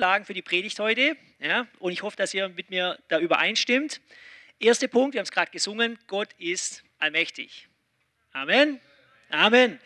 Lagen 0.00 0.24
für 0.24 0.34
die 0.34 0.42
Predigt 0.42 0.80
heute. 0.80 1.16
Ja, 1.38 1.68
und 1.78 1.92
ich 1.92 2.02
hoffe, 2.02 2.16
dass 2.16 2.34
ihr 2.34 2.48
mit 2.48 2.70
mir 2.70 2.98
da 3.08 3.20
übereinstimmt. 3.20 4.00
Erster 4.58 4.88
Punkt, 4.88 5.14
wir 5.14 5.20
haben 5.20 5.26
es 5.26 5.30
gerade 5.30 5.50
gesungen, 5.50 5.98
Gott 6.06 6.30
ist 6.38 6.82
allmächtig. 6.98 7.68
Amen. 8.32 8.80
Amen. 9.28 9.78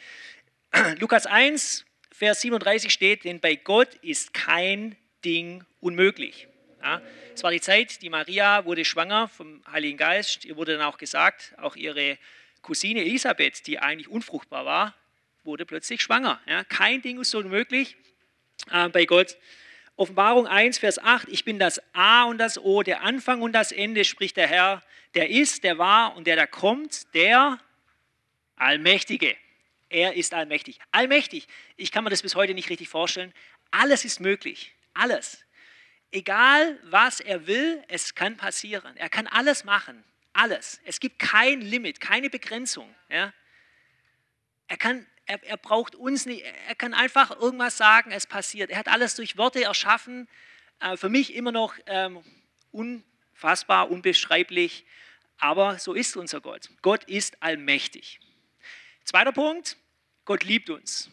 Lukas 0.98 1.26
1, 1.26 1.84
Vers 2.12 2.40
37 2.40 2.92
steht, 2.92 3.24
denn 3.24 3.40
bei 3.40 3.56
Gott 3.56 3.94
ist 3.96 4.32
kein 4.32 4.96
Ding 5.24 5.64
unmöglich. 5.80 6.46
Ja, 6.80 7.02
es 7.34 7.42
war 7.42 7.50
die 7.50 7.60
Zeit, 7.60 8.00
die 8.02 8.10
Maria 8.10 8.64
wurde 8.64 8.84
schwanger 8.84 9.28
vom 9.28 9.64
Heiligen 9.70 9.98
Geist. 9.98 10.44
Ihr 10.44 10.56
wurde 10.56 10.76
dann 10.76 10.86
auch 10.86 10.98
gesagt, 10.98 11.54
auch 11.56 11.76
ihre 11.76 12.18
Cousine 12.62 13.00
Elisabeth, 13.00 13.66
die 13.66 13.80
eigentlich 13.80 14.08
unfruchtbar 14.08 14.64
war, 14.64 14.94
wurde 15.42 15.66
plötzlich 15.66 16.02
schwanger. 16.02 16.40
Ja, 16.46 16.62
kein 16.62 17.02
Ding 17.02 17.20
ist 17.20 17.34
unmöglich 17.34 17.96
äh, 18.70 18.88
bei 18.90 19.06
Gott. 19.06 19.36
Offenbarung 19.96 20.46
1, 20.46 20.78
Vers 20.78 20.98
8, 20.98 21.28
ich 21.28 21.44
bin 21.44 21.58
das 21.58 21.80
A 21.92 22.24
und 22.24 22.38
das 22.38 22.58
O, 22.58 22.82
der 22.82 23.02
Anfang 23.02 23.42
und 23.42 23.52
das 23.52 23.70
Ende, 23.70 24.04
spricht 24.04 24.36
der 24.36 24.48
Herr, 24.48 24.82
der 25.14 25.30
ist, 25.30 25.62
der 25.62 25.78
war 25.78 26.16
und 26.16 26.26
der 26.26 26.34
da 26.34 26.46
kommt, 26.46 27.14
der 27.14 27.60
Allmächtige. 28.56 29.36
Er 29.88 30.14
ist 30.14 30.34
allmächtig. 30.34 30.78
Allmächtig. 30.90 31.46
Ich 31.76 31.92
kann 31.92 32.02
mir 32.02 32.10
das 32.10 32.22
bis 32.22 32.34
heute 32.34 32.54
nicht 32.54 32.70
richtig 32.70 32.88
vorstellen. 32.88 33.32
Alles 33.70 34.04
ist 34.04 34.20
möglich. 34.20 34.74
Alles. 34.92 35.44
Egal, 36.10 36.78
was 36.84 37.20
er 37.20 37.46
will, 37.46 37.82
es 37.88 38.14
kann 38.14 38.36
passieren. 38.36 38.96
Er 38.96 39.08
kann 39.08 39.26
alles 39.28 39.64
machen. 39.64 40.02
Alles. 40.32 40.80
Es 40.84 40.98
gibt 40.98 41.18
kein 41.20 41.60
Limit, 41.60 42.00
keine 42.00 42.30
Begrenzung. 42.30 42.92
Ja? 43.08 43.32
Er 44.66 44.76
kann 44.76 45.06
er, 45.26 45.42
er, 45.42 45.56
braucht 45.56 45.94
uns 45.94 46.26
nicht, 46.26 46.44
er 46.68 46.74
kann 46.74 46.94
einfach 46.94 47.30
irgendwas 47.40 47.76
sagen, 47.76 48.10
es 48.10 48.26
passiert. 48.26 48.70
Er 48.70 48.78
hat 48.78 48.88
alles 48.88 49.16
durch 49.16 49.36
Worte 49.36 49.62
erschaffen. 49.62 50.28
Äh, 50.80 50.96
für 50.96 51.08
mich 51.08 51.34
immer 51.34 51.52
noch 51.52 51.74
ähm, 51.86 52.22
unfassbar, 52.72 53.90
unbeschreiblich, 53.90 54.84
aber 55.38 55.78
so 55.78 55.94
ist 55.94 56.16
unser 56.16 56.40
Gott. 56.40 56.68
Gott 56.82 57.04
ist 57.04 57.42
allmächtig. 57.42 58.20
Zweiter 59.04 59.32
Punkt, 59.32 59.76
Gott 60.24 60.44
liebt 60.44 60.70
uns. 60.70 61.10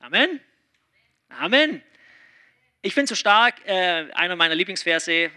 Amen. 0.00 0.40
Amen. 1.28 1.82
Ich 2.80 2.94
finde 2.94 3.08
so 3.08 3.16
stark, 3.16 3.66
äh, 3.66 4.10
einer 4.12 4.36
meiner 4.36 4.54
Lieblingsverse, 4.54 5.12
äh, 5.12 5.30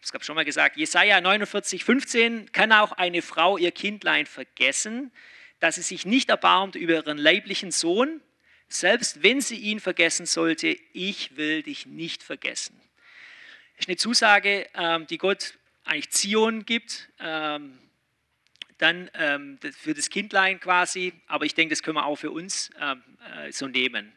das 0.00 0.12
habe 0.14 0.24
schon 0.24 0.34
mal 0.34 0.44
gesagt, 0.44 0.76
Jesaja 0.76 1.20
49, 1.20 1.84
15, 1.84 2.50
kann 2.52 2.72
auch 2.72 2.92
eine 2.92 3.20
Frau 3.20 3.58
ihr 3.58 3.72
Kindlein 3.72 4.24
vergessen, 4.24 5.12
dass 5.60 5.76
sie 5.76 5.82
sich 5.82 6.06
nicht 6.06 6.30
erbarmt 6.30 6.74
über 6.74 6.94
ihren 6.94 7.18
leiblichen 7.18 7.70
Sohn, 7.70 8.20
selbst 8.68 9.22
wenn 9.22 9.40
sie 9.40 9.56
ihn 9.56 9.80
vergessen 9.80 10.26
sollte, 10.26 10.76
ich 10.92 11.36
will 11.36 11.62
dich 11.62 11.86
nicht 11.86 12.22
vergessen. 12.22 12.78
Das 13.76 13.84
ist 13.84 13.88
eine 13.88 13.96
Zusage, 13.96 14.66
ähm, 14.74 15.06
die 15.06 15.18
Gott 15.18 15.54
eigentlich 15.84 16.10
Zion 16.10 16.66
gibt, 16.66 17.08
ähm, 17.18 17.78
dann 18.76 19.10
ähm, 19.14 19.58
für 19.76 19.94
das 19.94 20.10
Kindlein 20.10 20.60
quasi, 20.60 21.12
aber 21.26 21.46
ich 21.46 21.54
denke, 21.54 21.72
das 21.72 21.82
können 21.82 21.96
wir 21.96 22.06
auch 22.06 22.16
für 22.16 22.30
uns 22.30 22.70
äh, 22.78 23.50
so 23.50 23.66
nehmen. 23.66 24.12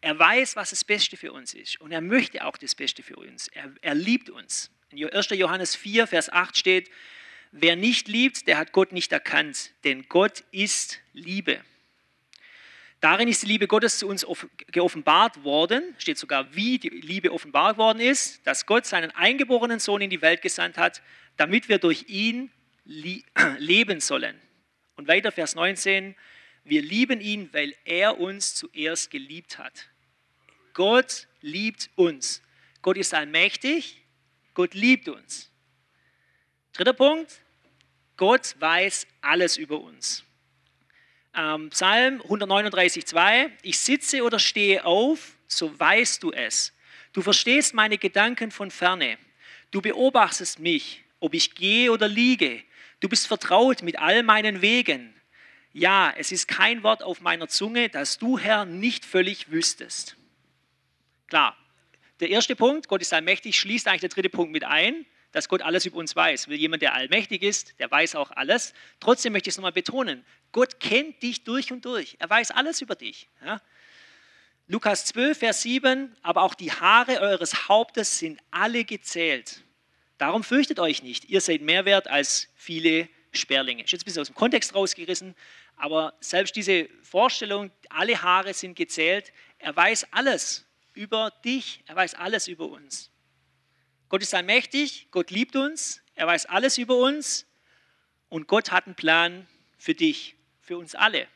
Er 0.00 0.18
weiß, 0.18 0.56
was 0.56 0.70
das 0.70 0.84
Beste 0.84 1.16
für 1.16 1.32
uns 1.32 1.54
ist 1.54 1.80
und 1.80 1.90
er 1.90 2.00
möchte 2.00 2.44
auch 2.44 2.56
das 2.56 2.74
Beste 2.74 3.02
für 3.02 3.16
uns. 3.16 3.48
Er, 3.48 3.72
er 3.80 3.94
liebt 3.94 4.30
uns. 4.30 4.70
In 4.90 5.10
1. 5.10 5.30
Johannes 5.30 5.74
4, 5.74 6.06
Vers 6.06 6.30
8 6.30 6.56
steht, 6.56 6.90
Wer 7.52 7.76
nicht 7.76 8.08
liebt, 8.08 8.46
der 8.46 8.58
hat 8.58 8.72
Gott 8.72 8.92
nicht 8.92 9.12
erkannt, 9.12 9.72
denn 9.84 10.08
Gott 10.08 10.44
ist 10.50 11.00
Liebe. 11.12 11.60
Darin 13.00 13.28
ist 13.28 13.42
die 13.42 13.46
Liebe 13.46 13.66
Gottes 13.66 13.98
zu 13.98 14.08
uns 14.08 14.26
geoffenbart 14.68 15.44
worden, 15.44 15.94
steht 15.98 16.18
sogar, 16.18 16.54
wie 16.54 16.78
die 16.78 16.88
Liebe 16.88 17.32
offenbart 17.32 17.76
worden 17.76 18.00
ist, 18.00 18.46
dass 18.46 18.66
Gott 18.66 18.86
seinen 18.86 19.10
eingeborenen 19.10 19.78
Sohn 19.78 20.00
in 20.00 20.10
die 20.10 20.22
Welt 20.22 20.42
gesandt 20.42 20.78
hat, 20.78 21.02
damit 21.36 21.68
wir 21.68 21.78
durch 21.78 22.06
ihn 22.08 22.50
leben 23.58 24.00
sollen. 24.00 24.40
Und 24.96 25.08
weiter 25.08 25.30
Vers 25.30 25.54
19, 25.54 26.14
wir 26.64 26.82
lieben 26.82 27.20
ihn, 27.20 27.50
weil 27.52 27.74
er 27.84 28.18
uns 28.18 28.54
zuerst 28.54 29.10
geliebt 29.10 29.58
hat. 29.58 29.88
Gott 30.72 31.28
liebt 31.42 31.90
uns. 31.94 32.42
Gott 32.82 32.96
ist 32.96 33.14
allmächtig, 33.14 34.02
Gott 34.54 34.74
liebt 34.74 35.08
uns. 35.08 35.50
Dritter 36.76 36.92
Punkt, 36.92 37.40
Gott 38.18 38.54
weiß 38.58 39.06
alles 39.22 39.56
über 39.56 39.80
uns. 39.80 40.24
Ähm, 41.34 41.70
Psalm 41.70 42.20
139,2, 42.20 43.50
ich 43.62 43.78
sitze 43.78 44.22
oder 44.22 44.38
stehe 44.38 44.84
auf, 44.84 45.38
so 45.48 45.80
weißt 45.80 46.22
du 46.22 46.32
es. 46.32 46.74
Du 47.14 47.22
verstehst 47.22 47.72
meine 47.72 47.96
Gedanken 47.96 48.50
von 48.50 48.70
ferne. 48.70 49.16
Du 49.70 49.80
beobachtest 49.80 50.58
mich, 50.58 51.02
ob 51.18 51.32
ich 51.32 51.54
gehe 51.54 51.90
oder 51.90 52.08
liege. 52.08 52.62
Du 53.00 53.08
bist 53.08 53.26
vertraut 53.26 53.80
mit 53.80 53.98
all 53.98 54.22
meinen 54.22 54.60
Wegen. 54.60 55.14
Ja, 55.72 56.12
es 56.14 56.30
ist 56.30 56.46
kein 56.46 56.82
Wort 56.82 57.02
auf 57.02 57.22
meiner 57.22 57.48
Zunge, 57.48 57.88
das 57.88 58.18
du, 58.18 58.38
Herr, 58.38 58.66
nicht 58.66 59.06
völlig 59.06 59.50
wüsstest. 59.50 60.14
Klar, 61.28 61.56
der 62.20 62.28
erste 62.28 62.54
Punkt, 62.54 62.86
Gott 62.88 63.00
ist 63.00 63.14
allmächtig, 63.14 63.58
schließt 63.58 63.88
eigentlich 63.88 64.02
der 64.02 64.10
dritte 64.10 64.28
Punkt 64.28 64.52
mit 64.52 64.64
ein 64.64 65.06
dass 65.36 65.50
Gott 65.50 65.60
alles 65.60 65.84
über 65.84 65.98
uns 65.98 66.16
weiß. 66.16 66.48
Will 66.48 66.58
jemand, 66.58 66.80
der 66.80 66.94
allmächtig 66.94 67.42
ist, 67.42 67.78
der 67.78 67.90
weiß 67.90 68.14
auch 68.14 68.30
alles. 68.30 68.72
Trotzdem 69.00 69.34
möchte 69.34 69.50
ich 69.50 69.52
es 69.52 69.58
nochmal 69.58 69.70
betonen. 69.70 70.24
Gott 70.50 70.80
kennt 70.80 71.22
dich 71.22 71.44
durch 71.44 71.72
und 71.72 71.84
durch. 71.84 72.16
Er 72.18 72.30
weiß 72.30 72.52
alles 72.52 72.80
über 72.80 72.94
dich. 72.94 73.28
Ja? 73.44 73.60
Lukas 74.66 75.04
12, 75.04 75.38
Vers 75.38 75.60
7, 75.60 76.16
aber 76.22 76.40
auch 76.40 76.54
die 76.54 76.72
Haare 76.72 77.20
eures 77.20 77.68
Hauptes 77.68 78.18
sind 78.18 78.40
alle 78.50 78.86
gezählt. 78.86 79.62
Darum 80.16 80.42
fürchtet 80.42 80.80
euch 80.80 81.02
nicht. 81.02 81.26
Ihr 81.26 81.42
seid 81.42 81.60
mehr 81.60 81.84
wert 81.84 82.08
als 82.08 82.48
viele 82.54 83.06
Sperlinge. 83.32 83.82
Ist 83.82 83.92
jetzt 83.92 84.04
ein 84.04 84.04
bisschen 84.06 84.22
aus 84.22 84.28
dem 84.28 84.36
Kontext 84.36 84.74
rausgerissen, 84.74 85.34
aber 85.76 86.14
selbst 86.20 86.56
diese 86.56 86.88
Vorstellung, 87.02 87.70
alle 87.90 88.22
Haare 88.22 88.54
sind 88.54 88.74
gezählt, 88.74 89.34
er 89.58 89.76
weiß 89.76 90.06
alles 90.12 90.64
über 90.94 91.30
dich, 91.44 91.82
er 91.84 91.96
weiß 91.96 92.14
alles 92.14 92.48
über 92.48 92.64
uns. 92.64 93.10
Gott 94.08 94.22
ist 94.22 94.34
allmächtig, 94.34 95.08
Gott 95.10 95.30
liebt 95.30 95.56
uns, 95.56 96.02
er 96.14 96.26
weiß 96.26 96.46
alles 96.46 96.78
über 96.78 96.96
uns 96.96 97.46
und 98.28 98.46
Gott 98.46 98.70
hat 98.70 98.86
einen 98.86 98.94
Plan 98.94 99.46
für 99.78 99.94
dich, 99.94 100.36
für 100.60 100.78
uns 100.78 100.94
alle. 100.94 101.26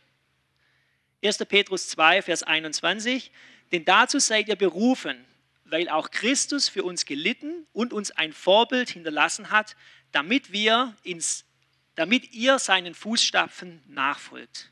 1. 1.22 1.38
Petrus 1.38 1.88
2, 1.88 2.22
Vers 2.22 2.42
21, 2.42 3.32
denn 3.72 3.84
dazu 3.84 4.18
seid 4.18 4.48
ihr 4.48 4.56
berufen, 4.56 5.24
weil 5.64 5.88
auch 5.88 6.10
Christus 6.10 6.68
für 6.68 6.84
uns 6.84 7.04
gelitten 7.04 7.66
und 7.72 7.92
uns 7.92 8.10
ein 8.12 8.32
Vorbild 8.32 8.90
hinterlassen 8.90 9.50
hat, 9.50 9.76
damit, 10.12 10.52
wir 10.52 10.96
ins, 11.02 11.44
damit 11.96 12.32
ihr 12.32 12.58
seinen 12.58 12.94
Fußstapfen 12.94 13.82
nachfolgt. 13.88 14.70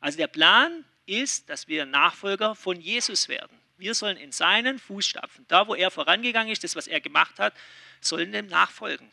Also 0.00 0.16
der 0.18 0.28
Plan 0.28 0.84
ist, 1.06 1.50
dass 1.50 1.68
wir 1.68 1.86
Nachfolger 1.86 2.54
von 2.54 2.80
Jesus 2.80 3.28
werden. 3.28 3.58
Wir 3.80 3.94
sollen 3.94 4.18
in 4.18 4.30
seinen 4.30 4.78
Fußstapfen, 4.78 5.46
da 5.48 5.66
wo 5.66 5.74
er 5.74 5.90
vorangegangen 5.90 6.52
ist, 6.52 6.62
das, 6.62 6.76
was 6.76 6.86
er 6.86 7.00
gemacht 7.00 7.38
hat, 7.38 7.54
sollen 8.02 8.30
dem 8.30 8.46
nachfolgen. 8.46 9.10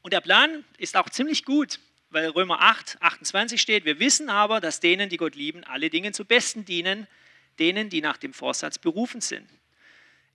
Und 0.00 0.14
der 0.14 0.22
Plan 0.22 0.64
ist 0.78 0.96
auch 0.96 1.10
ziemlich 1.10 1.44
gut, 1.44 1.78
weil 2.08 2.30
Römer 2.30 2.62
8, 2.62 2.96
28 3.02 3.60
steht, 3.60 3.84
wir 3.84 3.98
wissen 3.98 4.30
aber, 4.30 4.62
dass 4.62 4.80
denen, 4.80 5.10
die 5.10 5.18
Gott 5.18 5.34
lieben, 5.34 5.62
alle 5.64 5.90
Dinge 5.90 6.12
zu 6.12 6.24
Besten 6.24 6.64
dienen, 6.64 7.06
denen, 7.58 7.90
die 7.90 8.00
nach 8.00 8.16
dem 8.16 8.32
Vorsatz 8.32 8.78
berufen 8.78 9.20
sind. 9.20 9.46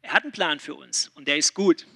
Er 0.03 0.13
hat 0.13 0.21
einen 0.21 0.31
Plan 0.31 0.59
für 0.59 0.75
uns 0.75 1.07
und 1.15 1.27
der 1.27 1.37
ist 1.37 1.55
gut. 1.55 1.87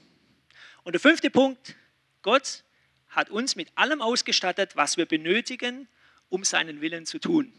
Und 0.83 0.93
der 0.93 0.99
fünfte 0.99 1.29
Punkt, 1.29 1.75
Gott 2.23 2.63
hat 3.09 3.29
uns 3.29 3.55
mit 3.55 3.71
allem 3.75 4.01
ausgestattet, 4.01 4.75
was 4.75 4.97
wir 4.97 5.05
benötigen, 5.05 5.87
um 6.29 6.43
seinen 6.43 6.81
Willen 6.81 7.05
zu 7.05 7.19
tun. 7.19 7.53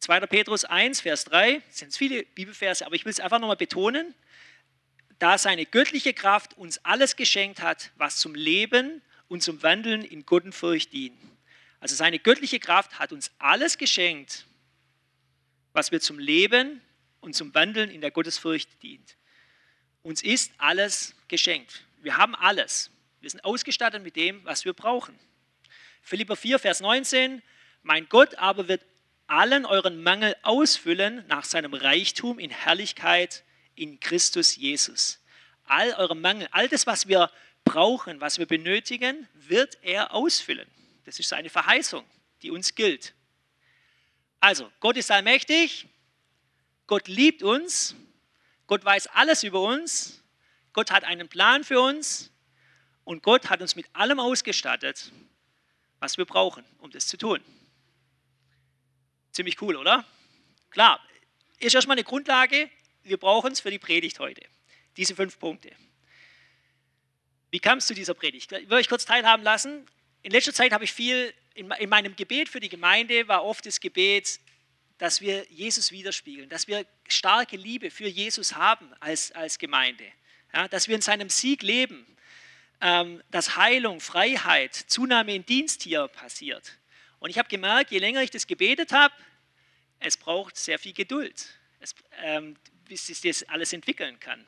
2. 0.00 0.20
Petrus 0.26 0.64
1, 0.64 1.00
Vers 1.00 1.24
3, 1.24 1.62
das 1.66 1.78
sind 1.78 1.94
viele 1.94 2.24
Bibelverse, 2.24 2.84
aber 2.84 2.94
ich 2.94 3.04
will 3.04 3.10
es 3.10 3.20
einfach 3.20 3.38
nochmal 3.38 3.56
betonen, 3.56 4.14
da 5.18 5.38
seine 5.38 5.64
göttliche 5.64 6.12
Kraft 6.12 6.56
uns 6.58 6.78
alles 6.84 7.16
geschenkt 7.16 7.62
hat, 7.62 7.90
was 7.96 8.18
zum 8.18 8.34
Leben 8.34 9.02
und 9.28 9.42
zum 9.42 9.62
Wandeln 9.62 10.02
in 10.02 10.26
Gottenfurcht 10.26 10.92
dient. 10.92 11.16
Also 11.80 11.94
seine 11.94 12.18
göttliche 12.18 12.60
Kraft 12.60 12.98
hat 12.98 13.12
uns 13.12 13.30
alles 13.38 13.78
geschenkt, 13.78 14.46
was 15.72 15.92
wir 15.92 16.00
zum 16.00 16.18
Leben 16.18 16.80
und 17.20 17.34
zum 17.34 17.54
Wandeln 17.54 17.90
in 17.90 18.00
der 18.00 18.10
Gottesfurcht 18.10 18.82
dient. 18.82 19.16
Uns 20.02 20.22
ist 20.22 20.52
alles 20.58 21.14
geschenkt. 21.28 21.84
Wir 22.02 22.16
haben 22.16 22.34
alles. 22.34 22.90
Wir 23.20 23.30
sind 23.30 23.44
ausgestattet 23.44 24.02
mit 24.02 24.16
dem, 24.16 24.44
was 24.44 24.64
wir 24.64 24.72
brauchen. 24.72 25.18
Philipper 26.02 26.36
4, 26.36 26.58
Vers 26.58 26.80
19, 26.80 27.42
mein 27.82 28.08
Gott 28.08 28.36
aber 28.36 28.68
wird 28.68 28.82
allen 29.26 29.66
euren 29.66 30.02
Mangel 30.02 30.36
ausfüllen 30.42 31.24
nach 31.26 31.44
seinem 31.44 31.74
Reichtum 31.74 32.38
in 32.38 32.50
Herrlichkeit 32.50 33.44
in 33.74 34.00
Christus 34.00 34.56
Jesus. 34.56 35.20
All 35.64 35.92
eure 35.94 36.16
Mangel, 36.16 36.48
all 36.52 36.68
das, 36.68 36.86
was 36.86 37.08
wir 37.08 37.30
brauchen, 37.64 38.20
was 38.20 38.38
wir 38.38 38.46
benötigen, 38.46 39.28
wird 39.34 39.78
er 39.82 40.14
ausfüllen. 40.14 40.68
Das 41.04 41.18
ist 41.18 41.28
seine 41.28 41.50
Verheißung, 41.50 42.04
die 42.42 42.50
uns 42.50 42.74
gilt. 42.74 43.14
Also, 44.40 44.70
Gott 44.80 44.96
ist 44.96 45.10
allmächtig, 45.10 45.86
Gott 46.86 47.08
liebt 47.08 47.42
uns, 47.42 47.96
Gott 48.66 48.84
weiß 48.84 49.08
alles 49.08 49.42
über 49.42 49.60
uns, 49.62 50.22
Gott 50.72 50.90
hat 50.90 51.04
einen 51.04 51.28
Plan 51.28 51.64
für 51.64 51.80
uns 51.80 52.30
und 53.04 53.22
Gott 53.22 53.50
hat 53.50 53.60
uns 53.60 53.76
mit 53.76 53.86
allem 53.92 54.20
ausgestattet, 54.20 55.10
was 55.98 56.18
wir 56.18 56.26
brauchen, 56.26 56.64
um 56.78 56.90
das 56.90 57.06
zu 57.06 57.16
tun. 57.16 57.40
Ziemlich 59.36 59.60
cool, 59.60 59.76
oder? 59.76 60.02
Klar, 60.70 60.98
ist 61.58 61.74
erstmal 61.74 61.96
eine 61.96 62.04
Grundlage, 62.04 62.70
wir 63.02 63.18
brauchen 63.18 63.52
es 63.52 63.60
für 63.60 63.70
die 63.70 63.78
Predigt 63.78 64.18
heute. 64.18 64.40
Diese 64.96 65.14
fünf 65.14 65.38
Punkte. 65.38 65.70
Wie 67.50 67.58
kam 67.58 67.76
es 67.76 67.86
zu 67.86 67.92
dieser 67.92 68.14
Predigt? 68.14 68.50
Ich 68.52 68.70
will 68.70 68.78
euch 68.78 68.88
kurz 68.88 69.04
teilhaben 69.04 69.42
lassen. 69.42 69.84
In 70.22 70.32
letzter 70.32 70.54
Zeit 70.54 70.72
habe 70.72 70.84
ich 70.84 70.92
viel, 70.94 71.34
in, 71.52 71.70
in 71.70 71.90
meinem 71.90 72.16
Gebet 72.16 72.48
für 72.48 72.60
die 72.60 72.70
Gemeinde 72.70 73.28
war 73.28 73.44
oft 73.44 73.66
das 73.66 73.78
Gebet, 73.78 74.40
dass 74.96 75.20
wir 75.20 75.44
Jesus 75.50 75.92
widerspiegeln, 75.92 76.48
dass 76.48 76.66
wir 76.66 76.86
starke 77.06 77.58
Liebe 77.58 77.90
für 77.90 78.08
Jesus 78.08 78.54
haben 78.54 78.90
als, 79.00 79.32
als 79.32 79.58
Gemeinde, 79.58 80.10
ja, 80.54 80.66
dass 80.66 80.88
wir 80.88 80.94
in 80.94 81.02
seinem 81.02 81.28
Sieg 81.28 81.60
leben, 81.60 82.06
ähm, 82.80 83.22
dass 83.30 83.58
Heilung, 83.58 84.00
Freiheit, 84.00 84.74
Zunahme 84.74 85.34
in 85.34 85.44
Dienst 85.44 85.82
hier 85.82 86.08
passiert. 86.08 86.78
Und 87.18 87.30
ich 87.30 87.38
habe 87.38 87.48
gemerkt, 87.48 87.90
je 87.90 87.98
länger 87.98 88.22
ich 88.22 88.30
das 88.30 88.46
gebetet 88.46 88.92
habe, 88.92 89.14
es 89.98 90.16
braucht 90.16 90.56
sehr 90.56 90.78
viel 90.78 90.92
Geduld, 90.92 91.48
es, 91.80 91.94
ähm, 92.22 92.56
bis 92.84 93.06
sich 93.06 93.20
das 93.20 93.42
alles 93.44 93.72
entwickeln 93.72 94.20
kann. 94.20 94.46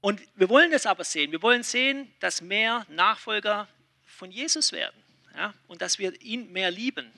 Und 0.00 0.20
wir 0.34 0.48
wollen 0.48 0.72
das 0.72 0.86
aber 0.86 1.04
sehen. 1.04 1.30
Wir 1.30 1.42
wollen 1.42 1.62
sehen, 1.62 2.12
dass 2.18 2.40
mehr 2.40 2.84
Nachfolger 2.88 3.68
von 4.04 4.30
Jesus 4.30 4.72
werden 4.72 5.00
ja, 5.34 5.54
und 5.68 5.80
dass 5.80 5.98
wir 5.98 6.20
ihn 6.20 6.52
mehr 6.52 6.70
lieben. 6.70 7.10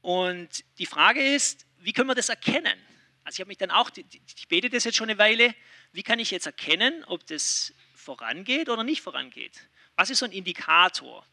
Und 0.00 0.64
die 0.78 0.86
Frage 0.86 1.34
ist, 1.34 1.66
wie 1.78 1.92
können 1.92 2.08
wir 2.08 2.14
das 2.14 2.28
erkennen? 2.28 2.78
Also 3.24 3.36
ich 3.36 3.40
habe 3.40 3.48
mich 3.48 3.58
dann 3.58 3.70
auch, 3.70 3.90
ich 3.96 4.48
bete 4.48 4.70
das 4.70 4.84
jetzt 4.84 4.96
schon 4.96 5.10
eine 5.10 5.18
Weile, 5.18 5.54
wie 5.92 6.02
kann 6.02 6.18
ich 6.18 6.30
jetzt 6.30 6.46
erkennen, 6.46 7.04
ob 7.04 7.26
das 7.26 7.72
vorangeht 7.94 8.68
oder 8.68 8.84
nicht 8.84 9.02
vorangeht? 9.02 9.68
Was 9.96 10.10
ist 10.10 10.20
so 10.20 10.24
ein 10.24 10.32
Indikator? 10.32 11.26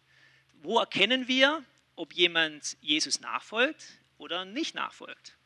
Wo 0.61 0.79
erkennen 0.79 1.27
wir, 1.27 1.63
ob 1.95 2.13
jemand 2.13 2.77
Jesus 2.81 3.21
nachfolgt 3.21 3.85
oder 4.17 4.43
nicht 4.43 4.75
nachfolgt? 4.75 5.37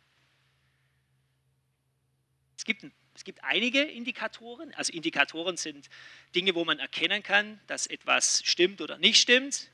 Es 2.57 2.65
gibt, 2.65 2.86
es 3.13 3.24
gibt 3.24 3.44
einige 3.44 3.83
Indikatoren. 3.83 4.74
Also 4.74 4.92
Indikatoren 4.92 5.57
sind 5.57 5.89
Dinge, 6.33 6.56
wo 6.56 6.65
man 6.65 6.80
erkennen 6.80 7.21
kann, 7.21 7.60
dass 7.68 7.86
etwas 7.86 8.42
stimmt 8.44 8.81
oder 8.81 8.98
nicht 8.98 9.21
stimmt. 9.21 9.69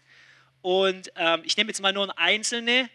Und 0.61 1.11
ähm, 1.15 1.41
ich 1.45 1.55
nehme 1.55 1.69
jetzt 1.69 1.81
mal 1.81 1.93
nur 1.93 2.17
einzelne. 2.17 2.89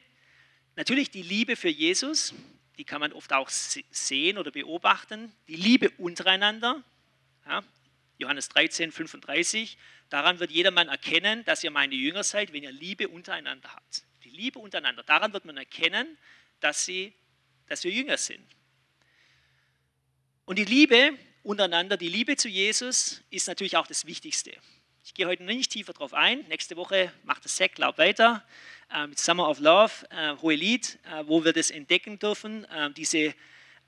Natürlich 0.77 1.11
die 1.11 1.23
Liebe 1.23 1.57
für 1.57 1.71
Jesus, 1.71 2.35
die 2.77 2.85
kann 2.85 3.01
man 3.01 3.13
oft 3.13 3.33
auch 3.33 3.49
sehen 3.49 4.37
oder 4.37 4.51
beobachten. 4.51 5.33
Die 5.49 5.57
Liebe 5.57 5.91
untereinander, 5.97 6.83
ja, 7.47 7.63
Johannes 8.19 8.49
13, 8.51 8.93
35, 8.93 9.79
daran 10.15 10.39
wird 10.39 10.53
jedermann 10.53 10.87
erkennen, 10.87 11.45
dass 11.45 11.65
ihr 11.65 11.73
meine 11.73 11.97
Jünger 11.97 12.23
seid, 12.23 12.53
wenn 12.53 12.63
ihr 12.63 12.71
Liebe 12.71 13.09
untereinander 13.09 13.75
habt. 13.75 14.05
Die 14.23 14.31
Liebe 14.31 14.61
untereinander, 14.61 15.03
daran 15.03 15.33
wird 15.33 15.45
man 15.45 15.57
erkennen, 15.57 16.17
dass, 16.61 16.85
sie, 16.85 17.13
dass 17.67 17.83
wir 17.83 17.91
Jünger 17.91 18.17
sind. 18.17 18.47
Und 20.45 20.57
die 20.61 20.65
Liebe 20.65 21.19
untereinander, 21.43 21.97
die 21.97 22.09
Liebe 22.09 22.37
zu 22.37 22.49
Jesus 22.49 23.25
ist 23.31 23.49
natürlich 23.49 23.77
auch 23.77 23.89
das 23.89 24.07
Wichtigste. 24.07 24.53
Ich 25.05 25.15
gehe 25.15 25.27
heute 25.27 25.43
nicht 25.43 25.73
tiefer 25.73 25.93
darauf 25.93 26.15
ein. 26.15 26.47
Nächste 26.47 26.77
Woche 26.77 27.13
macht 27.25 27.45
das 27.45 27.57
Sek 27.57 27.75
Glaub 27.75 27.99
weiter 27.99 28.47
äh, 28.95 29.09
mit 29.09 29.19
Summer 29.19 29.49
of 29.49 29.59
Love, 29.59 29.91
äh, 30.11 30.37
hohe 30.37 30.55
Lied, 30.55 30.97
äh, 31.13 31.25
wo 31.27 31.45
wir 31.45 31.53
das 31.53 31.73
entdecken 31.73 32.21
dürfen, 32.21 32.65
äh, 32.67 32.93
diese 32.93 33.35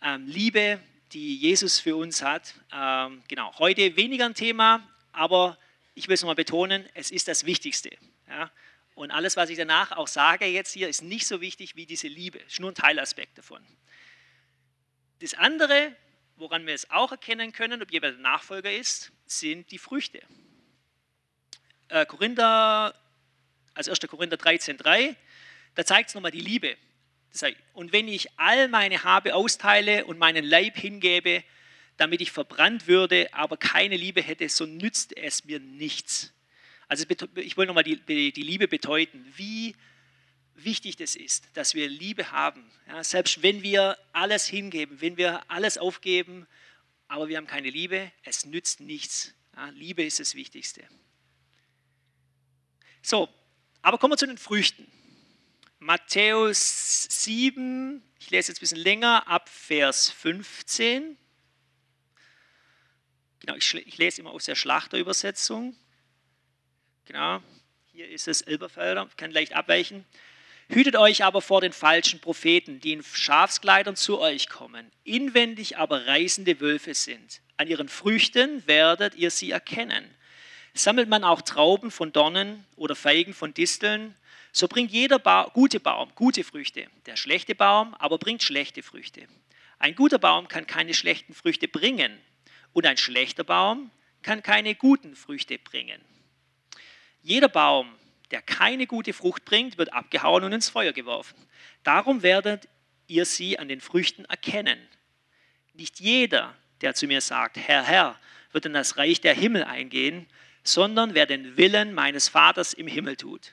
ähm, 0.03 0.27
Liebe, 0.27 0.81
die 1.13 1.37
Jesus 1.37 1.79
für 1.79 1.95
uns 1.95 2.21
hat. 2.21 2.53
Ähm, 2.75 3.23
genau, 3.29 3.57
heute 3.61 3.95
weniger 3.95 4.27
ein 4.27 4.35
Thema, 4.35 4.83
aber 5.13 5.57
ich 5.97 6.07
will 6.07 6.15
es 6.15 6.23
nochmal 6.23 6.37
betonen, 6.37 6.89
es 6.95 7.11
ist 7.11 7.27
das 7.27 7.45
Wichtigste. 7.45 7.91
Ja? 8.29 8.53
Und 8.95 9.11
alles, 9.11 9.37
was 9.37 9.51
ich 9.51 9.59
danach 9.59 9.91
auch 9.91 10.07
sage 10.07 10.47
jetzt 10.47 10.73
hier, 10.73 10.89
ist 10.89 11.03
nicht 11.03 11.27
so 11.27 11.41
wichtig 11.41 11.75
wie 11.75 11.87
diese 11.87 12.07
Liebe. 12.07 12.39
Ist 12.39 12.61
nur 12.61 12.71
ein 12.71 12.77
Teilaspekt 12.77 13.37
davon. 13.37 13.61
Das 15.19 15.35
andere, 15.35 15.97
woran 16.37 16.65
wir 16.67 16.75
es 16.75 16.89
auch 16.91 17.11
erkennen 17.11 17.51
können, 17.53 17.83
ob 17.83 17.91
jemand 17.91 18.21
Nachfolger 18.21 18.73
ist, 18.73 19.11
sind 19.27 19.73
die 19.73 19.79
Früchte 19.79 20.23
äh, 21.89 22.07
Korinther, 22.07 22.95
also 23.75 23.91
1. 23.91 24.01
Korinther 24.09 24.37
13,3, 24.37 25.15
da 25.75 25.85
zeigt 25.85 26.09
es 26.09 26.15
nochmal 26.15 26.31
die 26.31 26.41
Liebe. 26.41 26.77
Und 27.75 27.93
wenn 27.93 28.09
ich 28.09 28.39
all 28.39 28.69
meine 28.69 29.05
Habe 29.05 29.35
austeile 29.35 30.07
und 30.07 30.19
meinen 30.19 30.45
Leib 30.45 30.77
hingebe, 30.79 31.45
damit 31.97 32.21
ich 32.21 32.31
verbrannt 32.31 32.87
würde, 32.87 33.33
aber 33.33 33.57
keine 33.57 33.97
Liebe 33.97 34.23
hätte, 34.23 34.49
so 34.49 34.67
nützt 34.67 35.17
es 35.17 35.45
mir 35.45 35.61
nichts. 35.61 36.33
Also 36.89 37.05
ich 37.37 37.57
will 37.57 37.67
nochmal 37.67 37.85
die, 37.85 37.97
die 38.33 38.43
Liebe 38.43 38.69
bedeuten, 38.69 39.25
wie 39.37 39.75
wichtig 40.55 40.97
das 40.97 41.17
ist, 41.17 41.49
dass 41.55 41.75
wir 41.75 41.89
Liebe 41.89 42.31
haben. 42.31 42.71
Ja, 42.87 43.03
selbst 43.03 43.43
wenn 43.43 43.63
wir 43.63 43.99
alles 44.13 44.47
hingeben, 44.47 45.01
wenn 45.01 45.17
wir 45.17 45.51
alles 45.51 45.79
aufgeben, 45.79 46.47
aber 47.09 47.29
wir 47.29 47.37
haben 47.37 47.47
keine 47.47 47.71
Liebe, 47.71 48.11
es 48.25 48.45
nützt 48.45 48.81
nichts. 48.81 49.35
Ja, 49.55 49.69
Liebe 49.71 50.05
ist 50.05 50.21
das 50.21 50.35
Wichtigste. 50.35 50.87
So, 53.03 53.29
aber 53.83 53.99
kommen 53.99 54.13
wir 54.13 54.19
zu 54.19 54.27
den 54.27 54.39
Früchten. 54.39 54.87
Matthäus 55.79 57.05
7, 57.11 58.03
ich 58.19 58.31
lese 58.31 58.51
jetzt 58.51 58.59
ein 58.59 58.61
bisschen 58.61 58.79
länger, 58.79 59.29
ab 59.29 59.49
Vers 59.49 60.11
15. 60.11 61.17
Genau, 63.41 63.55
ich, 63.55 63.75
ich 63.75 63.99
lese 63.99 64.21
immer 64.21 64.31
aus 64.31 64.45
der 64.45 64.55
Schlachterübersetzung. 64.55 65.77
Genau, 67.05 67.41
hier 67.93 68.09
ist 68.09 68.29
es 68.29 68.43
Elberfelder, 68.43 69.09
kann 69.17 69.31
leicht 69.31 69.55
abweichen. 69.55 70.05
Hütet 70.69 70.97
euch 70.97 71.23
aber 71.23 71.41
vor 71.41 71.61
den 71.61 71.73
falschen 71.73 72.21
Propheten, 72.21 72.81
die 72.81 72.93
in 72.93 73.03
Schafskleidern 73.05 73.95
zu 73.95 74.19
euch 74.19 74.49
kommen, 74.49 74.91
inwendig 75.05 75.79
aber 75.79 76.07
reißende 76.07 76.61
Wölfe 76.61 76.95
sind. 76.95 77.41
An 77.57 77.69
ihren 77.69 77.89
Früchten 77.89 78.67
werdet 78.67 79.15
ihr 79.15 79.31
sie 79.31 79.53
erkennen. 79.53 80.13
Sammelt 80.75 81.09
man 81.09 81.23
auch 81.23 81.41
Trauben 81.41 81.91
von 81.91 82.13
Dornen 82.13 82.67
oder 82.75 82.97
Feigen 82.97 83.33
von 83.33 83.55
Disteln, 83.55 84.15
so 84.53 84.67
bringt 84.69 84.91
jeder 84.91 85.19
ba 85.19 85.51
gute 85.55 85.79
Baum 85.79 86.11
gute 86.15 86.43
Früchte. 86.43 86.87
Der 87.07 87.17
schlechte 87.17 87.55
Baum 87.55 87.95
aber 87.95 88.19
bringt 88.19 88.43
schlechte 88.43 88.83
Früchte. 88.83 89.27
Ein 89.79 89.95
guter 89.95 90.19
Baum 90.19 90.49
kann 90.49 90.67
keine 90.67 90.95
schlechten 90.95 91.35
Früchte 91.35 91.69
bringen 91.69 92.19
und 92.77 92.85
ein 92.85 92.99
schlechter 92.99 93.43
Baum 93.43 93.91
kann 94.21 94.43
keine 94.43 94.75
guten 94.75 95.17
Früchte 95.17 95.59
bringen. 95.59 95.99
Jeder 97.23 97.49
Baum, 97.49 97.91
der 98.31 98.43
keine 98.43 98.87
gute 98.87 99.15
Frucht 99.15 99.47
bringt, 99.47 99.79
wird 99.79 99.95
abgehauen 99.95 100.45
und 100.45 100.53
ins 100.53 100.69
Feuer 100.69 100.93
geworfen. 100.93 101.37
Darum 101.85 102.23
werdet 102.23 102.69
ihr 103.07 103.25
sie 103.25 103.59
an 103.59 103.69
den 103.69 103.81
Früchten 103.81 104.27
erkennen. 104.27 104.79
Nicht 105.73 106.01
jeder, 106.01 106.55
der 106.83 106.93
zu 106.93 107.07
mir 107.07 107.23
sagt, 107.23 107.57
Herr, 107.57 107.83
Herr, 107.83 108.21
wird 108.53 108.67
in 108.67 108.75
das 108.75 108.99
Reich 108.99 109.23
der 109.23 109.33
Himmel 109.33 109.65
eingehen, 109.65 110.27
sondern 110.63 111.15
wer 111.15 111.25
den 111.25 111.57
Willen 111.57 111.95
meines 111.95 112.29
Vaters 112.29 112.75
im 112.75 112.89
Himmel 112.89 113.17
tut. 113.17 113.53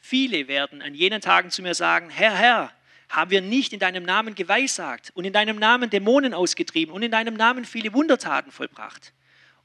Viele 0.00 0.46
werden 0.46 0.80
an 0.80 0.94
jenen 0.94 1.22
Tagen 1.22 1.50
zu 1.50 1.60
mir 1.60 1.74
sagen, 1.74 2.08
Herr, 2.08 2.36
Herr, 2.36 2.72
haben 3.12 3.30
wir 3.30 3.42
nicht 3.42 3.74
in 3.74 3.78
deinem 3.78 4.04
Namen 4.04 4.34
geweissagt 4.34 5.10
und 5.14 5.26
in 5.26 5.34
deinem 5.34 5.58
Namen 5.58 5.90
Dämonen 5.90 6.32
ausgetrieben 6.32 6.94
und 6.94 7.02
in 7.02 7.10
deinem 7.10 7.34
Namen 7.34 7.66
viele 7.66 7.92
Wundertaten 7.92 8.50
vollbracht? 8.50 9.12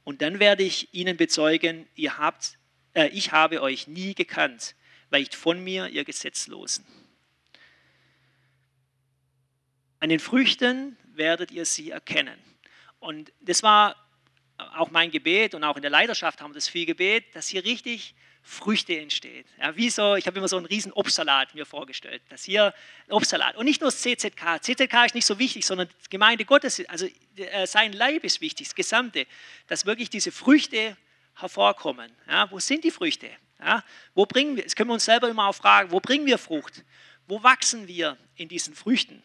Und 0.04 0.20
dann 0.20 0.38
werde 0.38 0.62
ich 0.62 0.92
ihnen 0.92 1.16
bezeugen, 1.16 1.88
ihr 1.94 2.18
habt, 2.18 2.58
äh, 2.92 3.08
ich 3.08 3.32
habe 3.32 3.62
euch 3.62 3.88
nie 3.88 4.14
gekannt, 4.14 4.74
weicht 5.08 5.34
von 5.34 5.64
mir, 5.64 5.88
ihr 5.88 6.04
Gesetzlosen. 6.04 6.84
An 9.98 10.10
den 10.10 10.20
Früchten 10.20 10.98
werdet 11.14 11.50
ihr 11.50 11.64
sie 11.64 11.90
erkennen. 11.90 12.38
Und 13.00 13.32
das 13.40 13.62
war 13.62 13.96
auch 14.58 14.90
mein 14.90 15.10
Gebet 15.10 15.54
und 15.54 15.64
auch 15.64 15.76
in 15.76 15.82
der 15.82 15.90
Leidenschaft 15.90 16.42
haben 16.42 16.50
wir 16.50 16.56
das 16.56 16.68
viel 16.68 16.84
Gebet, 16.84 17.34
dass 17.34 17.48
hier 17.48 17.64
richtig 17.64 18.14
Früchte 18.48 18.98
entsteht. 18.98 19.46
Ja, 19.60 19.76
wie 19.76 19.90
so, 19.90 20.14
ich 20.14 20.26
habe 20.26 20.38
immer 20.38 20.48
so 20.48 20.56
einen 20.56 20.64
riesen 20.64 20.90
Obstsalat 20.92 21.54
mir 21.54 21.66
vorgestellt, 21.66 22.22
dass 22.30 22.44
hier 22.44 22.72
Obstsalat 23.10 23.56
und 23.56 23.66
nicht 23.66 23.82
nur 23.82 23.90
das 23.90 24.00
CZK. 24.00 24.62
CZK 24.62 25.04
ist 25.04 25.14
nicht 25.14 25.26
so 25.26 25.38
wichtig, 25.38 25.66
sondern 25.66 25.86
Gemeinde 26.08 26.46
Gottes, 26.46 26.82
also 26.88 27.06
äh, 27.36 27.66
sein 27.66 27.92
Leib 27.92 28.24
ist 28.24 28.40
wichtig, 28.40 28.68
das 28.68 28.74
Gesamte, 28.74 29.26
dass 29.66 29.84
wirklich 29.84 30.08
diese 30.08 30.32
Früchte 30.32 30.96
hervorkommen. 31.34 32.10
Ja, 32.26 32.50
wo 32.50 32.58
sind 32.58 32.84
die 32.84 32.90
Früchte? 32.90 33.28
Ja, 33.60 33.84
wo 34.14 34.24
bringen 34.24 34.56
wir, 34.56 34.64
das 34.64 34.74
können 34.74 34.88
wir 34.88 34.94
uns 34.94 35.04
selber 35.04 35.28
immer 35.28 35.48
auch 35.48 35.54
fragen, 35.54 35.90
wo 35.90 36.00
bringen 36.00 36.24
wir 36.24 36.38
Frucht? 36.38 36.84
Wo 37.26 37.42
wachsen 37.42 37.86
wir 37.86 38.16
in 38.36 38.48
diesen 38.48 38.74
Früchten? 38.74 39.22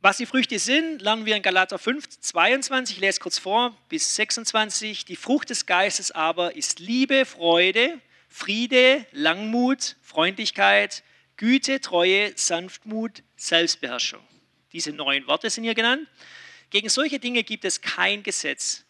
Was 0.00 0.18
die 0.18 0.26
Früchte 0.26 0.60
sind, 0.60 1.02
lernen 1.02 1.26
wir 1.26 1.34
in 1.34 1.42
Galater 1.42 1.76
5, 1.76 2.20
22, 2.20 2.96
ich 2.96 3.00
lese 3.00 3.18
kurz 3.18 3.36
vor, 3.36 3.76
bis 3.88 4.14
26. 4.14 5.04
Die 5.04 5.16
Frucht 5.16 5.50
des 5.50 5.66
Geistes 5.66 6.12
aber 6.12 6.54
ist 6.54 6.78
Liebe, 6.78 7.24
Freude, 7.24 8.00
Friede, 8.28 9.04
Langmut, 9.10 9.96
Freundlichkeit, 10.02 11.02
Güte, 11.36 11.80
Treue, 11.80 12.30
Sanftmut, 12.36 13.24
Selbstbeherrschung. 13.34 14.20
Diese 14.72 14.92
neun 14.92 15.26
Worte 15.26 15.50
sind 15.50 15.64
hier 15.64 15.74
genannt. 15.74 16.06
Gegen 16.70 16.88
solche 16.90 17.18
Dinge 17.18 17.42
gibt 17.42 17.64
es 17.64 17.80
kein 17.80 18.22
Gesetz. 18.22 18.84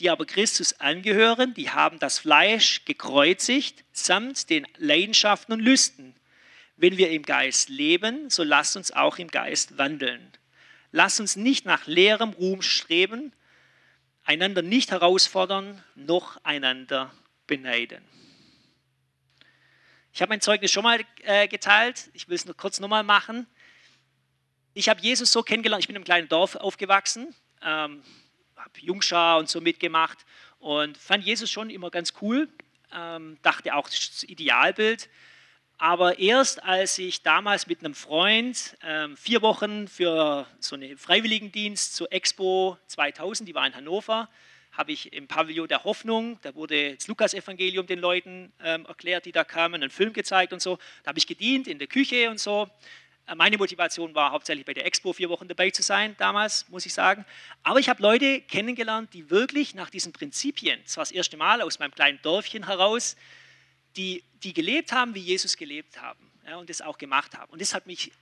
Die 0.00 0.10
aber 0.10 0.26
Christus 0.26 0.80
angehören, 0.80 1.54
die 1.54 1.70
haben 1.70 2.00
das 2.00 2.18
Fleisch 2.18 2.84
gekreuzigt, 2.84 3.84
samt 3.92 4.50
den 4.50 4.66
Leidenschaften 4.76 5.52
und 5.52 5.60
Lüsten. 5.60 6.16
Wenn 6.76 6.96
wir 6.96 7.10
im 7.10 7.22
Geist 7.22 7.68
leben, 7.68 8.28
so 8.28 8.42
lasst 8.42 8.76
uns 8.76 8.90
auch 8.90 9.18
im 9.18 9.28
Geist 9.28 9.78
wandeln. 9.78 10.32
Lasst 10.90 11.20
uns 11.20 11.36
nicht 11.36 11.66
nach 11.66 11.86
leerem 11.86 12.30
Ruhm 12.30 12.62
streben, 12.62 13.32
einander 14.24 14.62
nicht 14.62 14.90
herausfordern, 14.90 15.82
noch 15.94 16.42
einander 16.44 17.12
beneiden. 17.46 18.02
Ich 20.12 20.22
habe 20.22 20.30
mein 20.30 20.40
Zeugnis 20.40 20.70
schon 20.70 20.84
mal 20.84 21.00
äh, 21.22 21.46
geteilt, 21.46 22.10
ich 22.14 22.28
will 22.28 22.34
es 22.34 22.44
nur 22.46 22.56
kurz 22.56 22.80
nochmal 22.80 23.04
machen. 23.04 23.46
Ich 24.72 24.88
habe 24.88 25.00
Jesus 25.00 25.30
so 25.30 25.42
kennengelernt, 25.42 25.82
ich 25.82 25.86
bin 25.88 25.96
im 25.96 26.04
kleinen 26.04 26.28
Dorf 26.28 26.56
aufgewachsen, 26.56 27.34
ähm, 27.62 28.02
habe 28.56 28.80
Jungschar 28.80 29.38
und 29.38 29.48
so 29.48 29.60
mitgemacht 29.60 30.24
und 30.58 30.96
fand 30.96 31.24
Jesus 31.24 31.50
schon 31.50 31.68
immer 31.68 31.90
ganz 31.90 32.14
cool, 32.22 32.48
ähm, 32.92 33.38
dachte 33.42 33.74
auch, 33.74 33.88
das 33.88 34.24
Idealbild. 34.24 35.08
Aber 35.80 36.18
erst 36.18 36.60
als 36.64 36.98
ich 36.98 37.22
damals 37.22 37.68
mit 37.68 37.84
einem 37.84 37.94
Freund 37.94 38.76
ähm, 38.82 39.16
vier 39.16 39.42
Wochen 39.42 39.86
für 39.86 40.44
so 40.58 40.74
einen 40.74 40.98
Freiwilligendienst 40.98 41.94
zur 41.94 42.12
Expo 42.12 42.76
2000, 42.88 43.48
die 43.48 43.54
war 43.54 43.64
in 43.64 43.76
Hannover, 43.76 44.28
habe 44.72 44.90
ich 44.90 45.12
im 45.12 45.28
Pavillon 45.28 45.68
der 45.68 45.84
Hoffnung, 45.84 46.36
da 46.42 46.52
wurde 46.56 46.96
das 46.96 47.06
Lukas-Evangelium 47.06 47.86
den 47.86 48.00
Leuten 48.00 48.52
ähm, 48.60 48.86
erklärt, 48.86 49.24
die 49.24 49.30
da 49.30 49.44
kamen, 49.44 49.76
einen 49.76 49.90
Film 49.90 50.12
gezeigt 50.12 50.52
und 50.52 50.60
so. 50.60 50.78
Da 51.04 51.10
habe 51.10 51.18
ich 51.20 51.28
gedient 51.28 51.68
in 51.68 51.78
der 51.78 51.86
Küche 51.86 52.28
und 52.28 52.40
so. 52.40 52.68
Äh, 53.28 53.36
meine 53.36 53.56
Motivation 53.56 54.16
war 54.16 54.32
hauptsächlich 54.32 54.66
bei 54.66 54.74
der 54.74 54.84
Expo 54.84 55.12
vier 55.12 55.28
Wochen 55.28 55.46
dabei 55.46 55.70
zu 55.70 55.82
sein, 55.82 56.16
damals, 56.18 56.68
muss 56.70 56.86
ich 56.86 56.94
sagen. 56.94 57.24
Aber 57.62 57.78
ich 57.78 57.88
habe 57.88 58.02
Leute 58.02 58.40
kennengelernt, 58.40 59.14
die 59.14 59.30
wirklich 59.30 59.76
nach 59.76 59.90
diesen 59.90 60.12
Prinzipien, 60.12 60.80
das 60.82 60.96
war 60.96 61.02
das 61.02 61.12
erste 61.12 61.36
Mal 61.36 61.62
aus 61.62 61.78
meinem 61.78 61.94
kleinen 61.94 62.20
Dörfchen 62.22 62.66
heraus, 62.66 63.14
die, 63.98 64.24
die 64.42 64.54
gelebt 64.54 64.92
haben, 64.92 65.14
wie 65.14 65.20
Jesus 65.20 65.56
gelebt 65.56 66.00
haben 66.00 66.30
ja, 66.46 66.56
und 66.56 66.70
das 66.70 66.80
auch 66.80 66.96
gemacht 66.96 67.36
haben. 67.36 67.52
Und 67.52 67.60
das 67.60 67.74
hat 67.74 67.86
mich 67.86 68.12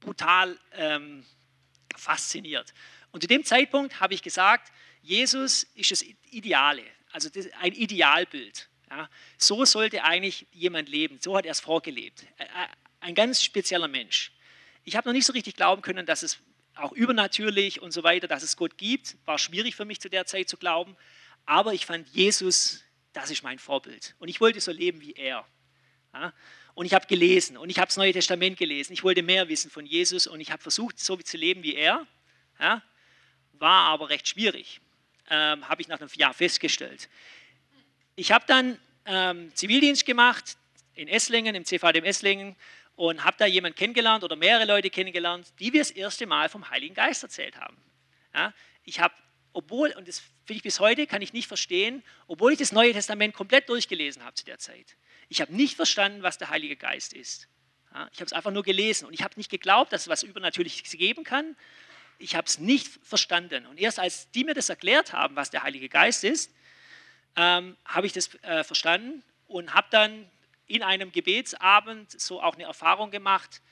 brutal 0.00 0.58
ähm, 0.72 1.24
fasziniert. 1.96 2.72
Und 3.10 3.22
zu 3.22 3.26
dem 3.26 3.44
Zeitpunkt 3.44 3.98
habe 3.98 4.14
ich 4.14 4.22
gesagt, 4.22 4.70
Jesus 5.02 5.64
ist 5.74 5.90
das 5.90 6.04
Ideale, 6.30 6.84
also 7.10 7.28
das 7.28 7.48
ein 7.60 7.72
Idealbild. 7.72 8.68
Ja. 8.90 9.08
So 9.38 9.64
sollte 9.64 10.04
eigentlich 10.04 10.46
jemand 10.52 10.88
leben, 10.88 11.18
so 11.20 11.36
hat 11.36 11.46
er 11.46 11.52
es 11.52 11.60
vorgelebt. 11.60 12.26
Ein 13.00 13.14
ganz 13.14 13.42
spezieller 13.42 13.88
Mensch. 13.88 14.32
Ich 14.84 14.94
habe 14.96 15.08
noch 15.08 15.14
nicht 15.14 15.26
so 15.26 15.32
richtig 15.32 15.56
glauben 15.56 15.82
können, 15.82 16.06
dass 16.06 16.22
es 16.22 16.38
auch 16.74 16.92
übernatürlich 16.92 17.80
und 17.80 17.92
so 17.92 18.02
weiter, 18.02 18.28
dass 18.28 18.42
es 18.42 18.56
Gott 18.56 18.76
gibt. 18.76 19.16
War 19.24 19.38
schwierig 19.38 19.74
für 19.74 19.84
mich 19.84 20.00
zu 20.00 20.10
der 20.10 20.26
Zeit 20.26 20.48
zu 20.48 20.56
glauben. 20.56 20.96
Aber 21.46 21.72
ich 21.72 21.86
fand 21.86 22.06
Jesus 22.08 22.84
das 23.16 23.30
ist 23.30 23.42
mein 23.42 23.58
Vorbild. 23.58 24.14
Und 24.18 24.28
ich 24.28 24.42
wollte 24.42 24.60
so 24.60 24.70
leben 24.70 25.00
wie 25.00 25.14
er. 25.14 25.46
Ja? 26.12 26.34
Und 26.74 26.84
ich 26.84 26.92
habe 26.92 27.06
gelesen 27.06 27.56
und 27.56 27.70
ich 27.70 27.78
habe 27.78 27.86
das 27.86 27.96
Neue 27.96 28.12
Testament 28.12 28.58
gelesen. 28.58 28.92
Ich 28.92 29.02
wollte 29.02 29.22
mehr 29.22 29.48
wissen 29.48 29.70
von 29.70 29.86
Jesus 29.86 30.26
und 30.26 30.38
ich 30.40 30.50
habe 30.52 30.60
versucht, 30.60 30.98
so 30.98 31.16
zu 31.16 31.38
leben 31.38 31.62
wie 31.62 31.74
er. 31.74 32.06
Ja? 32.60 32.82
War 33.54 33.88
aber 33.88 34.10
recht 34.10 34.28
schwierig, 34.28 34.82
ähm, 35.30 35.66
habe 35.66 35.80
ich 35.80 35.88
nach 35.88 35.98
einem 35.98 36.10
Jahr 36.14 36.34
festgestellt. 36.34 37.08
Ich 38.16 38.32
habe 38.32 38.44
dann 38.46 38.78
ähm, 39.06 39.50
Zivildienst 39.54 40.04
gemacht 40.04 40.58
in 40.94 41.08
Esslingen, 41.08 41.54
im 41.54 41.64
CVDM 41.64 42.04
Esslingen 42.04 42.54
und 42.96 43.24
habe 43.24 43.36
da 43.38 43.46
jemanden 43.46 43.76
kennengelernt 43.76 44.24
oder 44.24 44.36
mehrere 44.36 44.66
Leute 44.66 44.90
kennengelernt, 44.90 45.54
die 45.58 45.72
wir 45.72 45.80
das 45.80 45.90
erste 45.90 46.26
Mal 46.26 46.50
vom 46.50 46.68
Heiligen 46.68 46.94
Geist 46.94 47.22
erzählt 47.22 47.56
haben. 47.56 47.78
Ja? 48.34 48.52
Ich 48.84 49.00
habe 49.00 49.14
obwohl, 49.54 49.92
und 49.92 50.06
das 50.06 50.22
finde 50.46 50.58
ich 50.58 50.62
bis 50.62 50.80
heute, 50.80 51.06
kann 51.06 51.22
ich 51.22 51.32
nicht 51.32 51.48
verstehen, 51.48 52.02
obwohl 52.28 52.52
ich 52.52 52.58
das 52.58 52.70
Neue 52.70 52.92
Testament 52.92 53.34
komplett 53.34 53.68
durchgelesen 53.68 54.24
habe 54.24 54.34
zu 54.34 54.44
der 54.44 54.58
Zeit. 54.58 54.96
Ich 55.28 55.40
habe 55.40 55.54
nicht 55.54 55.74
verstanden, 55.74 56.22
was 56.22 56.38
der 56.38 56.50
Heilige 56.50 56.76
Geist 56.76 57.12
ist. 57.12 57.48
Ich 58.12 58.20
habe 58.20 58.26
es 58.26 58.32
einfach 58.32 58.52
nur 58.52 58.62
gelesen 58.62 59.06
und 59.06 59.12
ich 59.12 59.22
habe 59.22 59.34
nicht 59.36 59.50
geglaubt, 59.50 59.92
dass 59.92 60.02
es 60.02 60.08
was 60.08 60.22
Übernatürliches 60.22 60.92
geben 60.92 61.24
kann. 61.24 61.56
Ich 62.18 62.36
habe 62.36 62.46
es 62.46 62.58
nicht 62.58 62.86
verstanden. 63.02 63.66
Und 63.66 63.80
erst 63.80 63.98
als 63.98 64.30
die 64.30 64.44
mir 64.44 64.54
das 64.54 64.68
erklärt 64.68 65.12
haben, 65.12 65.34
was 65.34 65.50
der 65.50 65.62
Heilige 65.62 65.88
Geist 65.88 66.22
ist, 66.22 66.54
ähm, 67.34 67.76
habe 67.84 68.06
ich 68.06 68.12
das 68.12 68.34
äh, 68.42 68.62
verstanden 68.64 69.22
und 69.48 69.74
habe 69.74 69.88
dann 69.90 70.30
in 70.66 70.82
einem 70.82 71.10
Gebetsabend 71.10 72.18
so 72.20 72.40
auch 72.40 72.54
eine 72.54 72.64
Erfahrung 72.64 73.10
gemacht, 73.10 73.62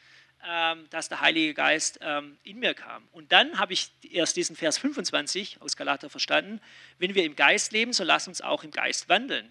dass 0.90 1.08
der 1.08 1.20
Heilige 1.20 1.54
Geist 1.54 1.98
ähm, 2.02 2.38
in 2.42 2.58
mir 2.58 2.74
kam. 2.74 3.08
Und 3.12 3.32
dann 3.32 3.58
habe 3.58 3.72
ich 3.72 3.90
erst 4.02 4.36
diesen 4.36 4.56
Vers 4.56 4.76
25 4.78 5.62
aus 5.62 5.76
Galater 5.76 6.10
verstanden, 6.10 6.60
wenn 6.98 7.14
wir 7.14 7.24
im 7.24 7.34
Geist 7.34 7.72
leben, 7.72 7.94
so 7.94 8.04
lass 8.04 8.28
uns 8.28 8.42
auch 8.42 8.62
im 8.62 8.70
Geist 8.70 9.08
wandeln. 9.08 9.50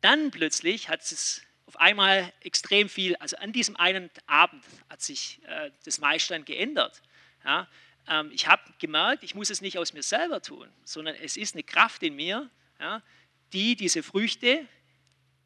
Dann 0.00 0.30
plötzlich 0.30 0.88
hat 0.88 1.02
es 1.02 1.42
auf 1.66 1.78
einmal 1.78 2.32
extrem 2.40 2.88
viel, 2.88 3.16
also 3.16 3.36
an 3.36 3.52
diesem 3.52 3.76
einen 3.76 4.10
Abend 4.26 4.64
hat 4.88 5.02
sich 5.02 5.40
äh, 5.46 5.70
das 5.84 6.00
Meistern 6.00 6.44
geändert. 6.44 7.02
Ja, 7.44 7.68
ähm, 8.08 8.30
ich 8.32 8.46
habe 8.48 8.62
gemerkt, 8.78 9.22
ich 9.22 9.34
muss 9.34 9.50
es 9.50 9.60
nicht 9.60 9.78
aus 9.78 9.92
mir 9.92 10.02
selber 10.02 10.42
tun, 10.42 10.68
sondern 10.84 11.14
es 11.16 11.36
ist 11.36 11.54
eine 11.54 11.62
Kraft 11.62 12.02
in 12.02 12.16
mir, 12.16 12.50
ja, 12.78 13.02
die 13.52 13.76
diese 13.76 14.02
Früchte, 14.02 14.66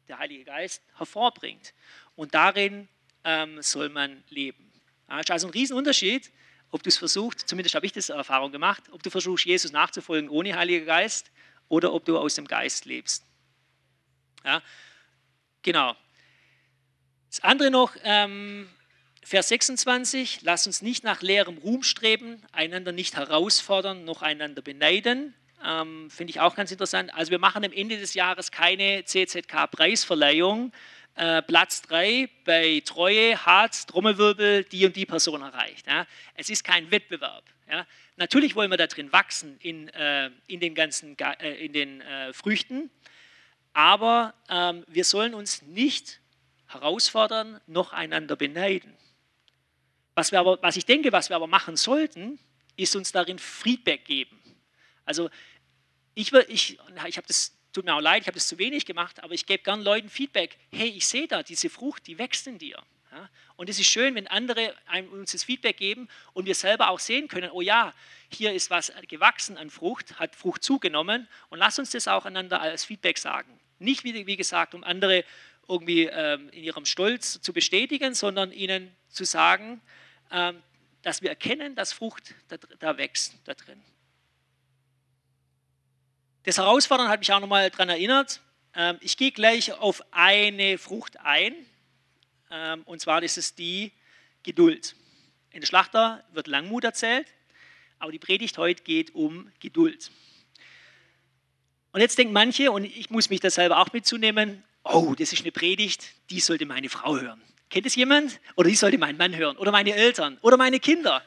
der 0.07 0.19
Heilige 0.19 0.45
Geist, 0.45 0.81
hervorbringt. 0.97 1.73
Und 2.15 2.33
darin 2.33 2.87
ähm, 3.25 3.61
soll 3.61 3.89
man 3.89 4.23
leben. 4.29 4.71
Das 5.07 5.21
ist 5.21 5.31
also 5.31 5.47
ein 5.47 5.51
Riesenunterschied, 5.51 6.31
ob 6.71 6.83
du 6.83 6.89
es 6.89 6.97
versuchst, 6.97 7.47
zumindest 7.47 7.75
habe 7.75 7.85
ich 7.85 7.91
das 7.91 8.09
Erfahrung 8.09 8.51
gemacht, 8.51 8.83
ob 8.91 9.03
du 9.03 9.09
versuchst, 9.09 9.45
Jesus 9.45 9.71
nachzufolgen 9.71 10.29
ohne 10.29 10.55
Heiliger 10.55 10.85
Geist 10.85 11.31
oder 11.67 11.93
ob 11.93 12.05
du 12.05 12.17
aus 12.17 12.35
dem 12.35 12.47
Geist 12.47 12.85
lebst. 12.85 13.25
Ja, 14.43 14.61
genau. 15.61 15.95
Das 17.29 17.41
andere 17.41 17.71
noch, 17.71 17.95
ähm, 18.03 18.69
Vers 19.23 19.47
26, 19.49 20.43
lass 20.43 20.67
uns 20.67 20.83
nicht 20.83 21.03
nach 21.03 21.23
leerem 21.23 21.57
Ruhm 21.57 21.81
streben, 21.81 22.43
einander 22.51 22.91
nicht 22.91 23.15
herausfordern, 23.15 24.05
noch 24.05 24.21
einander 24.21 24.61
beneiden. 24.61 25.33
Ähm, 25.65 26.11
Finde 26.11 26.29
ich 26.29 26.39
auch 26.39 26.55
ganz 26.55 26.71
interessant. 26.71 27.11
Also 27.13 27.31
wir 27.31 27.39
machen 27.39 27.65
am 27.65 27.71
Ende 27.71 27.97
des 27.97 28.13
Jahres 28.13 28.51
keine 28.51 29.03
CZK-Preisverleihung, 29.03 30.71
äh, 31.15 31.41
Platz 31.41 31.81
3 31.83 32.29
bei 32.43 32.81
Treue 32.85 33.45
hat 33.45 33.87
Trommelwirbel 33.87 34.65
die 34.65 34.85
und 34.85 34.95
die 34.95 35.05
Person 35.05 35.41
erreicht. 35.41 35.87
Ja. 35.87 36.05
Es 36.33 36.49
ist 36.49 36.63
kein 36.63 36.91
Wettbewerb. 36.91 37.43
Ja. 37.69 37.87
Natürlich 38.17 38.55
wollen 38.55 38.69
wir 38.69 38.77
da 38.77 38.87
drin 38.87 39.11
wachsen 39.11 39.57
in, 39.59 39.89
äh, 39.89 40.29
in 40.47 40.59
den 40.59 40.75
ganzen 40.75 41.17
äh, 41.17 41.65
in 41.65 41.73
den 41.73 42.01
äh, 42.01 42.33
Früchten, 42.33 42.89
aber 43.73 44.33
ähm, 44.49 44.85
wir 44.87 45.03
sollen 45.03 45.33
uns 45.33 45.61
nicht 45.63 46.21
herausfordern, 46.67 47.59
noch 47.67 47.93
einander 47.93 48.35
beneiden. 48.35 48.95
Was, 50.15 50.31
wir 50.31 50.39
aber, 50.39 50.61
was 50.61 50.77
ich 50.77 50.85
denke, 50.85 51.11
was 51.11 51.29
wir 51.29 51.35
aber 51.35 51.47
machen 51.47 51.75
sollten, 51.75 52.39
ist 52.77 52.95
uns 52.95 53.11
darin 53.11 53.39
Feedback 53.39 54.05
geben. 54.05 54.39
Also 55.03 55.29
ich, 56.13 56.31
ich, 56.33 56.79
ich 57.07 57.17
habe 57.17 57.27
das 57.27 57.53
tut 57.75 57.85
mir 57.85 57.93
auch 57.93 58.01
leid, 58.01 58.21
ich 58.21 58.27
habe 58.27 58.35
das 58.35 58.47
zu 58.47 58.57
wenig 58.57 58.85
gemacht, 58.85 59.21
aber 59.21 59.33
ich 59.33 59.45
gebe 59.45 59.61
gern 59.61 59.81
Leuten 59.81 60.09
Feedback. 60.09 60.57
Hey, 60.71 60.87
ich 60.89 61.05
sehe 61.07 61.27
da, 61.27 61.43
diese 61.43 61.69
Frucht, 61.69 62.07
die 62.07 62.17
wächst 62.17 62.47
in 62.47 62.57
dir. 62.57 62.81
Ja? 63.11 63.29
Und 63.57 63.69
es 63.69 63.79
ist 63.79 63.87
schön, 63.87 64.15
wenn 64.15 64.27
andere 64.27 64.73
uns 65.11 65.33
das 65.33 65.43
Feedback 65.43 65.77
geben 65.77 66.07
und 66.33 66.45
wir 66.45 66.55
selber 66.55 66.89
auch 66.89 66.99
sehen 66.99 67.27
können, 67.27 67.51
oh 67.51 67.61
ja, 67.61 67.93
hier 68.29 68.53
ist 68.53 68.69
was 68.69 68.93
gewachsen 69.09 69.57
an 69.57 69.69
Frucht, 69.69 70.19
hat 70.19 70.35
Frucht 70.35 70.63
zugenommen 70.63 71.27
und 71.49 71.59
lass 71.59 71.77
uns 71.77 71.91
das 71.91 72.07
auch 72.07 72.25
einander 72.25 72.61
als 72.61 72.85
Feedback 72.85 73.17
sagen. 73.17 73.59
Nicht, 73.79 74.05
wie, 74.05 74.25
wie 74.25 74.37
gesagt, 74.37 74.73
um 74.73 74.83
andere 74.83 75.25
irgendwie 75.67 76.05
ähm, 76.05 76.49
in 76.49 76.63
ihrem 76.63 76.85
Stolz 76.85 77.41
zu 77.41 77.51
bestätigen, 77.51 78.13
sondern 78.13 78.51
ihnen 78.51 78.95
zu 79.09 79.25
sagen, 79.25 79.81
ähm, 80.31 80.61
dass 81.01 81.21
wir 81.21 81.29
erkennen, 81.29 81.75
dass 81.75 81.91
Frucht 81.91 82.35
da, 82.47 82.57
da 82.79 82.97
wächst 82.97 83.35
da 83.43 83.53
drin. 83.53 83.81
Das 86.45 86.59
Herausfordern 86.59 87.07
hat 87.07 87.21
mich 87.21 87.33
auch 87.33 87.39
nochmal 87.39 87.71
daran 87.71 87.89
erinnert. 87.89 88.39
Ähm, 88.75 88.97
ich 89.01 89.17
gehe 89.17 89.31
gleich 89.31 89.73
auf 89.73 90.03
eine 90.11 90.77
Frucht 90.77 91.19
ein. 91.19 91.55
Ähm, 92.51 92.83
und 92.85 93.01
zwar 93.01 93.23
ist 93.23 93.39
es 93.39 93.55
die 93.55 93.91
Geduld. 94.43 94.95
In 95.49 95.61
der 95.61 95.65
Schlachter 95.65 96.23
wird 96.33 96.45
Langmut 96.45 96.83
erzählt, 96.83 97.25
aber 97.97 98.11
die 98.11 98.19
Predigt 98.19 98.59
heute 98.59 98.83
geht 98.83 99.15
um 99.15 99.51
Geduld. 99.59 100.11
Und 101.93 102.01
jetzt 102.01 102.15
denken 102.19 102.33
manche, 102.33 102.71
und 102.71 102.83
ich 102.83 103.09
muss 103.09 103.31
mich 103.31 103.39
da 103.39 103.49
selber 103.49 103.79
auch 103.79 103.91
mitzunehmen, 103.91 104.63
oh, 104.83 105.15
das 105.17 105.33
ist 105.33 105.41
eine 105.41 105.51
Predigt, 105.51 106.13
die 106.29 106.41
sollte 106.41 106.67
meine 106.67 106.89
Frau 106.89 107.17
hören. 107.17 107.41
Kennt 107.71 107.87
es 107.87 107.95
jemand? 107.95 108.39
Oder 108.55 108.69
die 108.69 108.75
sollte 108.75 108.99
mein 108.99 109.17
Mann 109.17 109.35
hören? 109.35 109.57
Oder 109.57 109.71
meine 109.71 109.95
Eltern? 109.95 110.37
Oder 110.43 110.57
meine 110.57 110.79
Kinder? 110.79 111.23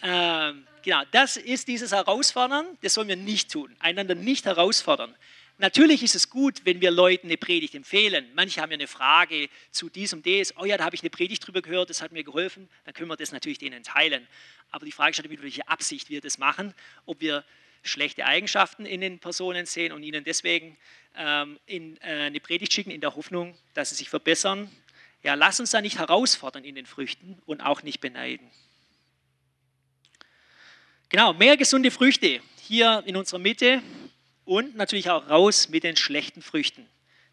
Ähm, 0.00 0.64
Genau, 0.84 1.02
das 1.12 1.38
ist 1.38 1.66
dieses 1.68 1.92
Herausfordern, 1.92 2.66
das 2.82 2.92
sollen 2.92 3.08
wir 3.08 3.16
nicht 3.16 3.50
tun, 3.50 3.74
einander 3.78 4.14
nicht 4.14 4.44
herausfordern. 4.44 5.14
Natürlich 5.56 6.02
ist 6.02 6.14
es 6.14 6.28
gut, 6.28 6.60
wenn 6.64 6.82
wir 6.82 6.90
Leuten 6.90 7.28
eine 7.28 7.38
Predigt 7.38 7.74
empfehlen. 7.74 8.26
Manche 8.34 8.60
haben 8.60 8.70
ja 8.70 8.74
eine 8.74 8.86
Frage 8.86 9.48
zu 9.70 9.88
dies 9.88 10.12
und 10.12 10.26
das. 10.26 10.54
Oh 10.58 10.66
ja, 10.66 10.76
da 10.76 10.84
habe 10.84 10.94
ich 10.94 11.02
eine 11.02 11.08
Predigt 11.08 11.46
drüber 11.46 11.62
gehört, 11.62 11.88
das 11.88 12.02
hat 12.02 12.12
mir 12.12 12.22
geholfen. 12.22 12.68
Dann 12.84 12.92
können 12.92 13.08
wir 13.08 13.16
das 13.16 13.32
natürlich 13.32 13.58
denen 13.58 13.82
teilen. 13.82 14.26
Aber 14.72 14.84
die 14.84 14.92
Frage 14.92 15.12
ist 15.12 15.18
natürlich, 15.18 15.40
welche 15.42 15.66
Absicht 15.68 16.10
wir 16.10 16.20
das 16.20 16.36
machen. 16.36 16.74
Ob 17.06 17.20
wir 17.20 17.44
schlechte 17.82 18.26
Eigenschaften 18.26 18.84
in 18.84 19.00
den 19.00 19.20
Personen 19.20 19.64
sehen 19.64 19.92
und 19.92 20.02
ihnen 20.02 20.22
deswegen 20.22 20.76
ähm, 21.16 21.58
in 21.64 21.96
äh, 22.02 22.26
eine 22.26 22.40
Predigt 22.40 22.74
schicken, 22.74 22.90
in 22.90 23.00
der 23.00 23.14
Hoffnung, 23.14 23.56
dass 23.72 23.88
sie 23.88 23.94
sich 23.94 24.10
verbessern. 24.10 24.70
Ja, 25.22 25.32
lass 25.32 25.60
uns 25.60 25.70
da 25.70 25.80
nicht 25.80 25.98
herausfordern 25.98 26.64
in 26.64 26.74
den 26.74 26.84
Früchten 26.84 27.40
und 27.46 27.62
auch 27.62 27.82
nicht 27.82 28.00
beneiden. 28.00 28.50
Genau, 31.14 31.32
mehr 31.32 31.56
gesunde 31.56 31.92
Früchte 31.92 32.40
hier 32.60 33.04
in 33.06 33.14
unserer 33.14 33.38
Mitte 33.38 33.80
und 34.44 34.74
natürlich 34.74 35.10
auch 35.10 35.30
raus 35.30 35.68
mit 35.68 35.84
den 35.84 35.94
schlechten 35.94 36.42
Früchten. 36.42 36.88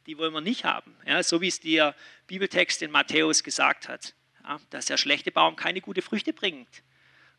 Die 0.06 0.20
wollen 0.20 0.34
wir 0.34 0.40
nicht 0.40 0.66
haben, 0.66 0.96
ja, 1.04 1.24
so 1.24 1.42
wie 1.42 1.48
es 1.48 1.60
der 1.62 1.96
Bibeltext 2.28 2.84
in 2.84 2.92
Matthäus 2.92 3.42
gesagt 3.42 3.90
hat, 3.90 4.14
ja, 4.44 4.62
dass 4.70 4.86
der 4.86 4.98
schlechte 4.98 5.32
Baum 5.32 5.56
keine 5.56 5.82
gute 5.82 6.04
Früchte 6.04 6.32
bringt. 6.32 6.84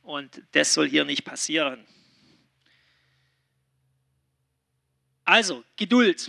Und 0.03 0.43
das 0.51 0.75
soll 0.75 0.89
hier 0.89 1.05
nicht 1.05 1.25
passieren. 1.25 1.87
Also, 5.25 5.63
Geduld. 5.77 6.29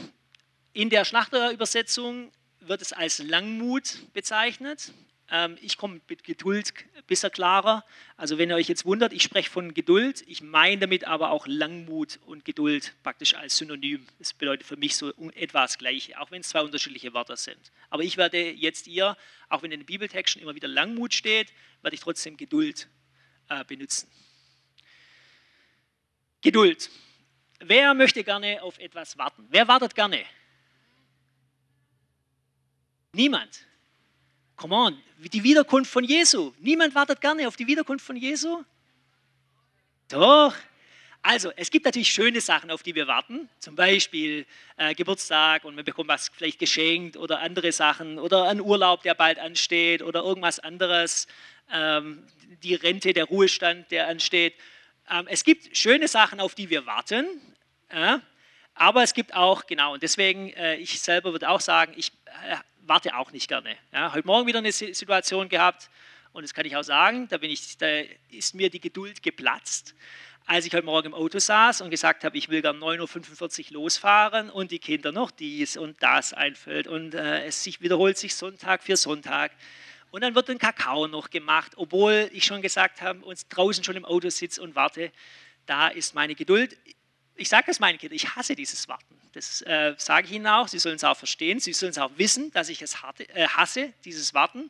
In 0.74 0.92
der 0.92 1.06
Schlachterübersetzung 1.06 2.32
wird 2.60 2.84
es 2.84 2.94
als 2.94 3.18
Langmut 3.18 4.14
bezeichnet. 4.14 4.94
Ähm, 5.30 5.58
ich 5.62 5.78
komme 5.78 6.02
mit 6.08 6.24
Geduld 6.24 6.74
besser 7.08 7.30
klarer. 7.30 7.86
Also 8.18 8.38
wenn 8.38 8.50
ihr 8.50 8.56
euch 8.56 8.68
jetzt 8.68 8.86
wundert, 8.86 9.14
ich 9.14 9.24
spreche 9.24 9.50
von 9.50 9.74
Geduld, 9.74 10.24
ich 10.28 10.42
meine 10.42 10.82
damit 10.82 11.06
aber 11.06 11.32
auch 11.32 11.48
Langmut 11.48 12.20
und 12.26 12.46
Geduld 12.46 12.94
praktisch 13.04 13.34
als 13.36 13.58
Synonym. 13.58 14.06
Das 14.20 14.34
bedeutet 14.34 14.68
für 14.68 14.78
mich 14.78 14.96
so 14.96 15.12
etwas 15.34 15.78
Gleiche, 15.78 16.20
auch 16.20 16.32
wenn 16.32 16.42
es 16.42 16.50
zwei 16.50 16.62
unterschiedliche 16.62 17.14
Wörter 17.14 17.38
sind. 17.38 17.72
Aber 17.90 18.04
ich 18.04 18.18
werde 18.18 18.52
jetzt 18.52 18.88
ihr, 18.88 19.18
auch 19.50 19.64
wenn 19.64 19.72
in 19.72 19.82
den 19.82 19.86
Bibeltexten 19.86 20.42
immer 20.42 20.56
wieder 20.56 20.68
Langmut 20.68 21.14
steht, 21.14 21.54
werde 21.82 21.96
ich 21.96 22.02
trotzdem 22.02 22.38
Geduld 22.38 22.88
äh, 23.50 23.64
benutzen. 23.66 24.10
Geduld. 26.42 26.90
Wer 27.60 27.94
möchte 27.94 28.24
gerne 28.24 28.62
auf 28.62 28.78
etwas 28.80 29.18
warten? 29.18 29.48
Wer 29.50 29.68
wartet 29.70 29.96
gerne? 29.96 30.26
Niemand. 33.14 33.66
Come 34.64 34.78
on, 34.78 34.98
die 35.18 35.44
Wiederkunft 35.44 35.92
von 35.92 36.06
Jesu. 36.06 36.54
Niemand 36.60 36.96
wartet 36.96 37.20
gerne 37.20 37.50
auf 37.50 37.58
die 37.58 37.68
Wiederkunft 37.68 38.06
von 38.06 38.16
Jesu. 38.16 38.64
Doch. 40.08 40.56
Also, 41.22 41.52
es 41.58 41.70
gibt 41.70 41.84
natürlich 41.84 42.10
schöne 42.10 42.40
Sachen, 42.40 42.72
auf 42.72 42.82
die 42.82 42.96
wir 42.96 43.06
warten. 43.06 43.50
Zum 43.60 43.76
Beispiel 43.76 44.46
äh, 44.78 44.96
Geburtstag 44.96 45.66
und 45.66 45.76
man 45.76 45.84
bekommt 45.84 46.08
was 46.08 46.30
vielleicht 46.30 46.60
geschenkt 46.60 47.18
oder 47.18 47.42
andere 47.42 47.74
Sachen 47.74 48.18
oder 48.18 48.48
ein 48.48 48.62
Urlaub, 48.62 49.04
der 49.04 49.16
bald 49.16 49.38
ansteht 49.38 50.02
oder 50.02 50.24
irgendwas 50.24 50.62
anderes. 50.62 51.28
Ähm, 51.70 52.26
die 52.64 52.76
Rente, 52.76 53.12
der 53.12 53.26
Ruhestand, 53.26 53.92
der 53.92 54.08
ansteht. 54.08 54.54
Ähm, 55.12 55.28
es 55.28 55.44
gibt 55.44 55.76
schöne 55.76 56.08
Sachen, 56.08 56.40
auf 56.40 56.56
die 56.56 56.70
wir 56.70 56.86
warten. 56.86 57.26
Äh, 57.90 58.20
aber 58.76 59.04
es 59.04 59.14
gibt 59.14 59.34
auch, 59.34 59.68
genau, 59.68 59.96
und 59.96 60.04
deswegen, 60.04 60.54
äh, 60.54 60.78
ich 60.78 61.02
selber 61.02 61.34
würde 61.34 61.50
auch 61.50 61.60
sagen, 61.60 61.94
ich 61.98 62.14
äh, 62.50 62.56
warte 62.86 63.16
auch 63.16 63.32
nicht 63.32 63.48
gerne. 63.48 63.78
Ja, 63.92 64.14
heute 64.14 64.28
Morgen 64.28 64.48
wieder 64.48 64.60
eine 64.60 64.72
Situation 64.72 65.50
gehabt 65.50 65.90
und 66.34 66.44
das 66.44 66.54
kann 66.54 66.66
ich 66.66 66.76
auch 66.76 66.84
sagen, 66.84 67.28
da, 67.30 67.38
ich, 67.42 67.78
da 67.78 67.88
ist 68.30 68.56
mir 68.56 68.70
die 68.70 68.80
Geduld 68.80 69.24
geplatzt, 69.24 69.96
als 70.46 70.66
ich 70.66 70.74
heute 70.74 70.86
Morgen 70.86 71.08
im 71.08 71.14
Auto 71.14 71.40
saß 71.40 71.82
und 71.82 71.90
gesagt 71.90 72.24
habe, 72.26 72.38
ich 72.38 72.50
will 72.50 72.66
um 72.68 72.78
9.45 72.78 73.68
Uhr 73.68 73.74
losfahren 73.74 74.50
und 74.50 74.72
die 74.72 74.80
Kinder 74.80 75.12
noch 75.12 75.32
dies 75.32 75.78
und 75.78 76.02
das 76.04 76.34
einfällt 76.34 76.88
und 76.88 77.16
äh, 77.16 77.46
es 77.46 77.64
sich 77.64 77.82
wiederholt 77.82 78.18
sich 78.18 78.36
Sonntag 78.36 78.84
für 78.84 78.98
Sonntag. 78.98 79.52
Und 80.12 80.22
dann 80.22 80.36
wird 80.36 80.50
ein 80.50 80.60
Kakao 80.60 81.08
noch 81.08 81.30
gemacht, 81.30 81.72
obwohl 81.76 82.30
ich 82.34 82.44
schon 82.44 82.62
gesagt 82.62 83.02
habe, 83.02 83.26
und 83.26 83.40
draußen 83.50 83.84
schon 83.84 83.96
im 83.96 84.06
Auto 84.06 84.30
sitze 84.30 84.62
und 84.62 84.76
warte. 84.76 85.12
Da 85.66 85.88
ist 85.88 86.14
meine 86.14 86.36
Geduld 86.36 86.78
ich 87.36 87.50
sage 87.50 87.72
es 87.72 87.80
meinen 87.80 87.98
Kindern, 87.98 88.16
ich 88.16 88.36
hasse 88.36 88.56
dieses 88.56 88.88
Warten. 88.88 89.20
Das 89.34 89.62
äh, 89.64 89.96
sage 89.98 90.28
ich 90.28 90.34
ihnen 90.34 90.48
auch. 90.48 90.68
Sie 90.68 90.80
sollen 90.80 90.96
es 90.96 91.04
auch 91.04 91.18
verstehen. 91.18 91.60
Sie 91.60 91.74
sollen 91.74 91.92
es 91.92 91.98
auch 91.98 92.12
wissen, 92.18 92.52
dass 92.52 92.70
ich 92.70 92.82
es 92.82 93.02
hatte, 93.02 93.28
äh, 93.30 93.48
hasse, 93.48 93.94
dieses 94.06 94.34
Warten. 94.34 94.70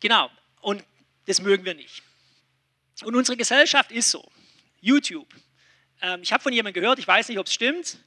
Genau. 0.00 0.30
Und 0.60 0.84
das 1.26 1.40
mögen 1.40 1.64
wir 1.64 1.74
nicht. 1.74 2.02
Und 3.02 3.16
unsere 3.16 3.36
Gesellschaft 3.36 3.90
ist 3.90 4.10
so. 4.10 4.30
YouTube. 4.80 5.28
Ähm, 6.02 6.20
ich 6.22 6.32
habe 6.32 6.42
von 6.42 6.52
jemandem 6.52 6.82
gehört, 6.82 6.98
ich 6.98 7.08
weiß 7.08 7.28
nicht, 7.28 7.38
ob 7.38 7.46
es 7.46 7.54
stimmt. 7.54 7.98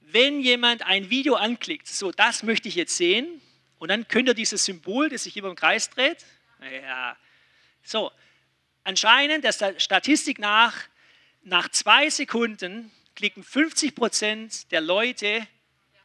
Wenn 0.00 0.40
jemand 0.40 0.82
ein 0.82 1.08
Video 1.08 1.34
anklickt, 1.36 1.88
so, 1.88 2.12
das 2.12 2.42
möchte 2.42 2.68
ich 2.68 2.74
jetzt 2.74 2.96
sehen, 2.96 3.40
und 3.78 3.88
dann 3.88 4.06
könnt 4.08 4.28
ihr 4.28 4.34
dieses 4.34 4.66
Symbol, 4.66 5.08
das 5.08 5.24
sich 5.24 5.36
immer 5.38 5.48
im 5.48 5.56
Kreis 5.56 5.88
dreht, 5.88 6.18
ja, 6.82 7.16
so, 7.82 8.12
anscheinend 8.84 9.44
der 9.44 9.52
Statistik 9.78 10.38
nach 10.38 10.74
nach 11.42 11.68
zwei 11.70 12.10
Sekunden 12.10 12.90
klicken 13.14 13.42
50 13.42 13.94
Prozent 13.94 14.70
der 14.72 14.80
Leute 14.80 15.46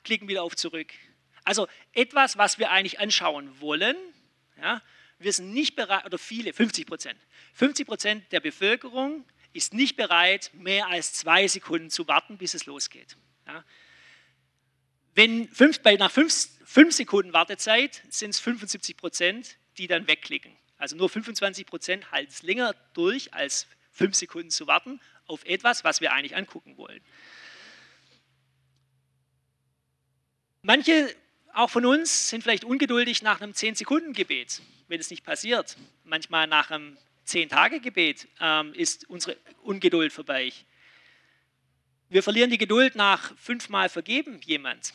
klicken 0.03 0.27
wieder 0.27 0.43
auf 0.43 0.55
zurück. 0.55 0.93
Also 1.43 1.67
etwas, 1.93 2.37
was 2.37 2.59
wir 2.59 2.71
eigentlich 2.71 2.99
anschauen 2.99 3.59
wollen, 3.59 3.95
ja, 4.61 4.81
wir 5.19 5.33
sind 5.33 5.53
nicht 5.53 5.75
bereit, 5.75 6.05
oder 6.05 6.17
viele, 6.17 6.53
50 6.53 6.85
Prozent, 6.87 7.19
50 7.53 7.87
Prozent 7.87 8.31
der 8.31 8.39
Bevölkerung 8.39 9.25
ist 9.53 9.73
nicht 9.73 9.95
bereit, 9.95 10.51
mehr 10.53 10.87
als 10.87 11.13
zwei 11.13 11.47
Sekunden 11.47 11.89
zu 11.89 12.07
warten, 12.07 12.37
bis 12.37 12.53
es 12.53 12.65
losgeht. 12.65 13.15
Ja. 13.47 13.63
Wenn 15.13 15.47
fünf, 15.47 15.79
bei, 15.79 15.95
nach 15.95 16.11
fünf, 16.11 16.49
fünf 16.65 16.93
Sekunden 16.93 17.31
Wartezeit 17.31 18.03
sind 18.09 18.31
es 18.31 18.39
75 18.39 18.97
Prozent, 18.97 19.57
die 19.77 19.87
dann 19.87 20.07
wegklicken. 20.07 20.51
Also 20.77 20.97
nur 20.97 21.09
25 21.09 21.65
Prozent 21.65 22.11
halten 22.11 22.31
es 22.31 22.43
länger 22.43 22.75
durch, 22.93 23.33
als 23.33 23.67
fünf 23.91 24.15
Sekunden 24.15 24.49
zu 24.49 24.67
warten 24.67 24.99
auf 25.27 25.45
etwas, 25.45 25.83
was 25.83 26.01
wir 26.01 26.13
eigentlich 26.13 26.35
angucken 26.35 26.77
wollen. 26.77 27.01
Manche, 30.61 31.15
auch 31.53 31.69
von 31.69 31.85
uns, 31.85 32.29
sind 32.29 32.41
vielleicht 32.41 32.63
ungeduldig 32.63 33.21
nach 33.21 33.41
einem 33.41 33.53
10-Sekunden-Gebet, 33.53 34.61
wenn 34.87 34.99
es 34.99 35.09
nicht 35.09 35.23
passiert. 35.23 35.77
Manchmal 36.03 36.47
nach 36.47 36.71
einem 36.71 36.97
10-Tage-Gebet 37.27 38.27
ähm, 38.39 38.73
ist 38.73 39.09
unsere 39.09 39.37
Ungeduld 39.61 40.11
vorbei. 40.11 40.51
Wir 42.09 42.23
verlieren 42.23 42.49
die 42.49 42.57
Geduld 42.57 42.95
nach 42.95 43.35
fünfmal 43.37 43.89
vergeben 43.89 44.39
jemand. 44.43 44.93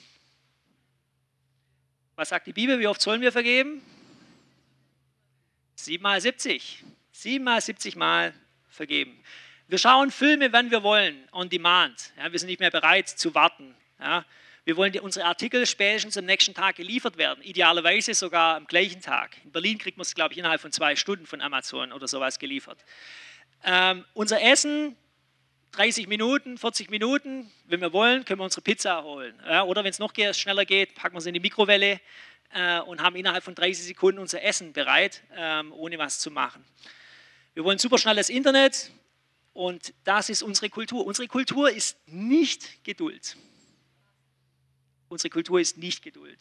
Was 2.14 2.28
sagt 2.28 2.46
die 2.46 2.52
Bibel? 2.52 2.78
Wie 2.78 2.86
oft 2.86 3.00
sollen 3.00 3.20
wir 3.20 3.32
vergeben? 3.32 3.82
Siebenmal 5.74 6.20
70. 6.20 6.84
Siebenmal 7.12 7.60
70 7.60 7.96
Mal 7.96 8.34
vergeben. 8.68 9.18
Wir 9.70 9.78
schauen 9.78 10.10
Filme, 10.10 10.52
wann 10.52 10.72
wir 10.72 10.82
wollen, 10.82 11.28
on 11.30 11.48
demand. 11.48 12.12
Ja, 12.18 12.32
wir 12.32 12.40
sind 12.40 12.48
nicht 12.48 12.58
mehr 12.58 12.72
bereit 12.72 13.08
zu 13.08 13.36
warten. 13.36 13.72
Ja, 14.00 14.24
wir 14.64 14.76
wollen 14.76 14.90
die, 14.90 14.98
unsere 14.98 15.26
Artikel 15.26 15.64
spätestens 15.64 16.16
am 16.16 16.24
nächsten 16.24 16.54
Tag 16.54 16.74
geliefert 16.74 17.18
werden, 17.18 17.40
idealerweise 17.44 18.12
sogar 18.14 18.56
am 18.56 18.66
gleichen 18.66 19.00
Tag. 19.00 19.36
In 19.44 19.52
Berlin 19.52 19.78
kriegt 19.78 19.96
man 19.96 20.02
es, 20.02 20.16
glaube 20.16 20.32
ich, 20.32 20.38
innerhalb 20.38 20.60
von 20.60 20.72
zwei 20.72 20.96
Stunden 20.96 21.24
von 21.24 21.40
Amazon 21.40 21.92
oder 21.92 22.08
sowas 22.08 22.40
geliefert. 22.40 22.84
Ähm, 23.62 24.04
unser 24.12 24.42
Essen, 24.42 24.96
30 25.70 26.08
Minuten, 26.08 26.58
40 26.58 26.90
Minuten, 26.90 27.48
wenn 27.66 27.80
wir 27.80 27.92
wollen, 27.92 28.24
können 28.24 28.40
wir 28.40 28.44
unsere 28.44 28.62
Pizza 28.62 29.04
holen. 29.04 29.40
Ja, 29.46 29.62
oder 29.62 29.84
wenn 29.84 29.90
es 29.90 30.00
noch 30.00 30.12
schneller 30.32 30.64
geht, 30.64 30.96
packen 30.96 31.14
wir 31.14 31.20
sie 31.20 31.28
in 31.28 31.34
die 31.34 31.38
Mikrowelle 31.38 32.00
äh, 32.52 32.80
und 32.80 33.00
haben 33.00 33.14
innerhalb 33.14 33.44
von 33.44 33.54
30 33.54 33.84
Sekunden 33.84 34.18
unser 34.18 34.42
Essen 34.42 34.72
bereit, 34.72 35.22
ähm, 35.36 35.72
ohne 35.72 35.96
was 35.96 36.18
zu 36.18 36.32
machen. 36.32 36.64
Wir 37.54 37.62
wollen 37.62 37.78
superschnelles 37.78 38.30
Internet, 38.30 38.90
und 39.52 39.94
das 40.04 40.28
ist 40.28 40.42
unsere 40.42 40.70
Kultur. 40.70 41.04
Unsere 41.04 41.28
Kultur 41.28 41.70
ist 41.70 41.96
nicht 42.06 42.84
Geduld. 42.84 43.36
Unsere 45.08 45.30
Kultur 45.30 45.60
ist 45.60 45.76
nicht 45.76 46.02
Geduld. 46.02 46.38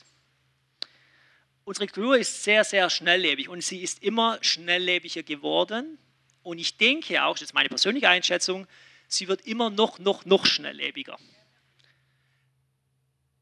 Unsere 1.65 1.87
Kultur 1.87 2.17
ist 2.17 2.43
sehr, 2.43 2.63
sehr 2.63 2.89
schnelllebig 2.89 3.49
und 3.49 3.63
sie 3.63 3.81
ist 3.81 4.03
immer 4.03 4.37
schnelllebiger 4.41 5.23
geworden. 5.23 5.97
Und 6.43 6.59
ich 6.59 6.77
denke 6.77 7.23
auch, 7.23 7.33
das 7.33 7.43
ist 7.43 7.53
meine 7.53 7.69
persönliche 7.69 8.09
Einschätzung, 8.09 8.67
sie 9.07 9.27
wird 9.27 9.41
immer 9.41 9.69
noch, 9.69 9.99
noch, 9.99 10.25
noch 10.25 10.45
schnelllebiger. 10.45 11.17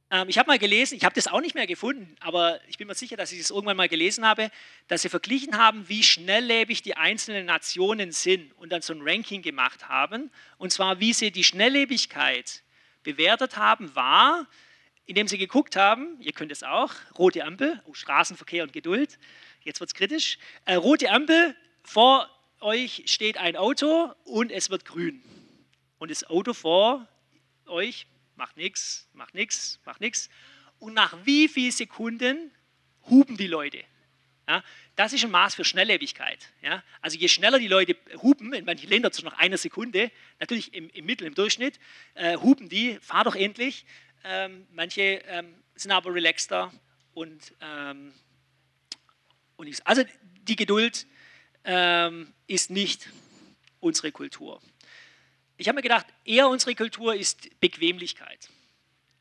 Ähm, 0.10 0.30
ich 0.30 0.38
habe 0.38 0.48
mal 0.48 0.60
gelesen, 0.60 0.96
ich 0.96 1.04
habe 1.04 1.16
das 1.16 1.28
auch 1.28 1.42
nicht 1.42 1.56
mehr 1.56 1.68
gefunden, 1.68 2.16
aber 2.22 2.60
ich 2.68 2.78
bin 2.78 2.88
mir 2.88 2.96
sicher, 2.96 3.18
dass 3.18 3.32
ich 3.32 3.40
es 3.40 3.50
irgendwann 3.50 3.78
mal 3.78 3.90
gelesen 3.90 4.26
habe, 4.26 4.52
dass 4.88 5.02
sie 5.02 5.10
verglichen 5.10 5.58
haben, 5.58 5.90
wie 5.90 6.04
schnelllebig 6.04 6.82
die 6.82 6.96
einzelnen 6.96 7.46
Nationen 7.46 8.12
sind 8.12 8.54
und 8.58 8.72
dann 8.72 8.82
so 8.82 8.94
ein 8.94 9.02
Ranking 9.02 9.42
gemacht 9.42 9.90
haben. 9.90 10.32
Und 10.58 10.72
zwar, 10.72 11.00
wie 11.00 11.14
sie 11.14 11.32
die 11.32 11.44
Schnelllebigkeit 11.44 12.64
bewertet 13.04 13.58
haben, 13.58 13.94
war, 13.96 14.48
indem 15.06 15.28
sie 15.28 15.38
geguckt 15.38 15.76
haben, 15.76 16.18
ihr 16.22 16.34
könnt 16.34 16.52
es 16.52 16.64
auch, 16.64 16.94
rote 17.18 17.44
Ampel, 17.44 17.82
oh, 17.86 17.94
Straßenverkehr 17.94 18.64
und 18.64 18.74
Geduld, 18.74 19.20
jetzt 19.64 19.80
wird 19.80 19.90
es 19.90 19.94
kritisch, 19.94 20.38
äh, 20.66 20.76
rote 20.76 21.10
Ampel, 21.10 21.56
vor 21.84 22.30
euch 22.60 23.04
steht 23.06 23.38
ein 23.38 23.56
Auto 23.56 24.12
und 24.24 24.52
es 24.52 24.70
wird 24.70 24.86
grün. 24.86 25.22
Und 26.00 26.12
das 26.12 26.30
Auto 26.30 26.54
vor 26.54 27.08
euch 27.66 28.08
macht 28.38 28.56
nichts, 28.56 29.08
macht 29.14 29.34
nichts, 29.34 29.80
macht 29.86 30.00
nichts. 30.00 30.30
Und 30.80 30.94
nach 30.94 31.26
wie 31.26 31.48
vielen 31.48 31.72
Sekunden 31.72 32.52
hupen 33.10 33.36
die 33.36 33.48
Leute? 33.48 33.84
Ja, 34.48 34.64
das 34.96 35.12
ist 35.12 35.26
ein 35.26 35.32
Maß 35.32 35.56
für 35.56 35.66
Schnelllebigkeit. 35.66 36.48
Ja, 36.62 36.82
also 37.02 37.18
je 37.18 37.28
schneller 37.28 37.60
die 37.60 37.68
Leute 37.68 37.98
hupen, 38.22 38.54
in 38.54 38.64
manchen 38.64 38.90
Ländern 38.90 39.12
zu 39.12 39.26
noch 39.26 39.34
einer 39.34 39.58
Sekunde, 39.58 40.10
natürlich 40.40 40.74
im, 40.74 40.90
im 40.92 41.06
Mittel, 41.06 41.28
im 41.28 41.36
Durchschnitt, 41.36 41.80
äh, 42.14 42.38
hupen 42.38 42.70
die, 42.70 42.98
fahr 43.02 43.26
doch 43.26 43.36
endlich. 43.36 43.86
Ähm, 44.24 44.66
manche 44.72 45.22
ähm, 45.28 45.54
sind 45.76 45.92
aber 45.92 46.14
relaxter 46.14 46.72
und, 47.14 47.54
ähm, 47.60 48.14
und 49.58 49.68
ich, 49.68 49.86
also 49.86 50.04
die 50.44 50.56
Geduld 50.56 51.08
ähm, 51.66 52.34
ist 52.48 52.70
nicht 52.70 53.10
unsere 53.82 54.12
Kultur. 54.12 54.62
Ich 55.58 55.68
habe 55.68 55.78
mir 55.78 55.82
gedacht, 55.82 56.06
eher 56.24 56.50
unsere 56.50 56.76
Kultur 56.76 57.16
ist 57.16 57.60
Bequemlichkeit. 57.60 58.50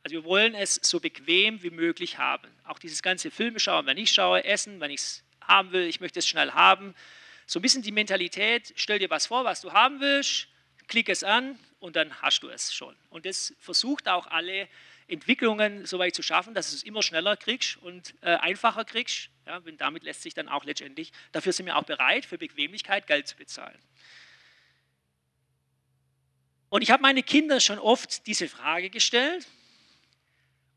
Also 0.02 0.16
wir 0.16 0.24
wollen 0.24 0.54
es 0.54 0.78
so 0.82 1.00
bequem 1.00 1.62
wie 1.62 1.70
möglich 1.70 2.18
haben. 2.18 2.48
Auch 2.64 2.78
dieses 2.78 3.02
ganze 3.02 3.30
Filme 3.30 3.58
schauen, 3.58 3.86
wenn 3.86 3.96
ich 3.96 4.12
schaue, 4.12 4.44
essen, 4.44 4.78
wenn 4.80 4.90
ich 4.90 5.00
es 5.00 5.24
haben 5.40 5.72
will, 5.72 5.86
ich 5.86 6.00
möchte 6.00 6.18
es 6.18 6.28
schnell 6.28 6.52
haben. 6.52 6.94
So 7.46 7.58
ein 7.58 7.62
bisschen 7.62 7.82
die 7.82 7.90
Mentalität, 7.90 8.74
stell 8.76 8.98
dir 8.98 9.08
was 9.08 9.26
vor, 9.26 9.44
was 9.44 9.62
du 9.62 9.72
haben 9.72 10.00
willst, 10.00 10.48
klick 10.88 11.08
es 11.08 11.24
an 11.24 11.58
und 11.80 11.96
dann 11.96 12.20
hast 12.20 12.42
du 12.42 12.48
es 12.50 12.74
schon. 12.74 12.94
Und 13.08 13.24
das 13.24 13.54
versucht 13.58 14.08
auch 14.08 14.26
alle 14.26 14.68
Entwicklungen 15.08 15.86
so 15.86 15.98
weit 15.98 16.14
zu 16.14 16.22
schaffen, 16.22 16.52
dass 16.52 16.70
du 16.70 16.76
es 16.76 16.82
immer 16.82 17.02
schneller 17.02 17.36
kriegst 17.36 17.78
und 17.78 18.14
äh, 18.20 18.34
einfacher 18.36 18.84
kriegst. 18.84 19.30
Ja, 19.46 19.58
und 19.58 19.80
damit 19.80 20.02
lässt 20.02 20.22
sich 20.22 20.34
dann 20.34 20.48
auch 20.48 20.64
letztendlich, 20.64 21.12
dafür 21.32 21.52
sind 21.52 21.66
wir 21.66 21.76
auch 21.76 21.84
bereit, 21.84 22.26
für 22.26 22.36
Bequemlichkeit 22.36 23.06
Geld 23.06 23.26
zu 23.26 23.36
bezahlen. 23.36 23.78
Und 26.68 26.82
ich 26.82 26.90
habe 26.90 27.02
meine 27.02 27.22
Kinder 27.22 27.60
schon 27.60 27.78
oft 27.78 28.26
diese 28.26 28.48
Frage 28.48 28.90
gestellt, 28.90 29.46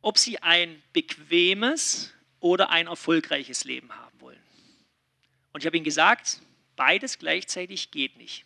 ob 0.01 0.17
sie 0.17 0.39
ein 0.39 0.81
bequemes 0.93 2.13
oder 2.39 2.69
ein 2.69 2.87
erfolgreiches 2.87 3.63
Leben 3.65 3.91
haben 3.93 4.21
wollen. 4.21 4.39
Und 5.51 5.61
ich 5.61 5.65
habe 5.65 5.77
ihnen 5.77 5.83
gesagt, 5.83 6.39
beides 6.75 7.19
gleichzeitig 7.19 7.91
geht 7.91 8.17
nicht. 8.17 8.45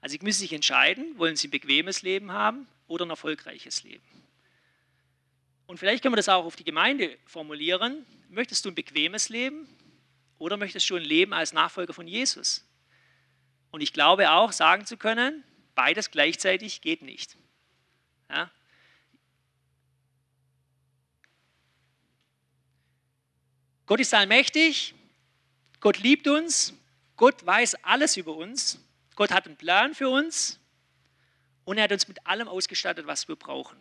Also 0.00 0.12
sie 0.14 0.24
müssen 0.24 0.40
sich 0.40 0.52
entscheiden, 0.52 1.18
wollen 1.18 1.36
sie 1.36 1.48
ein 1.48 1.52
bequemes 1.52 2.02
Leben 2.02 2.32
haben 2.32 2.66
oder 2.86 3.06
ein 3.06 3.10
erfolgreiches 3.10 3.82
Leben. 3.84 4.04
Und 5.66 5.78
vielleicht 5.78 6.02
können 6.02 6.12
wir 6.12 6.16
das 6.16 6.28
auch 6.28 6.44
auf 6.44 6.56
die 6.56 6.64
Gemeinde 6.64 7.16
formulieren. 7.26 8.04
Möchtest 8.28 8.64
du 8.64 8.70
ein 8.70 8.74
bequemes 8.74 9.28
Leben 9.28 9.68
oder 10.38 10.56
möchtest 10.56 10.90
du 10.90 10.96
ein 10.96 11.02
Leben 11.02 11.32
als 11.32 11.52
Nachfolger 11.52 11.92
von 11.92 12.08
Jesus? 12.08 12.66
Und 13.70 13.80
ich 13.80 13.92
glaube 13.92 14.32
auch 14.32 14.52
sagen 14.52 14.84
zu 14.84 14.96
können, 14.96 15.44
beides 15.80 16.10
gleichzeitig 16.10 16.82
geht 16.82 17.00
nicht. 17.00 17.38
Ja? 18.28 18.50
Gott 23.86 23.98
ist 23.98 24.12
allmächtig, 24.12 24.94
Gott 25.80 25.96
liebt 25.96 26.28
uns, 26.28 26.74
Gott 27.16 27.46
weiß 27.46 27.76
alles 27.82 28.18
über 28.18 28.36
uns, 28.36 28.78
Gott 29.16 29.30
hat 29.30 29.46
einen 29.46 29.56
Plan 29.56 29.94
für 29.94 30.10
uns 30.10 30.60
und 31.64 31.78
er 31.78 31.84
hat 31.84 31.92
uns 31.92 32.06
mit 32.08 32.26
allem 32.26 32.46
ausgestattet, 32.46 33.06
was 33.06 33.26
wir 33.26 33.36
brauchen. 33.36 33.78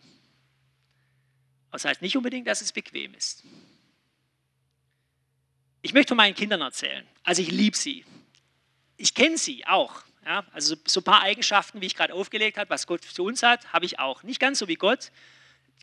Das 1.71 1.83
heißt 1.83 2.01
nicht 2.01 2.15
unbedingt, 2.15 2.47
dass 2.47 2.61
es 2.61 2.71
bequem 2.71 3.13
ist. 3.13 3.43
Ich 5.81 5.91
möchte 5.91 6.11
von 6.11 6.17
meinen 6.17 6.35
Kindern 6.35 6.61
erzählen. 6.61 7.05
Also 7.23 7.41
ich 7.41 7.51
liebe 7.51 7.75
sie. 7.75 8.05
Ich 8.95 9.13
kenne 9.13 9.37
sie 9.37 9.67
auch. 9.67 10.01
Ja, 10.25 10.45
also 10.51 10.75
so 10.85 10.99
ein 10.99 11.03
paar 11.03 11.21
Eigenschaften, 11.21 11.81
wie 11.81 11.85
ich 11.85 11.95
gerade 11.95 12.13
aufgelegt 12.13 12.57
habe, 12.57 12.69
was 12.69 12.87
Gott 12.87 13.03
für 13.05 13.23
uns 13.23 13.41
hat, 13.41 13.71
habe 13.73 13.85
ich 13.85 13.99
auch. 13.99 14.23
Nicht 14.23 14.39
ganz 14.39 14.59
so 14.59 14.67
wie 14.67 14.75
Gott. 14.75 15.11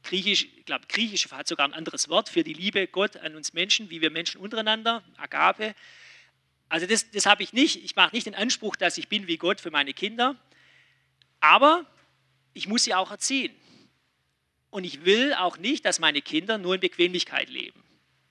Griechisch, 0.03 0.47
ich 0.57 0.65
glaube, 0.67 0.87
Griechisch 0.89 1.31
hat 1.31 1.49
sogar 1.49 1.67
ein 1.67 1.73
anderes 1.73 2.09
Wort 2.09 2.29
für 2.29 2.45
die 2.45 2.53
Liebe 2.53 2.87
Gott 2.87 3.17
an 3.17 3.35
uns 3.35 3.55
Menschen, 3.55 3.91
wie 3.91 4.01
wir 4.01 4.11
Menschen 4.11 4.41
untereinander, 4.41 5.03
Agape. 5.17 5.75
Also 6.69 6.87
das, 6.87 7.11
das 7.11 7.27
habe 7.27 7.43
ich 7.43 7.53
nicht. 7.53 7.83
Ich 7.85 7.97
mache 7.97 8.15
nicht 8.15 8.27
den 8.27 8.35
Anspruch, 8.35 8.77
dass 8.77 8.99
ich 8.99 9.09
bin 9.09 9.27
wie 9.27 9.37
Gott 9.37 9.61
für 9.61 9.71
meine 9.71 9.95
Kinder. 9.95 10.37
Aber 11.41 11.87
ich 12.55 12.69
muss 12.69 12.85
sie 12.85 12.95
auch 12.95 13.11
erziehen. 13.11 13.55
Und 14.71 14.85
ich 14.85 15.05
will 15.05 15.33
auch 15.35 15.59
nicht, 15.59 15.85
dass 15.85 15.99
meine 15.99 16.21
Kinder 16.21 16.59
nur 16.59 16.75
in 16.75 16.81
Bequemlichkeit 16.81 17.49
leben. 17.49 17.83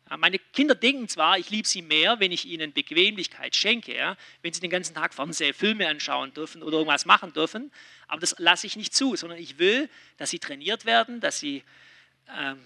Meine 0.09 0.37
Kinder 0.37 0.75
denken 0.75 1.07
zwar, 1.07 1.39
ich 1.39 1.49
liebe 1.49 1.67
sie 1.67 1.81
mehr, 1.81 2.19
wenn 2.19 2.31
ich 2.31 2.45
ihnen 2.45 2.73
Bequemlichkeit 2.73 3.55
schenke, 3.55 3.95
ja, 3.95 4.15
wenn 4.43 4.53
sie 4.53 4.61
den 4.61 4.69
ganzen 4.69 4.93
Tag 4.93 5.15
Fernsehen, 5.15 5.53
Filme 5.53 5.87
anschauen 5.87 6.31
dürfen 6.33 6.61
oder 6.61 6.77
irgendwas 6.77 7.05
machen 7.05 7.33
dürfen, 7.33 7.71
aber 8.07 8.21
das 8.21 8.35
lasse 8.37 8.67
ich 8.67 8.75
nicht 8.75 8.93
zu, 8.93 9.15
sondern 9.15 9.39
ich 9.39 9.57
will, 9.57 9.89
dass 10.17 10.29
sie 10.29 10.37
trainiert 10.37 10.85
werden, 10.85 11.21
dass 11.21 11.39
sie, 11.39 11.63
ähm, 12.29 12.59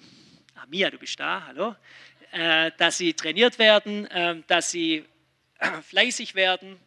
ah, 0.55 0.65
Mia, 0.67 0.89
du 0.89 0.97
bist 0.97 1.17
da, 1.17 1.45
hallo, 1.47 1.75
äh, 2.31 2.71
dass 2.77 2.97
sie 2.97 3.13
trainiert 3.13 3.57
werden, 3.57 4.05
äh, 4.07 4.41
dass 4.47 4.71
sie 4.71 5.05
äh, 5.59 5.81
fleißig 5.81 6.35
werden, 6.35 6.77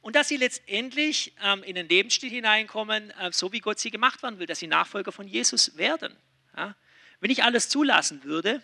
und 0.00 0.16
dass 0.16 0.28
sie 0.28 0.36
letztendlich 0.36 1.32
ähm, 1.42 1.62
in 1.62 1.74
den 1.74 1.88
Lebensstil 1.88 2.30
hineinkommen, 2.30 3.10
äh, 3.10 3.30
so 3.32 3.52
wie 3.52 3.60
Gott 3.60 3.78
sie 3.78 3.90
gemacht 3.90 4.22
werden 4.22 4.38
will, 4.38 4.46
dass 4.46 4.58
sie 4.58 4.66
Nachfolger 4.66 5.12
von 5.12 5.26
Jesus 5.26 5.76
werden. 5.76 6.16
Ja? 6.56 6.74
Wenn 7.20 7.30
ich 7.30 7.42
alles 7.42 7.68
zulassen 7.68 8.24
würde, 8.24 8.62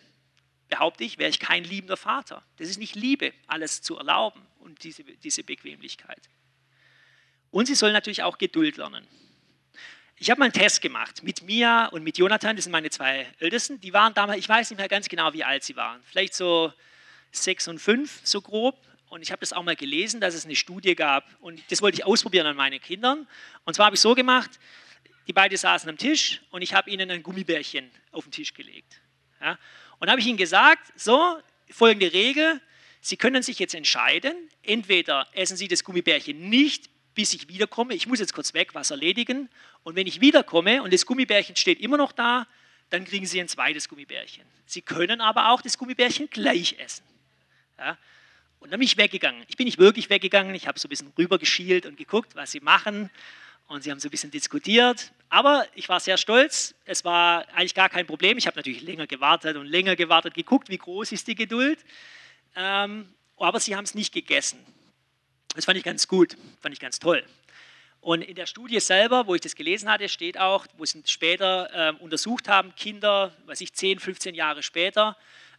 behaupte 0.69 1.05
ich, 1.05 1.19
wäre 1.19 1.31
ich 1.31 1.39
kein 1.39 1.65
liebender 1.65 1.97
Vater. 1.97 2.43
Das 2.57 2.69
ist 2.69 2.79
nicht 2.79 2.95
Liebe, 2.95 3.33
alles 3.47 3.83
zu 3.83 3.97
erlauben 3.97 4.41
und 4.61 4.83
diese, 4.85 5.05
diese 5.05 5.45
Bequemlichkeit. 5.45 6.29
Und 7.51 7.67
sie 7.67 7.75
sollen 7.75 7.93
natürlich 7.93 8.23
auch 8.23 8.39
Geduld 8.39 8.77
lernen. 8.77 9.07
Ich 10.17 10.31
habe 10.31 10.39
mal 10.39 10.47
einen 10.47 10.53
Test 10.53 10.81
gemacht 10.81 11.23
mit 11.23 11.43
Mia 11.43 11.87
und 11.87 12.03
mit 12.03 12.19
Jonathan, 12.19 12.57
das 12.57 12.65
sind 12.65 12.73
meine 12.73 12.91
zwei 12.91 13.27
Ältesten. 13.39 13.81
Die 13.81 13.93
waren 13.93 14.15
damals, 14.15 14.39
ich 14.39 14.49
weiß 14.49 14.71
nicht 14.71 14.79
mehr 14.79 14.89
ganz 14.89 15.09
genau, 15.09 15.33
wie 15.33 15.45
alt 15.45 15.65
sie 15.65 15.77
waren, 15.77 16.01
vielleicht 16.05 16.35
so 16.35 16.73
sechs 17.33 17.69
und 17.69 17.79
fünf, 17.79 18.21
so 18.25 18.41
grob. 18.41 18.77
Und 19.09 19.23
ich 19.23 19.31
habe 19.31 19.41
das 19.41 19.53
auch 19.53 19.63
mal 19.63 19.77
gelesen, 19.77 20.21
dass 20.21 20.35
es 20.35 20.45
eine 20.45 20.57
Studie 20.57 20.95
gab. 20.95 21.25
Und 21.41 21.63
das 21.71 21.83
wollte 21.83 21.99
ich 21.99 22.05
ausprobieren 22.05 22.47
an 22.47 22.57
meinen 22.57 22.81
Kindern. 22.81 23.29
Und 23.65 23.75
zwar 23.75 23.87
habe 23.87 23.97
ich 23.97 24.01
so 24.01 24.15
gemacht, 24.15 24.59
die 25.27 25.33
beiden 25.33 25.57
saßen 25.57 25.89
am 25.89 25.97
Tisch 25.97 26.43
und 26.51 26.63
ich 26.63 26.75
habe 26.75 26.91
ihnen 26.91 27.11
ein 27.11 27.23
Gummibärchen 27.23 27.91
auf 28.13 28.25
den 28.25 28.33
Tisch 28.33 28.55
gelegt. 28.55 29.01
Ja? 29.41 29.59
Und 29.99 30.11
habe 30.11 30.21
ich 30.21 30.27
ihnen 30.27 30.37
gesagt, 30.37 30.93
so, 30.97 31.39
folgende 31.71 32.13
Regel, 32.13 32.61
Sie 33.01 33.19
können 33.19 33.43
sich 33.43 33.59
jetzt 33.59 33.75
entscheiden, 33.75 34.35
entweder 34.63 35.29
essen 35.33 35.59
Sie 35.59 35.69
das 35.69 35.85
Gummibärchen 35.85 36.49
nicht, 36.49 36.89
bis 37.15 37.35
ich 37.35 37.49
wiederkomme, 37.49 37.95
ich 37.95 38.07
muss 38.07 38.19
jetzt 38.19 38.33
kurz 38.33 38.55
weg, 38.55 38.75
was 38.75 38.91
erledigen, 38.91 39.51
und 39.83 39.95
wenn 39.95 40.07
ich 40.07 40.23
wiederkomme 40.23 40.83
und 40.83 40.93
das 40.93 41.05
Gummibärchen 41.05 41.55
steht 41.55 41.81
immer 41.81 41.99
noch 41.99 42.13
da, 42.13 42.47
dann 42.91 43.05
kriegen 43.05 43.27
Sie 43.27 43.41
ein 43.41 43.49
zweites 43.49 43.89
Gummibärchen. 43.89 44.45
Sie 44.67 44.81
können 44.81 45.21
aber 45.21 45.51
auch 45.51 45.61
das 45.61 45.77
Gummibärchen 45.77 46.31
gleich 46.31 46.77
essen. 46.79 47.05
Ja? 47.79 47.99
Und 48.61 48.73
dann 48.73 48.81
bin 48.81 48.87
ich 48.87 48.97
weggegangen. 48.97 49.45
Ich 49.49 49.59
bin 49.59 49.67
nicht 49.67 49.79
wirklich 49.79 50.09
weggegangen, 50.09 50.55
ich 50.55 50.67
habe 50.67 50.79
so 50.79 50.87
ein 50.87 50.91
bisschen 50.91 51.13
rübergeschielt 51.19 51.85
und 51.85 51.99
geguckt, 51.99 52.35
was 52.35 52.53
sie 52.53 52.61
machen. 52.61 53.11
Und 53.67 53.85
sie 53.85 53.91
haben 53.91 54.01
so 54.01 54.09
ein 54.09 54.11
bisschen 54.11 54.31
diskutiert. 54.31 55.13
Aber 55.35 55.67
ich 55.75 55.89
war 55.89 55.99
sehr 55.99 56.17
stolz. 56.17 56.77
Es 56.85 57.05
war 57.05 57.49
eigentlich 57.49 57.75
gar 57.75 57.89
kein 57.89 58.07
Problem. 58.07 58.39
Ich 58.39 58.47
habe 58.47 58.57
natürlich 58.57 58.83
länger 58.83 59.09
gewartet 59.09 59.57
und 59.57 59.67
länger 59.67 59.97
gewartet, 59.97 60.33
geguckt, 60.33 60.69
wie 60.69 60.79
groß 60.79 61.11
ist 61.11 61.27
die 61.27 61.35
Geduld. 61.35 61.85
Ähm, 62.55 63.13
aber 63.37 63.59
sie 63.59 63.75
haben 63.75 63.83
es 63.83 63.97
nicht 63.97 64.15
gegessen. 64.15 64.65
Das 65.57 65.65
fand 65.65 65.77
ich 65.77 65.83
ganz 65.83 66.07
gut, 66.07 66.37
fand 66.61 66.73
ich 66.73 66.79
ganz 66.79 67.01
toll. 67.01 67.25
Und 68.01 68.23
in 68.23 68.37
der 68.37 68.47
Studie 68.47 68.79
selber, 68.79 69.27
wo 69.27 69.35
ich 69.35 69.41
das 69.41 69.57
gelesen 69.57 69.91
hatte, 69.91 70.09
steht 70.09 70.39
auch, 70.39 70.69
wo 70.77 70.85
sie 70.85 71.03
später 71.05 71.69
ähm, 71.75 71.97
untersucht 71.97 72.47
haben, 72.47 72.73
Kinder, 72.77 73.37
weiß 73.47 73.61
ich, 73.61 73.73
10, 73.73 73.99
15 73.99 74.37
Jahre 74.37 74.63
später, 74.63 75.17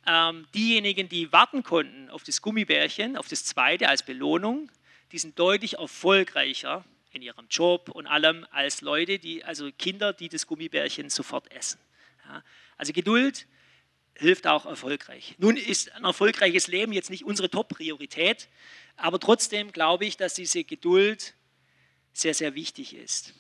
ähm, 0.07 0.47
diejenigen, 0.55 1.09
die 1.09 1.33
warten 1.33 1.63
konnten 1.63 2.09
auf 2.11 2.23
das 2.23 2.41
Gummibärchen, 2.41 3.17
auf 3.17 3.27
das 3.27 3.43
zweite 3.43 3.89
als 3.89 4.03
Belohnung, 4.03 4.71
die 5.11 5.17
sind 5.17 5.38
deutlich 5.38 5.79
erfolgreicher 5.79 6.85
in 7.15 7.21
ihrem 7.21 7.47
Job 7.49 7.89
und 7.89 8.08
allem 8.08 8.45
als 8.51 8.82
Leute, 8.82 9.17
die, 9.17 9.43
also 9.43 9.71
Kinder, 9.78 10.13
die 10.13 10.30
das 10.30 10.45
Gummibärchen 10.45 11.10
sofort 11.10 11.49
essen. 11.51 11.80
Ja, 12.25 12.43
also 12.78 12.91
Geduld 12.91 13.47
hilft 14.15 14.47
auch 14.47 14.65
erfolgreich. 14.65 15.36
Nun 15.38 15.56
ist 15.58 15.91
ein 15.93 16.04
erfolgreiches 16.04 16.67
Leben 16.67 16.91
jetzt 16.91 17.10
nicht 17.10 17.23
unsere 17.23 17.49
Top-Priorität, 17.49 18.49
aber 18.97 19.19
trotzdem 19.19 19.71
glaube 19.71 20.06
ich, 20.06 20.17
dass 20.17 20.34
diese 20.34 20.63
Geduld 20.63 21.34
sehr, 22.13 22.34
sehr 22.34 22.54
wichtig 22.56 22.93
ist. 22.93 23.34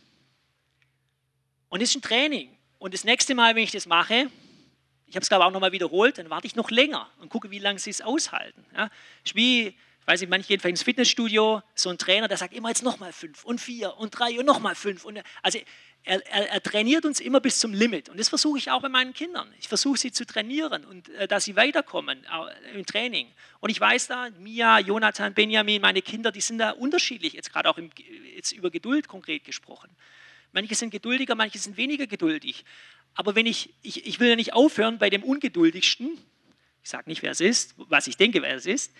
Und 1.69 1.81
es 1.81 1.89
ist 1.89 1.97
ein 1.97 2.01
Training. 2.01 2.57
Und 2.77 2.93
das 2.93 3.03
nächste 3.03 3.35
Mal, 3.35 3.55
wenn 3.55 3.63
ich 3.63 3.71
das 3.71 3.85
mache, 3.85 4.29
ich 5.07 5.15
habe 5.15 5.23
es, 5.23 5.29
glaube 5.29 5.43
ich, 5.43 5.47
auch 5.47 5.51
nochmal 5.51 5.71
wiederholt, 5.71 6.17
dann 6.17 6.29
warte 6.29 6.47
ich 6.47 6.55
noch 6.55 6.71
länger 6.71 7.09
und 7.19 7.29
gucke, 7.29 7.51
wie 7.51 7.59
lange 7.59 7.79
sie 7.79 7.89
es 7.89 8.01
aushalten. 8.01 8.65
Ja, 8.75 8.89
ist 9.23 9.35
wie, 9.35 9.77
weiß 10.05 10.21
nicht, 10.21 10.29
manche 10.29 10.47
gehen 10.47 10.59
vielleicht 10.59 10.73
ins 10.73 10.83
Fitnessstudio, 10.83 11.61
so 11.73 11.89
ein 11.89 11.97
Trainer, 11.97 12.27
der 12.27 12.37
sagt 12.37 12.53
immer 12.53 12.69
jetzt 12.69 12.83
nochmal 12.83 13.11
fünf 13.11 13.43
und 13.43 13.59
vier 13.59 13.97
und 13.97 14.11
drei 14.11 14.37
und 14.39 14.45
nochmal 14.45 14.75
fünf. 14.75 15.03
Und, 15.03 15.21
also 15.41 15.59
er, 16.03 16.25
er, 16.27 16.51
er, 16.51 16.61
trainiert 16.61 17.05
uns 17.05 17.19
immer 17.19 17.39
bis 17.39 17.59
zum 17.59 17.73
Limit. 17.73 18.09
Und 18.09 18.19
das 18.19 18.29
versuche 18.29 18.59
ich 18.59 18.69
auch 18.69 18.81
bei 18.81 18.89
meinen 18.89 19.13
Kindern. 19.13 19.51
Ich 19.59 19.67
versuche 19.67 19.97
sie 19.97 20.11
zu 20.11 20.25
trainieren 20.25 20.85
und 20.85 21.09
äh, 21.09 21.27
dass 21.27 21.45
sie 21.45 21.55
weiterkommen 21.55 22.23
äh, 22.23 22.77
im 22.77 22.85
Training. 22.85 23.27
Und 23.59 23.71
ich 23.71 23.79
weiß 23.79 24.07
da, 24.07 24.29
Mia, 24.37 24.79
Jonathan, 24.79 25.33
Benjamin, 25.33 25.81
meine 25.81 26.03
Kinder, 26.03 26.31
die 26.31 26.41
sind 26.41 26.59
da 26.59 26.71
unterschiedlich, 26.71 27.33
jetzt 27.33 27.51
gerade 27.51 27.69
auch 27.69 27.79
im, 27.79 27.89
jetzt 28.35 28.51
über 28.51 28.69
Geduld 28.69 29.07
konkret 29.07 29.43
gesprochen. 29.43 29.89
Manche 30.51 30.75
sind 30.75 30.91
geduldiger, 30.91 31.33
manche 31.33 31.57
sind 31.57 31.75
weniger 31.75 32.05
geduldig. 32.05 32.63
Aber 33.15 33.35
wenn 33.35 33.47
ich, 33.47 33.73
ich, 33.81 34.05
ich 34.05 34.19
will 34.19 34.29
ja 34.29 34.35
nicht 34.35 34.53
aufhören 34.53 34.99
bei 34.99 35.09
dem 35.09 35.23
Ungeduldigsten, 35.23 36.17
ich 36.83 36.89
sage 36.89 37.09
nicht, 37.09 37.23
wer 37.23 37.31
es 37.31 37.41
ist, 37.41 37.73
was 37.77 38.05
ich 38.05 38.15
denke, 38.15 38.43
wer 38.43 38.55
es 38.55 38.67
ist, 38.67 38.93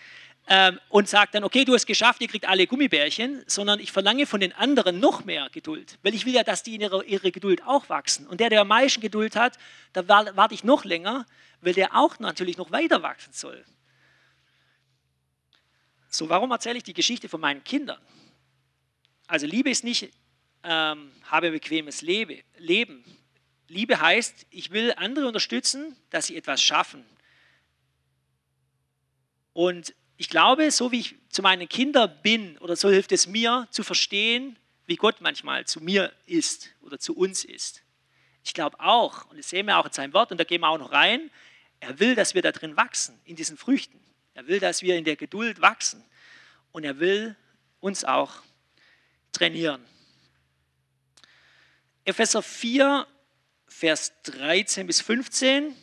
ähm, 0.48 0.78
und 0.88 1.08
sage 1.08 1.30
dann, 1.32 1.44
okay, 1.44 1.64
du 1.64 1.74
hast 1.74 1.86
geschafft, 1.86 2.20
ihr 2.20 2.28
kriegt 2.28 2.48
alle 2.48 2.66
Gummibärchen, 2.66 3.42
sondern 3.46 3.80
ich 3.80 3.90
verlange 3.90 4.26
von 4.26 4.40
den 4.40 4.52
anderen 4.52 5.00
noch 5.00 5.24
mehr 5.24 5.48
Geduld, 5.50 5.98
weil 6.02 6.14
ich 6.14 6.24
will 6.24 6.34
ja, 6.34 6.44
dass 6.44 6.62
die 6.62 6.76
in 6.76 6.82
ihrer, 6.82 7.04
ihre 7.04 7.32
Geduld 7.32 7.62
auch 7.64 7.88
wachsen. 7.88 8.26
Und 8.26 8.38
der, 8.38 8.50
der 8.50 8.60
am 8.60 8.68
meisten 8.68 9.00
Geduld 9.00 9.34
hat, 9.34 9.58
da 9.92 10.06
warte 10.08 10.54
ich 10.54 10.62
noch 10.62 10.84
länger, 10.84 11.26
weil 11.60 11.72
der 11.72 11.96
auch 11.96 12.18
natürlich 12.20 12.56
noch 12.56 12.70
weiter 12.70 13.02
wachsen 13.02 13.32
soll. 13.32 13.64
So, 16.08 16.28
warum 16.28 16.50
erzähle 16.52 16.78
ich 16.78 16.84
die 16.84 16.94
Geschichte 16.94 17.28
von 17.28 17.40
meinen 17.40 17.64
Kindern? 17.64 18.00
Also 19.26 19.46
Liebe 19.46 19.70
ist 19.70 19.82
nicht, 19.82 20.12
ähm, 20.62 21.10
habe 21.24 21.50
bequemes 21.50 22.02
Lebe, 22.02 22.42
Leben. 22.56 23.04
Liebe 23.68 24.00
heißt, 24.00 24.46
ich 24.50 24.70
will 24.70 24.94
andere 24.96 25.26
unterstützen, 25.26 25.96
dass 26.10 26.26
sie 26.26 26.36
etwas 26.36 26.62
schaffen. 26.62 27.04
Und 29.52 29.94
ich 30.16 30.28
glaube, 30.28 30.70
so 30.70 30.92
wie 30.92 31.00
ich 31.00 31.14
zu 31.28 31.42
meinen 31.42 31.68
Kindern 31.68 32.12
bin, 32.22 32.56
oder 32.58 32.76
so 32.76 32.88
hilft 32.88 33.12
es 33.12 33.26
mir 33.26 33.68
zu 33.70 33.82
verstehen, 33.82 34.58
wie 34.86 34.96
Gott 34.96 35.20
manchmal 35.20 35.66
zu 35.66 35.80
mir 35.80 36.12
ist 36.26 36.70
oder 36.80 36.98
zu 36.98 37.16
uns 37.16 37.44
ist. 37.44 37.82
Ich 38.44 38.54
glaube 38.54 38.78
auch, 38.80 39.26
und 39.30 39.38
das 39.38 39.50
sehen 39.50 39.66
wir 39.66 39.78
auch 39.78 39.86
in 39.86 39.92
seinem 39.92 40.12
Wort, 40.12 40.30
und 40.30 40.38
da 40.38 40.44
gehen 40.44 40.60
wir 40.60 40.68
auch 40.68 40.78
noch 40.78 40.92
rein, 40.92 41.30
er 41.80 41.98
will, 41.98 42.14
dass 42.14 42.34
wir 42.34 42.42
da 42.42 42.52
drin 42.52 42.76
wachsen, 42.76 43.18
in 43.24 43.36
diesen 43.36 43.56
Früchten. 43.56 44.00
Er 44.34 44.46
will, 44.46 44.60
dass 44.60 44.82
wir 44.82 44.96
in 44.96 45.04
der 45.04 45.16
Geduld 45.16 45.60
wachsen. 45.60 46.04
Und 46.72 46.84
er 46.84 46.98
will 47.00 47.36
uns 47.80 48.04
auch 48.04 48.32
trainieren. 49.32 49.84
Epheser 52.04 52.42
4, 52.42 53.06
Vers 53.66 54.12
13 54.22 54.86
bis 54.86 55.00
15 55.00 55.74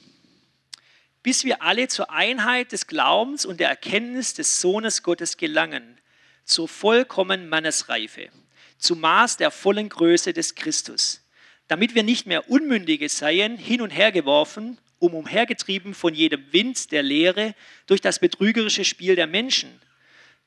bis 1.24 1.46
wir 1.46 1.62
alle 1.62 1.88
zur 1.88 2.12
Einheit 2.12 2.74
des 2.74 2.88
Glaubens 2.88 3.46
und 3.46 3.60
der 3.60 3.70
Erkenntnis 3.70 4.34
des 4.34 4.62
Sohnes 4.62 5.04
Gottes 5.04 5.38
gelangen, 5.38 6.00
zur 6.46 6.68
vollkommenen 6.68 7.48
Mannesreife, 7.48 8.30
zum 8.78 9.00
Maß 9.00 9.38
der 9.38 9.50
vollen 9.50 9.88
Größe 9.88 10.34
des 10.34 10.56
Christus, 10.56 11.22
damit 11.70 11.96
wir 11.96 12.04
nicht 12.04 12.28
mehr 12.28 12.50
Unmündige 12.50 13.08
seien, 13.08 13.58
hin 13.58 13.82
und 13.82 13.90
her 13.90 14.12
geworfen, 14.12 14.78
um 15.00 15.14
umhergetrieben 15.14 15.94
von 15.94 16.14
jedem 16.14 16.52
Wind 16.52 16.92
der 16.92 17.04
Lehre 17.04 17.56
durch 17.88 18.02
das 18.02 18.20
betrügerische 18.20 18.86
Spiel 18.86 19.16
der 19.16 19.28
Menschen, 19.28 19.82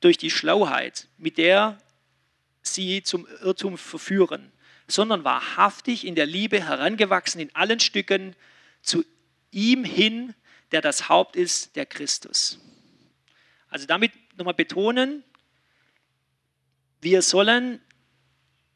durch 0.01 0.19
die 0.19 0.31
Schlauheit, 0.31 1.09
mit 1.17 1.39
der 1.39 1.79
sie 2.63 3.03
zum 3.03 3.27
Irrtum 3.43 3.79
verführen, 3.79 4.53
sondern 4.89 5.25
wahrhaftig 5.25 6.07
in 6.07 6.15
der 6.15 6.27
Liebe 6.27 6.63
herangewachsen 6.63 7.41
in 7.41 7.55
allen 7.55 7.81
Stücken 7.81 8.37
zu 8.83 9.05
ihm 9.51 9.85
hin, 9.85 10.35
der 10.73 10.81
das 10.81 11.09
Haupt 11.09 11.37
ist, 11.37 11.77
der 11.77 11.87
Christus. 11.87 12.59
Also 13.69 13.87
damit 13.87 14.13
nochmal 14.37 14.55
betonen, 14.55 15.25
wir 17.01 17.23
sollen 17.23 17.81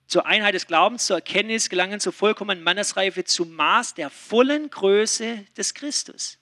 zur 0.07 0.27
Einheit 0.27 0.55
des 0.55 0.67
Glaubens, 0.67 1.07
zur 1.07 1.17
Erkenntnis 1.17 1.69
gelangen, 1.69 2.01
zur 2.01 2.13
vollkommenen 2.13 2.65
Mannesreife, 2.65 3.25
zum 3.25 3.53
Maß 3.53 3.95
der 3.95 4.11
vollen 4.11 4.69
Größe 4.69 5.47
des 5.57 5.75
Christus. 5.75 6.39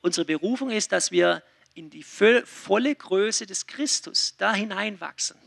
Unsere 0.00 0.24
Berufung 0.24 0.70
ist, 0.70 0.92
dass 0.92 1.10
wir 1.10 1.42
in 1.74 1.90
die 1.90 2.02
volle 2.02 2.94
Größe 2.94 3.46
des 3.46 3.66
Christus 3.66 4.36
da 4.36 4.54
hineinwachsen. 4.54 5.38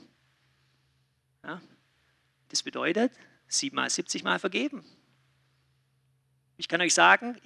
Ja? 1.44 1.62
Das 2.50 2.64
bedeutet, 2.64 3.12
siebenmal, 3.48 3.90
siebzigmal 3.90 4.40
vergeben. 4.40 4.86
Ich 6.58 6.68
kann 6.68 6.82
euch 6.82 6.94
sagen, 6.94 7.40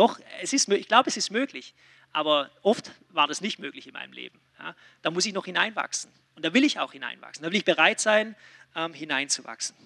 doch, 0.00 0.18
es 0.40 0.54
ist, 0.54 0.66
ich 0.70 0.88
glaube, 0.88 1.10
es 1.10 1.18
ist 1.18 1.30
möglich, 1.30 1.74
aber 2.10 2.50
oft 2.62 2.90
war 3.10 3.28
das 3.28 3.42
nicht 3.42 3.58
möglich 3.58 3.86
in 3.86 3.92
meinem 3.92 4.14
Leben. 4.14 4.40
Ja, 4.58 4.74
da 5.02 5.10
muss 5.10 5.26
ich 5.26 5.34
noch 5.34 5.44
hineinwachsen 5.44 6.10
und 6.36 6.42
da 6.42 6.54
will 6.54 6.64
ich 6.64 6.80
auch 6.80 6.92
hineinwachsen. 6.92 7.42
Da 7.42 7.50
will 7.50 7.58
ich 7.58 7.66
bereit 7.66 8.00
sein, 8.00 8.34
ähm, 8.74 8.94
hineinzuwachsen. 8.94 9.76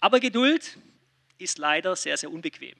Aber 0.00 0.20
Geduld 0.20 0.78
ist 1.36 1.58
leider 1.58 1.94
sehr, 1.96 2.16
sehr 2.16 2.30
unbequem. 2.30 2.74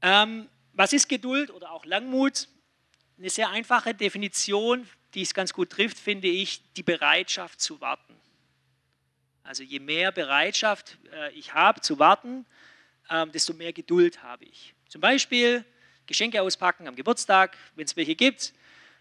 Ähm, 0.00 0.48
was 0.72 0.92
ist 0.92 1.08
Geduld 1.08 1.50
oder 1.50 1.72
auch 1.72 1.84
Langmut? 1.84 2.46
Eine 3.18 3.30
sehr 3.30 3.50
einfache 3.50 3.94
Definition, 3.94 4.88
die 5.14 5.22
es 5.22 5.34
ganz 5.34 5.52
gut 5.52 5.70
trifft, 5.70 5.98
finde 5.98 6.28
ich, 6.28 6.62
die 6.74 6.84
Bereitschaft 6.84 7.60
zu 7.60 7.80
warten. 7.80 8.14
Also 9.42 9.64
je 9.64 9.80
mehr 9.80 10.12
Bereitschaft 10.12 10.98
äh, 11.12 11.32
ich 11.32 11.52
habe 11.52 11.80
zu 11.80 11.98
warten, 11.98 12.46
ähm, 13.10 13.32
desto 13.32 13.52
mehr 13.54 13.72
Geduld 13.72 14.22
habe 14.22 14.44
ich. 14.44 14.74
Zum 14.88 15.00
Beispiel 15.00 15.64
Geschenke 16.06 16.40
auspacken 16.42 16.86
am 16.86 16.96
Geburtstag, 16.96 17.56
wenn 17.76 17.84
es 17.86 17.96
welche 17.96 18.14
gibt. 18.14 18.52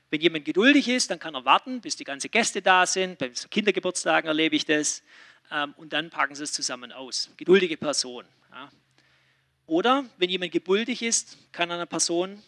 Wenn 0.10 0.22
jemand 0.22 0.46
geduldig 0.46 0.88
ist, 0.88 1.10
dann 1.10 1.20
kann 1.20 1.34
er 1.36 1.44
warten, 1.44 1.82
bis 1.82 1.96
die 1.96 2.04
ganzen 2.04 2.30
Gäste 2.30 2.62
da 2.62 2.86
sind. 2.86 3.18
Bei 3.18 3.30
Kindergeburtstagen 3.30 4.28
erlebe 4.28 4.56
ich 4.56 4.66
das. 4.66 5.04
Ähm, 5.52 5.74
und 5.78 5.94
dann 5.94 6.10
packen 6.10 6.36
sie 6.36 6.44
es 6.44 6.54
zusammen 6.54 6.92
aus. 6.92 7.32
Geduldige 7.38 7.78
Person. 7.78 8.26
Ja. 8.52 8.72
Oder 9.66 10.06
wenn 10.18 10.30
jemand 10.30 10.52
geduldig 10.52 11.02
ist, 11.02 11.38
kann 11.52 11.72
einer 11.72 11.86
Person 11.86 12.42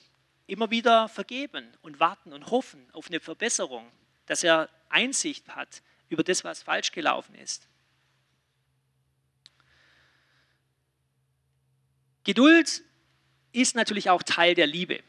immer 0.47 0.69
wieder 0.69 1.09
vergeben 1.09 1.67
und 1.81 1.99
warten 1.99 2.33
und 2.33 2.51
hoffen 2.51 2.87
auf 2.93 3.07
eine 3.07 3.19
Verbesserung, 3.19 3.91
dass 4.25 4.43
er 4.43 4.69
Einsicht 4.89 5.47
hat 5.49 5.81
über 6.09 6.23
das, 6.23 6.43
was 6.43 6.61
falsch 6.61 6.91
gelaufen 6.91 7.35
ist. 7.35 7.67
Geduld 12.25 12.83
ist 13.53 13.75
natürlich 13.75 14.09
auch 14.09 14.21
Teil 14.21 14.55
der 14.55 14.67
Liebe. 14.67 14.99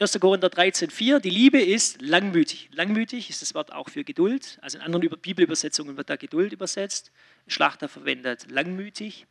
1. 0.00 0.18
Korinther 0.18 0.48
13,4, 0.48 1.20
die 1.20 1.30
Liebe 1.30 1.60
ist 1.60 2.00
langmütig. 2.02 2.70
Langmütig 2.72 3.30
ist 3.30 3.42
das 3.42 3.54
Wort 3.54 3.72
auch 3.72 3.88
für 3.88 4.02
Geduld. 4.02 4.58
Also 4.62 4.78
in 4.78 4.84
anderen 4.84 5.08
Bibelübersetzungen 5.20 5.96
wird 5.96 6.10
da 6.10 6.16
Geduld 6.16 6.52
übersetzt. 6.52 7.12
Schlachter 7.46 7.88
verwendet 7.88 8.50
langmütig. 8.50 9.26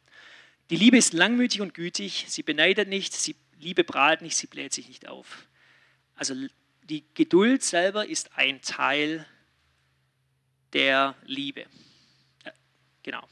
Die 0.69 0.75
Liebe 0.75 0.97
ist 0.97 1.13
langmütig 1.13 1.61
und 1.61 1.73
gütig. 1.73 2.25
Sie 2.27 2.43
beneidet 2.43 2.87
nicht, 2.87 3.13
sie 3.13 3.35
Liebe 3.59 3.83
prahlt 3.83 4.21
nicht, 4.21 4.37
sie 4.37 4.47
bläht 4.47 4.73
sich 4.73 4.87
nicht 4.87 5.07
auf. 5.07 5.47
Also 6.15 6.35
die 6.83 7.03
Geduld 7.13 7.63
selber 7.63 8.07
ist 8.07 8.37
ein 8.37 8.61
Teil 8.61 9.25
der 10.73 11.15
Liebe. 11.25 11.65
Ja, 12.45 12.53
genau. 13.03 13.27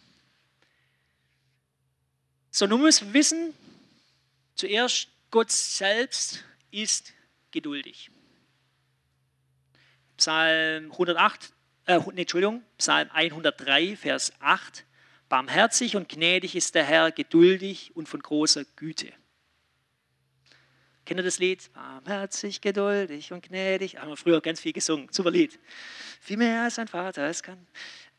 So, 2.50 2.66
nun 2.66 2.82
müssen 2.82 3.08
wir 3.08 3.14
wissen, 3.14 3.54
Zuerst, 4.58 5.10
Gott 5.30 5.52
selbst 5.52 6.44
ist 6.72 7.14
geduldig. 7.52 8.10
Psalm 10.18 10.92
108, 10.92 11.54
äh, 11.86 12.00
Entschuldigung, 12.16 12.64
Psalm 12.80 13.08
103, 13.12 13.96
Vers 13.96 14.34
8. 14.40 14.84
Barmherzig 15.30 15.96
und 15.96 16.10
gnädig 16.10 16.56
ist 16.56 16.74
der 16.74 16.86
Herr, 16.86 17.12
geduldig 17.12 17.96
und 17.96 18.10
von 18.10 18.20
großer 18.20 18.66
Güte. 18.76 19.14
Kennt 21.08 21.22
ihr 21.22 21.24
das 21.24 21.40
Lied? 21.40 21.72
Barmherzig, 21.72 22.60
geduldig 22.60 23.32
und 23.32 23.42
gnädig. 23.42 23.96
Haben 23.98 24.10
wir 24.10 24.18
früher 24.18 24.42
ganz 24.42 24.60
viel 24.60 24.74
gesungen. 24.74 25.08
Super 25.10 25.32
Lied. 25.32 25.58
Viel 26.20 26.36
mehr 26.36 26.64
als 26.64 26.80
ein 26.80 26.90
Vater 26.90 27.30
es 27.30 27.42
kann. 27.42 27.66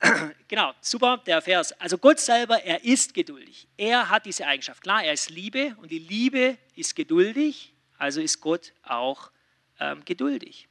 genau, 0.48 0.72
super, 0.80 1.18
der 1.18 1.42
Vers. 1.42 1.78
Also 1.78 1.98
Gott 1.98 2.18
selber, 2.18 2.64
er 2.64 2.82
ist 2.82 3.12
geduldig. 3.12 3.68
Er 3.76 4.08
hat 4.08 4.24
diese 4.24 4.46
Eigenschaft. 4.46 4.82
Klar, 4.82 5.04
er 5.04 5.12
ist 5.12 5.28
Liebe 5.28 5.76
und 5.82 5.90
die 5.90 5.98
Liebe 5.98 6.56
ist 6.76 6.96
geduldig, 6.96 7.74
also 7.98 8.22
ist 8.22 8.40
Gott 8.40 8.72
auch 8.82 9.32
ähm, 9.80 10.02
geduldig. 10.06 10.66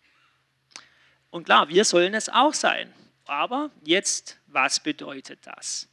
Und 1.30 1.44
klar, 1.44 1.70
wir 1.70 1.86
sollen 1.86 2.16
es 2.16 2.30
auch 2.30 2.56
sein. 2.56 2.92
Aber 3.26 3.70
jetzt, 3.84 4.40
was 4.48 4.80
bedeutet 4.80 5.46
das? 5.46 5.88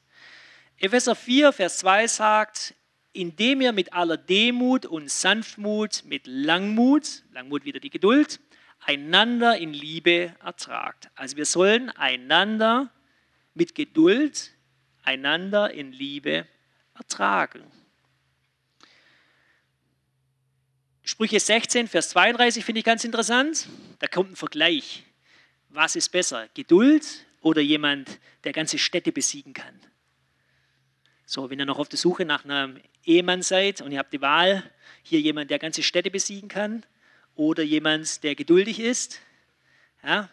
Epheser 0.78 1.16
4, 1.16 1.52
Vers 1.52 1.76
2 1.80 2.06
sagt, 2.06 2.74
indem 3.14 3.61
ihr 3.61 3.72
mit 3.72 3.92
aller 3.92 4.16
Demut 4.16 4.85
und 4.85 5.11
Sanftmut, 5.11 6.03
mit 6.05 6.27
Langmut, 6.27 7.22
Langmut 7.33 7.64
wieder 7.64 7.81
die 7.81 7.90
Geduld, 7.90 8.40
einander 8.81 9.57
in 9.57 9.72
Liebe 9.72 10.35
ertragt. 10.44 11.09
Also 11.14 11.37
wir 11.37 11.46
sollen 11.46 11.90
einander 11.90 12.90
mit 13.55 13.74
Geduld 13.74 14.50
einander 15.05 15.72
in 15.72 15.92
Liebe 15.92 16.46
ertragen. 16.94 17.62
Sprüche 21.05 21.38
16, 21.38 21.87
Vers 21.87 22.11
32 22.11 22.64
finde 22.64 22.81
ich 22.81 22.85
ganz 22.85 23.05
interessant. 23.05 23.68
Da 24.00 24.09
kommt 24.09 24.33
ein 24.33 24.37
Vergleich. 24.37 25.05
Was 25.68 25.96
ist 25.96 26.09
besser, 26.11 26.48
Geduld 26.55 27.27
oder 27.42 27.61
jemand, 27.61 28.18
der 28.42 28.53
ganze 28.53 28.79
Städte 28.79 29.12
besiegen 29.12 29.53
kann? 29.53 29.79
So, 31.26 31.48
wenn 31.48 31.58
ihr 31.58 31.64
noch 31.64 31.78
auf 31.78 31.88
der 31.88 31.98
Suche 31.98 32.24
nach 32.24 32.44
einem 32.44 32.80
Ehemann 33.04 33.42
seid 33.42 33.80
und 33.80 33.92
ihr 33.92 33.98
habt 33.98 34.12
die 34.12 34.20
Wahl, 34.20 34.62
hier 35.02 35.20
jemand, 35.20 35.50
der 35.50 35.58
ganze 35.58 35.82
Städte 35.82 36.10
besiegen 36.10 36.48
kann 36.48 36.84
oder 37.34 37.62
jemand, 37.62 38.22
der 38.22 38.34
geduldig 38.34 38.78
ist, 38.78 39.20
ja, 40.02 40.28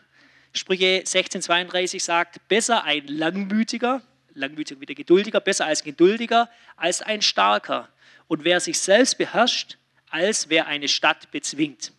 Sprüche 0.53 1.03
16,32 1.05 2.01
sagt, 2.01 2.45
besser 2.49 2.83
ein 2.83 3.07
langmütiger, 3.07 4.01
langmütiger 4.33 4.81
wieder 4.81 4.95
geduldiger, 4.95 5.39
besser 5.39 5.65
als 5.65 5.83
geduldiger, 5.83 6.49
als 6.75 7.01
ein 7.01 7.21
starker. 7.21 7.87
Und 8.27 8.43
wer 8.43 8.59
sich 8.59 8.77
selbst 8.77 9.17
beherrscht, 9.17 9.77
als 10.09 10.49
wer 10.49 10.67
eine 10.67 10.89
Stadt 10.89 11.31
bezwingt. 11.31 11.93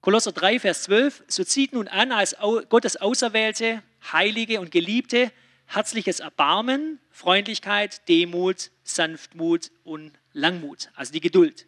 Kolosser 0.00 0.32
3, 0.32 0.58
Vers 0.58 0.84
12, 0.84 1.24
so 1.28 1.44
zieht 1.44 1.72
nun 1.72 1.86
an 1.86 2.10
als 2.10 2.34
Gottes 2.68 2.96
Auserwählte, 2.96 3.82
Heilige 4.12 4.60
und 4.60 4.72
Geliebte, 4.72 5.30
herzliches 5.68 6.20
Erbarmen, 6.20 6.98
Freundlichkeit, 7.10 8.08
Demut, 8.08 8.70
Sanftmut 8.82 9.70
und 9.84 10.18
Langmut, 10.32 10.90
also 10.94 11.12
die 11.12 11.20
Geduld. 11.20 11.66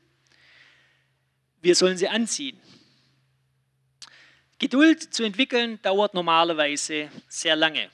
Wir 1.60 1.74
sollen 1.74 1.98
sie 1.98 2.08
anziehen. 2.08 2.58
Geduld 4.58 5.14
zu 5.14 5.22
entwickeln 5.22 5.80
dauert 5.82 6.14
normalerweise 6.14 7.10
sehr 7.28 7.56
lange. 7.56 7.90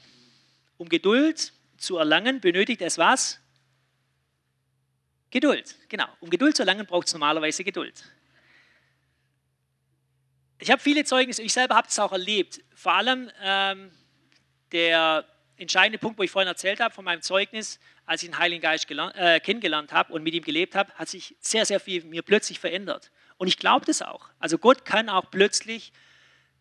Um 0.79 0.89
Geduld 0.89 1.53
zu 1.77 1.97
erlangen, 1.99 2.41
benötigt 2.41 2.83
es 2.83 2.99
was? 2.99 3.41
Geduld, 5.31 5.77
genau. 5.89 6.07
Um 6.21 6.31
Geduld 6.31 6.57
zu 6.57 6.63
erlangen, 6.63 6.87
braucht 6.87 7.09
es 7.09 7.13
normalerweise 7.15 7.65
Geduld. 7.65 8.05
Ich 10.59 10.71
habe 10.71 10.81
viele 10.81 11.05
Zeugnisse, 11.05 11.43
ich 11.43 11.53
selber 11.53 11.75
habe 11.75 11.89
es 11.89 11.99
auch 11.99 12.13
erlebt. 12.13 12.63
Vor 12.75 12.93
allem 12.95 13.31
ähm, 13.43 13.91
der 14.73 15.27
entscheidende 15.57 15.99
Punkt, 15.99 16.19
wo 16.19 16.23
ich 16.23 16.31
vorhin 16.31 16.49
erzählt 16.49 16.81
habe 16.81 16.95
von 16.95 17.05
meinem 17.05 17.23
Zeugnis, 17.23 17.79
als 18.05 18.23
ich 18.23 18.29
den 18.29 18.39
Heiligen 18.39 18.63
Geist 18.63 18.91
äh, 18.91 19.41
kennengelernt 19.41 19.93
habe 19.93 20.13
und 20.13 20.23
mit 20.23 20.35
ihm 20.35 20.45
gelebt 20.45 20.75
habe, 20.75 20.93
hat 20.95 21.09
sich 21.09 21.35
sehr, 21.41 21.65
sehr 21.65 21.81
viel 21.81 22.05
mir 22.05 22.23
plötzlich 22.23 22.59
verändert. 22.59 23.11
Und 23.39 23.49
ich 23.49 23.59
glaube 23.59 23.87
das 23.87 24.03
auch. 24.03 24.31
Also 24.39 24.59
Gott 24.59 24.85
kann 24.85 25.09
auch 25.09 25.31
plötzlich 25.31 25.93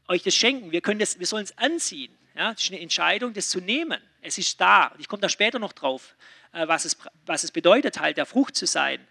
euch 0.07 0.23
das 0.23 0.35
schenken. 0.35 0.71
Wir, 0.71 0.81
können 0.81 0.99
das, 0.99 1.19
wir 1.19 1.27
sollen 1.27 1.43
es 1.43 1.57
anziehen. 1.57 2.15
Ja? 2.35 2.53
Das 2.53 2.63
ist 2.63 2.71
eine 2.71 2.81
Entscheidung, 2.81 3.33
das 3.33 3.49
zu 3.49 3.59
nehmen. 3.59 4.01
Es 4.21 4.37
ist 4.37 4.59
da. 4.59 4.93
Ich 4.97 5.07
komme 5.07 5.21
da 5.21 5.29
später 5.29 5.59
noch 5.59 5.73
drauf, 5.73 6.15
äh, 6.53 6.67
was, 6.67 6.85
es, 6.85 6.97
was 7.25 7.43
es 7.43 7.51
bedeutet, 7.51 7.99
halt 7.99 8.17
der 8.17 8.25
Frucht 8.25 8.55
zu 8.55 8.65
sein. 8.65 9.05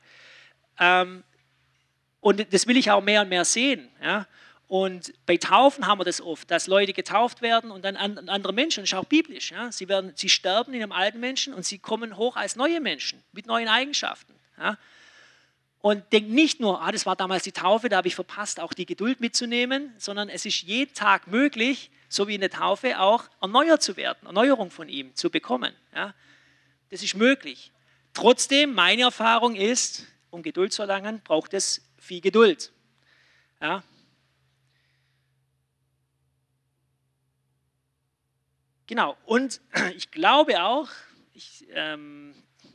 Ähm, 0.79 1.25
und 2.21 2.53
das 2.53 2.67
will 2.67 2.77
ich 2.77 2.91
auch 2.91 3.03
mehr 3.03 3.23
und 3.23 3.29
mehr 3.29 3.45
sehen. 3.45 3.91
Ja? 4.03 4.27
Und 4.67 5.13
bei 5.27 5.37
Taufen 5.37 5.87
haben 5.87 6.01
wir 6.01 6.05
das 6.05 6.21
oft, 6.21 6.51
dass 6.51 6.67
Leute 6.67 6.93
getauft 6.95 7.43
werden 7.43 7.71
und 7.71 7.85
dann 7.85 7.97
andere 7.97 8.53
Menschen, 8.53 8.83
das 8.83 8.91
ist 8.91 8.99
auch 8.99 9.05
biblisch. 9.05 9.53
Ja? 9.53 9.71
Sie, 9.71 9.89
werden, 9.89 10.13
sie 10.17 10.29
sterben 10.29 10.73
in 10.73 10.83
einem 10.83 10.93
alten 10.93 11.21
Menschen 11.21 11.53
und 11.53 11.67
sie 11.67 11.79
kommen 11.79 12.17
hoch 12.17 12.37
als 12.37 12.57
neue 12.57 12.81
Menschen 12.81 13.23
mit 13.33 13.47
neuen 13.47 13.69
Eigenschaften. 13.69 14.35
Ja? 14.59 14.79
Und 15.81 16.11
denkt 16.15 16.31
nicht 16.31 16.61
nur, 16.61 16.81
ah, 16.81 16.91
das 16.93 17.05
war 17.05 17.15
damals 17.15 17.43
die 17.43 17.53
Taufe, 17.53 17.91
da 17.91 17.99
habe 17.99 18.09
ich 18.09 18.15
verpasst, 18.15 18.59
auch 18.59 18.73
die 18.73 18.87
Geduld 18.87 19.21
mitzunehmen, 19.21 19.93
sondern 19.99 20.31
es 20.31 20.47
ist 20.47 20.63
jeden 20.63 20.95
Tag 20.95 21.27
möglich, 21.27 21.91
so 22.09 22.27
wie 22.27 22.35
in 22.35 22.41
der 22.41 22.51
Taufe, 22.51 22.99
auch 22.99 23.25
erneuert 23.43 23.83
zu 23.83 23.99
werden, 23.99 24.27
Erneuerung 24.27 24.71
von 24.71 24.89
ihm 24.89 25.15
zu 25.15 25.29
bekommen. 25.29 25.75
Ja? 25.95 26.15
Das 26.89 27.03
ist 27.03 27.15
möglich. 27.17 27.71
Trotzdem, 28.15 28.73
meine 28.73 29.03
Erfahrung 29.03 29.57
ist, 29.57 30.07
um 30.31 30.43
Geduld 30.43 30.73
zu 30.73 30.81
erlangen, 30.81 31.21
braucht 31.23 31.53
es 31.53 31.87
viel 31.99 32.23
Geduld. 32.23 32.73
Ja? 33.61 33.83
Genau, 38.87 39.17
und 39.25 39.61
ich 39.97 40.11
glaube 40.11 40.63
auch, 40.63 40.89
ich, 41.33 41.67
ähm, 41.73 42.35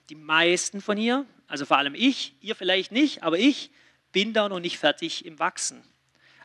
die 0.10 0.16
meisten 0.16 0.82
von 0.82 0.98
ihr, 0.98 1.26
also 1.48 1.66
vor 1.66 1.78
allem 1.78 1.96
ich, 1.96 2.36
ihr 2.42 2.56
vielleicht 2.56 2.92
nicht, 2.92 3.24
aber 3.24 3.38
ich 3.38 3.72
bin 4.12 4.34
da 4.34 4.50
noch 4.50 4.60
nicht 4.60 4.80
fertig 4.80 5.26
im 5.26 5.40
Wachsen. 5.40 5.84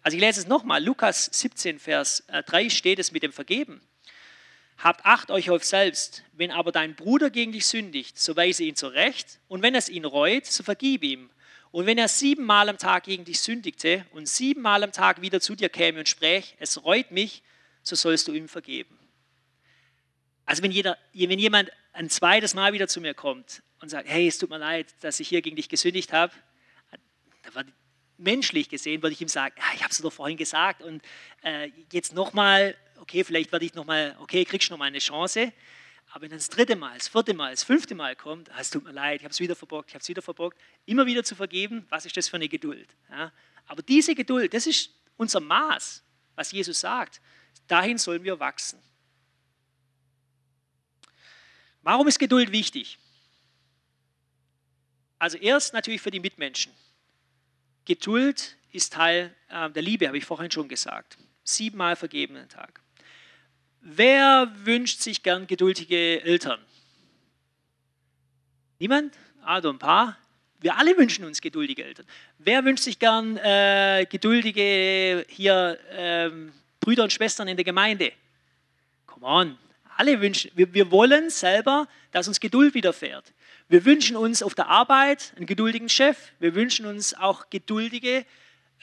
Also 0.02 0.16
ich 0.16 0.20
lese 0.20 0.40
es 0.40 0.46
nochmal, 0.46 0.84
Lukas 0.84 1.30
17, 1.32 1.78
Vers 1.78 2.24
3 2.28 2.64
äh, 2.64 2.70
steht 2.70 2.98
es 2.98 3.10
mit 3.10 3.22
dem 3.22 3.32
Vergeben. 3.32 3.80
Habt 4.76 5.06
Acht 5.06 5.30
euch 5.30 5.50
auf 5.50 5.64
selbst, 5.64 6.24
wenn 6.32 6.50
aber 6.50 6.72
dein 6.72 6.94
Bruder 6.94 7.30
gegen 7.30 7.52
dich 7.52 7.66
sündigt, 7.66 8.18
so 8.18 8.36
weise 8.36 8.64
ihn 8.64 8.76
zurecht, 8.76 9.40
und 9.48 9.62
wenn 9.62 9.74
es 9.74 9.88
ihn 9.88 10.04
reut, 10.04 10.44
so 10.46 10.62
vergib 10.62 11.04
ihm. 11.04 11.30
Und 11.70 11.86
wenn 11.86 11.96
er 11.96 12.08
siebenmal 12.08 12.68
am 12.68 12.76
Tag 12.76 13.04
gegen 13.04 13.24
dich 13.24 13.40
sündigte 13.40 14.04
und 14.12 14.28
siebenmal 14.28 14.84
am 14.84 14.92
Tag 14.92 15.22
wieder 15.22 15.40
zu 15.40 15.54
dir 15.54 15.68
käme 15.68 16.00
und 16.00 16.08
spräch, 16.08 16.54
es 16.58 16.84
reut 16.84 17.10
mich, 17.10 17.42
so 17.82 17.96
sollst 17.96 18.28
du 18.28 18.32
ihm 18.32 18.48
vergeben. 18.48 18.98
Also 20.46 20.62
wenn, 20.62 20.70
jeder, 20.70 20.98
wenn 21.12 21.38
jemand 21.38 21.70
ein 21.92 22.10
zweites 22.10 22.54
Mal 22.54 22.72
wieder 22.72 22.88
zu 22.88 23.00
mir 23.00 23.14
kommt 23.14 23.62
und 23.80 23.88
sagt, 23.88 24.08
hey, 24.08 24.26
es 24.26 24.38
tut 24.38 24.50
mir 24.50 24.58
leid, 24.58 24.94
dass 25.00 25.20
ich 25.20 25.28
hier 25.28 25.42
gegen 25.42 25.56
dich 25.56 25.68
gesündigt 25.68 26.12
habe, 26.12 26.32
menschlich 28.16 28.68
gesehen 28.68 29.02
würde 29.02 29.12
ich 29.12 29.20
ihm 29.20 29.28
sagen, 29.28 29.54
ja, 29.58 29.64
ich 29.74 29.82
habe 29.82 29.90
es 29.90 29.98
doch 29.98 30.12
vorhin 30.12 30.36
gesagt 30.36 30.82
und 30.82 31.02
äh, 31.42 31.70
jetzt 31.92 32.14
nochmal, 32.14 32.76
okay, 33.00 33.24
vielleicht 33.24 33.52
werde 33.52 33.64
ich 33.64 33.74
nochmal, 33.74 34.16
okay, 34.20 34.44
kriegst 34.44 34.68
du 34.68 34.72
nochmal 34.72 34.88
eine 34.88 34.98
Chance. 34.98 35.52
Aber 36.10 36.22
wenn 36.22 36.30
dann 36.30 36.38
das 36.38 36.48
dritte 36.48 36.76
Mal, 36.76 36.96
das 36.96 37.08
vierte 37.08 37.34
Mal, 37.34 37.50
das 37.50 37.64
fünfte 37.64 37.94
Mal 37.94 38.14
kommt, 38.14 38.50
ah, 38.52 38.60
es 38.60 38.70
tut 38.70 38.84
mir 38.84 38.92
leid, 38.92 39.20
ich 39.20 39.24
habe 39.24 39.32
es 39.32 39.40
wieder 39.40 39.56
verbockt, 39.56 39.90
ich 39.90 39.94
habe 39.94 40.02
es 40.02 40.08
wieder 40.08 40.22
verbockt, 40.22 40.58
immer 40.86 41.06
wieder 41.06 41.24
zu 41.24 41.34
vergeben, 41.34 41.86
was 41.88 42.06
ist 42.06 42.16
das 42.16 42.28
für 42.28 42.36
eine 42.36 42.48
Geduld? 42.48 42.88
Ja? 43.10 43.32
Aber 43.66 43.82
diese 43.82 44.14
Geduld, 44.14 44.54
das 44.54 44.66
ist 44.66 44.90
unser 45.16 45.40
Maß, 45.40 46.04
was 46.36 46.52
Jesus 46.52 46.80
sagt. 46.80 47.20
Dahin 47.66 47.98
sollen 47.98 48.22
wir 48.22 48.38
wachsen. 48.38 48.80
Warum 51.84 52.08
ist 52.08 52.18
Geduld 52.18 52.50
wichtig? 52.50 52.98
Also 55.18 55.36
erst 55.36 55.74
natürlich 55.74 56.00
für 56.00 56.10
die 56.10 56.18
Mitmenschen. 56.18 56.72
Geduld 57.84 58.56
ist 58.72 58.94
Teil 58.94 59.34
äh, 59.50 59.70
der 59.70 59.82
Liebe, 59.82 60.06
habe 60.06 60.16
ich 60.16 60.24
vorhin 60.24 60.50
schon 60.50 60.66
gesagt. 60.66 61.18
Siebenmal 61.44 61.94
vergeben 61.94 62.36
am 62.36 62.48
Tag. 62.48 62.80
Wer 63.82 64.50
wünscht 64.64 65.00
sich 65.00 65.22
gern 65.22 65.46
geduldige 65.46 66.22
Eltern? 66.22 66.58
Niemand? 68.78 69.14
Also 69.42 69.68
ein 69.68 69.78
paar. 69.78 70.16
Wir 70.60 70.78
alle 70.78 70.96
wünschen 70.96 71.26
uns 71.26 71.42
geduldige 71.42 71.84
Eltern. 71.84 72.06
Wer 72.38 72.64
wünscht 72.64 72.84
sich 72.84 72.98
gern 72.98 73.36
äh, 73.36 74.06
geduldige 74.08 75.26
hier 75.28 75.78
ähm, 75.90 76.54
Brüder 76.80 77.02
und 77.02 77.12
Schwestern 77.12 77.46
in 77.48 77.58
der 77.58 77.64
Gemeinde? 77.64 78.12
Come 79.06 79.26
on, 79.26 79.58
alle 79.96 80.20
wünschen, 80.20 80.50
wir, 80.54 80.72
wir 80.74 80.90
wollen 80.90 81.30
selber, 81.30 81.88
dass 82.10 82.28
uns 82.28 82.40
Geduld 82.40 82.74
widerfährt. 82.74 83.32
Wir 83.68 83.84
wünschen 83.84 84.16
uns 84.16 84.42
auf 84.42 84.54
der 84.54 84.68
Arbeit 84.68 85.32
einen 85.36 85.46
geduldigen 85.46 85.88
Chef. 85.88 86.32
Wir 86.38 86.54
wünschen 86.54 86.86
uns 86.86 87.14
auch 87.14 87.48
geduldige 87.50 88.26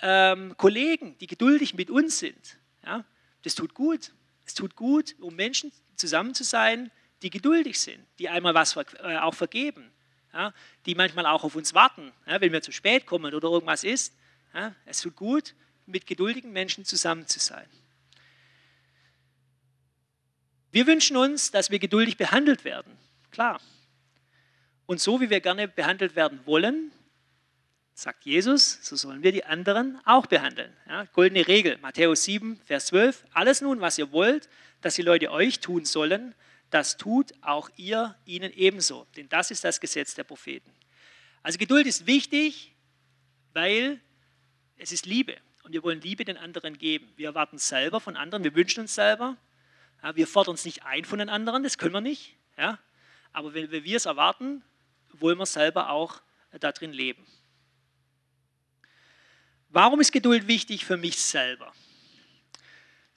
ähm, 0.02 0.56
Kollegen, 0.58 1.18
die 1.20 1.28
geduldig 1.28 1.76
mit 1.76 1.90
uns 1.90 2.20
sind. 2.20 2.58
Ja? 2.86 3.06
Das 3.44 3.56
tut 3.56 3.74
gut. 3.74 4.12
Es 4.46 4.54
tut 4.54 4.76
gut, 4.76 5.16
um 5.20 5.36
Menschen 5.36 5.72
zusammen 5.96 6.34
zu 6.34 6.44
sein, 6.44 6.92
die 7.22 7.30
geduldig 7.30 7.80
sind, 7.80 8.04
die 8.18 8.28
einmal 8.28 8.56
was 8.56 8.76
äh, 8.76 9.18
auch 9.18 9.36
vergeben, 9.36 9.92
ja? 10.34 10.54
die 10.86 10.96
manchmal 10.96 11.28
auch 11.28 11.44
auf 11.44 11.56
uns 11.56 11.74
warten, 11.74 12.12
ja? 12.26 12.42
wenn 12.42 12.52
wir 12.52 12.62
zu 12.62 12.72
spät 12.72 13.06
kommen 13.06 13.34
oder 13.34 13.50
irgendwas 13.50 13.84
ist. 13.84 14.16
Es 14.86 15.00
tut 15.00 15.16
gut, 15.16 15.56
mit 15.86 16.06
geduldigen 16.06 16.52
Menschen 16.52 16.84
zusammen 16.84 17.26
zu 17.28 17.40
sein. 17.40 17.66
Wir 20.72 20.88
wünschen 20.88 21.18
uns, 21.18 21.52
dass 21.52 21.70
wir 21.70 21.80
geduldig 21.80 22.18
behandelt 22.18 22.64
werden. 22.64 22.98
Klar. 23.32 23.60
Und 24.86 25.00
so 25.00 25.22
wie 25.22 25.30
wir 25.30 25.42
gerne 25.42 25.68
behandelt 25.68 26.16
werden 26.16 26.40
wollen, 26.46 26.92
sagt 27.94 28.26
Jesus, 28.26 28.80
so 28.82 28.96
sollen 28.96 29.22
wir 29.22 29.32
die 29.32 29.46
anderen 29.46 30.00
auch 30.06 30.26
behandeln. 30.26 30.76
Ja, 30.88 31.04
goldene 31.06 31.48
Regel, 31.48 31.78
Matthäus 31.82 32.24
7, 32.24 32.60
Vers 32.66 32.88
12. 32.88 33.26
Alles 33.34 33.62
nun, 33.62 33.82
was 33.82 33.98
ihr 33.98 34.12
wollt, 34.12 34.50
dass 34.82 34.96
die 34.96 35.02
Leute 35.02 35.32
euch 35.32 35.60
tun 35.60 35.86
sollen, 35.86 36.34
das 36.70 36.98
tut 36.98 37.34
auch 37.42 37.70
ihr 37.76 38.16
ihnen 38.26 38.52
ebenso. 38.54 39.06
Denn 39.18 39.28
das 39.30 39.52
ist 39.52 39.64
das 39.64 39.80
Gesetz 39.80 40.16
der 40.16 40.24
Propheten. 40.24 40.72
Also 41.44 41.58
Geduld 41.58 41.86
ist 41.86 42.08
wichtig, 42.08 42.74
weil 43.54 44.00
es 44.78 44.92
ist 44.92 45.06
Liebe. 45.06 45.36
Und 45.64 45.74
wir 45.74 45.84
wollen 45.84 46.02
Liebe 46.02 46.24
den 46.24 46.38
anderen 46.38 46.78
geben. 46.78 47.12
Wir 47.18 47.28
erwarten 47.28 47.58
selber 47.58 48.00
von 48.00 48.16
anderen, 48.16 48.44
wir 48.44 48.56
wünschen 48.56 48.82
uns 48.82 48.96
selber, 48.96 49.38
ja, 50.04 50.16
wir 50.16 50.28
fordern 50.28 50.56
es 50.56 50.66
nicht 50.66 50.84
ein 50.84 51.06
von 51.06 51.20
den 51.20 51.30
anderen, 51.30 51.64
das 51.64 51.78
können 51.78 51.94
wir 51.94 52.02
nicht. 52.02 52.36
Ja? 52.58 52.80
Aber 53.34 53.54
wenn 53.54 53.72
wir 53.72 53.98
es 53.98 54.06
erwarten, 54.06 54.64
wollen 55.14 55.38
wir 55.38 55.46
selber 55.46 55.90
auch 55.90 56.22
da 56.60 56.72
drin 56.72 56.94
leben. 56.94 57.26
Warum 59.70 60.02
ist 60.02 60.12
Geduld 60.12 60.48
wichtig 60.48 60.86
für 60.86 60.98
mich 60.98 61.20
selber? 61.22 61.74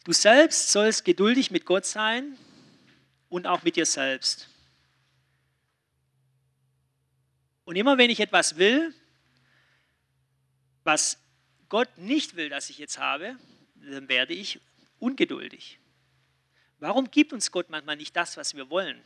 Du 0.04 0.12
selbst 0.12 0.70
sollst 0.70 1.04
geduldig 1.04 1.50
mit 1.50 1.64
Gott 1.64 1.86
sein 1.86 2.36
und 3.28 3.46
auch 3.46 3.62
mit 3.62 3.76
dir 3.76 3.86
selbst. 3.86 4.48
Und 7.64 7.76
immer 7.76 7.96
wenn 7.98 8.10
ich 8.10 8.20
etwas 8.20 8.56
will, 8.56 8.94
was 10.84 11.18
Gott 11.70 11.88
nicht 11.96 12.36
will, 12.36 12.50
dass 12.50 12.68
ich 12.70 12.78
jetzt 12.78 12.98
habe, 12.98 13.36
dann 13.74 14.08
werde 14.08 14.34
ich 14.34 14.60
ungeduldig. 14.98 15.78
Warum 16.78 17.10
gibt 17.10 17.32
uns 17.32 17.50
Gott 17.50 17.70
manchmal 17.70 17.96
nicht 17.96 18.14
das, 18.16 18.36
was 18.36 18.54
wir 18.54 18.70
wollen? 18.70 19.00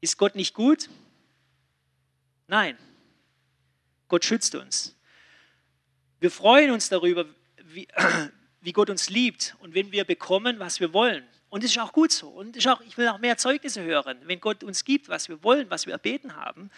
Ist 0.00 0.16
Gott 0.16 0.34
nicht 0.34 0.54
gut? 0.54 0.88
Nein. 2.46 2.78
Gott 4.08 4.24
schützt 4.24 4.54
uns. 4.54 4.96
Wir 6.20 6.30
freuen 6.30 6.70
uns 6.70 6.88
darüber, 6.88 7.26
wie, 7.64 7.86
wie 8.60 8.72
Gott 8.72 8.90
uns 8.90 9.10
liebt 9.10 9.56
und 9.60 9.74
wenn 9.74 9.92
wir 9.92 10.04
bekommen, 10.04 10.58
was 10.58 10.80
wir 10.80 10.92
wollen. 10.92 11.26
Und 11.50 11.64
es 11.64 11.70
ist 11.70 11.78
auch 11.78 11.92
gut 11.92 12.12
so. 12.12 12.28
Und 12.28 12.66
auch, 12.66 12.80
ich 12.82 12.98
will 12.98 13.08
auch 13.08 13.18
mehr 13.18 13.38
Zeugnisse 13.38 13.82
hören. 13.82 14.18
Wenn 14.24 14.40
Gott 14.40 14.62
uns 14.62 14.84
gibt, 14.84 15.08
was 15.08 15.28
wir 15.28 15.42
wollen, 15.42 15.70
was 15.70 15.86
wir 15.86 15.92
erbeten 15.92 16.36
haben, 16.36 16.70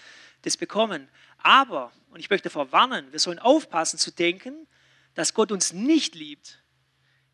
das 0.42 0.56
bekommen. 0.56 1.08
Aber, 1.38 1.92
und 2.10 2.20
ich 2.20 2.30
möchte 2.30 2.48
davor 2.48 2.70
warnen, 2.72 3.10
wir 3.10 3.18
sollen 3.18 3.38
aufpassen 3.38 3.98
zu 3.98 4.12
denken, 4.12 4.66
dass 5.14 5.34
Gott 5.34 5.50
uns 5.50 5.72
nicht 5.72 6.14
liebt, 6.14 6.59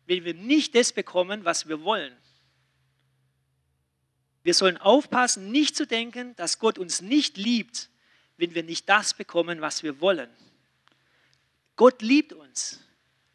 wenn 0.07 0.25
wir 0.25 0.33
nicht 0.33 0.73
das 0.73 0.93
bekommen, 0.93 1.45
was 1.45 1.67
wir 1.67 1.83
wollen. 1.83 2.15
Wir 4.43 4.53
sollen 4.53 4.77
aufpassen, 4.77 5.51
nicht 5.51 5.75
zu 5.75 5.85
denken, 5.85 6.35
dass 6.37 6.57
Gott 6.57 6.79
uns 6.79 7.01
nicht 7.01 7.37
liebt, 7.37 7.89
wenn 8.37 8.55
wir 8.55 8.63
nicht 8.63 8.87
das 8.87 9.13
bekommen, 9.13 9.59
was 9.59 9.83
wir 9.83 9.99
wollen. 9.99 10.29
Gott 11.75 12.01
liebt 12.01 12.31
uns. 12.33 12.79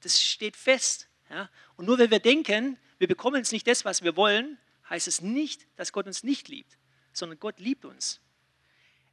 Das 0.00 0.20
steht 0.20 0.56
fest. 0.56 1.08
Ja? 1.28 1.50
Und 1.76 1.84
nur 1.86 1.98
wenn 1.98 2.10
wir 2.10 2.18
denken, 2.18 2.78
wir 2.98 3.08
bekommen 3.08 3.36
jetzt 3.36 3.52
nicht 3.52 3.66
das, 3.66 3.84
was 3.84 4.02
wir 4.02 4.16
wollen, 4.16 4.58
heißt 4.88 5.06
es 5.06 5.20
nicht, 5.20 5.66
dass 5.76 5.92
Gott 5.92 6.06
uns 6.06 6.22
nicht 6.22 6.48
liebt, 6.48 6.78
sondern 7.12 7.38
Gott 7.38 7.60
liebt 7.60 7.84
uns. 7.84 8.20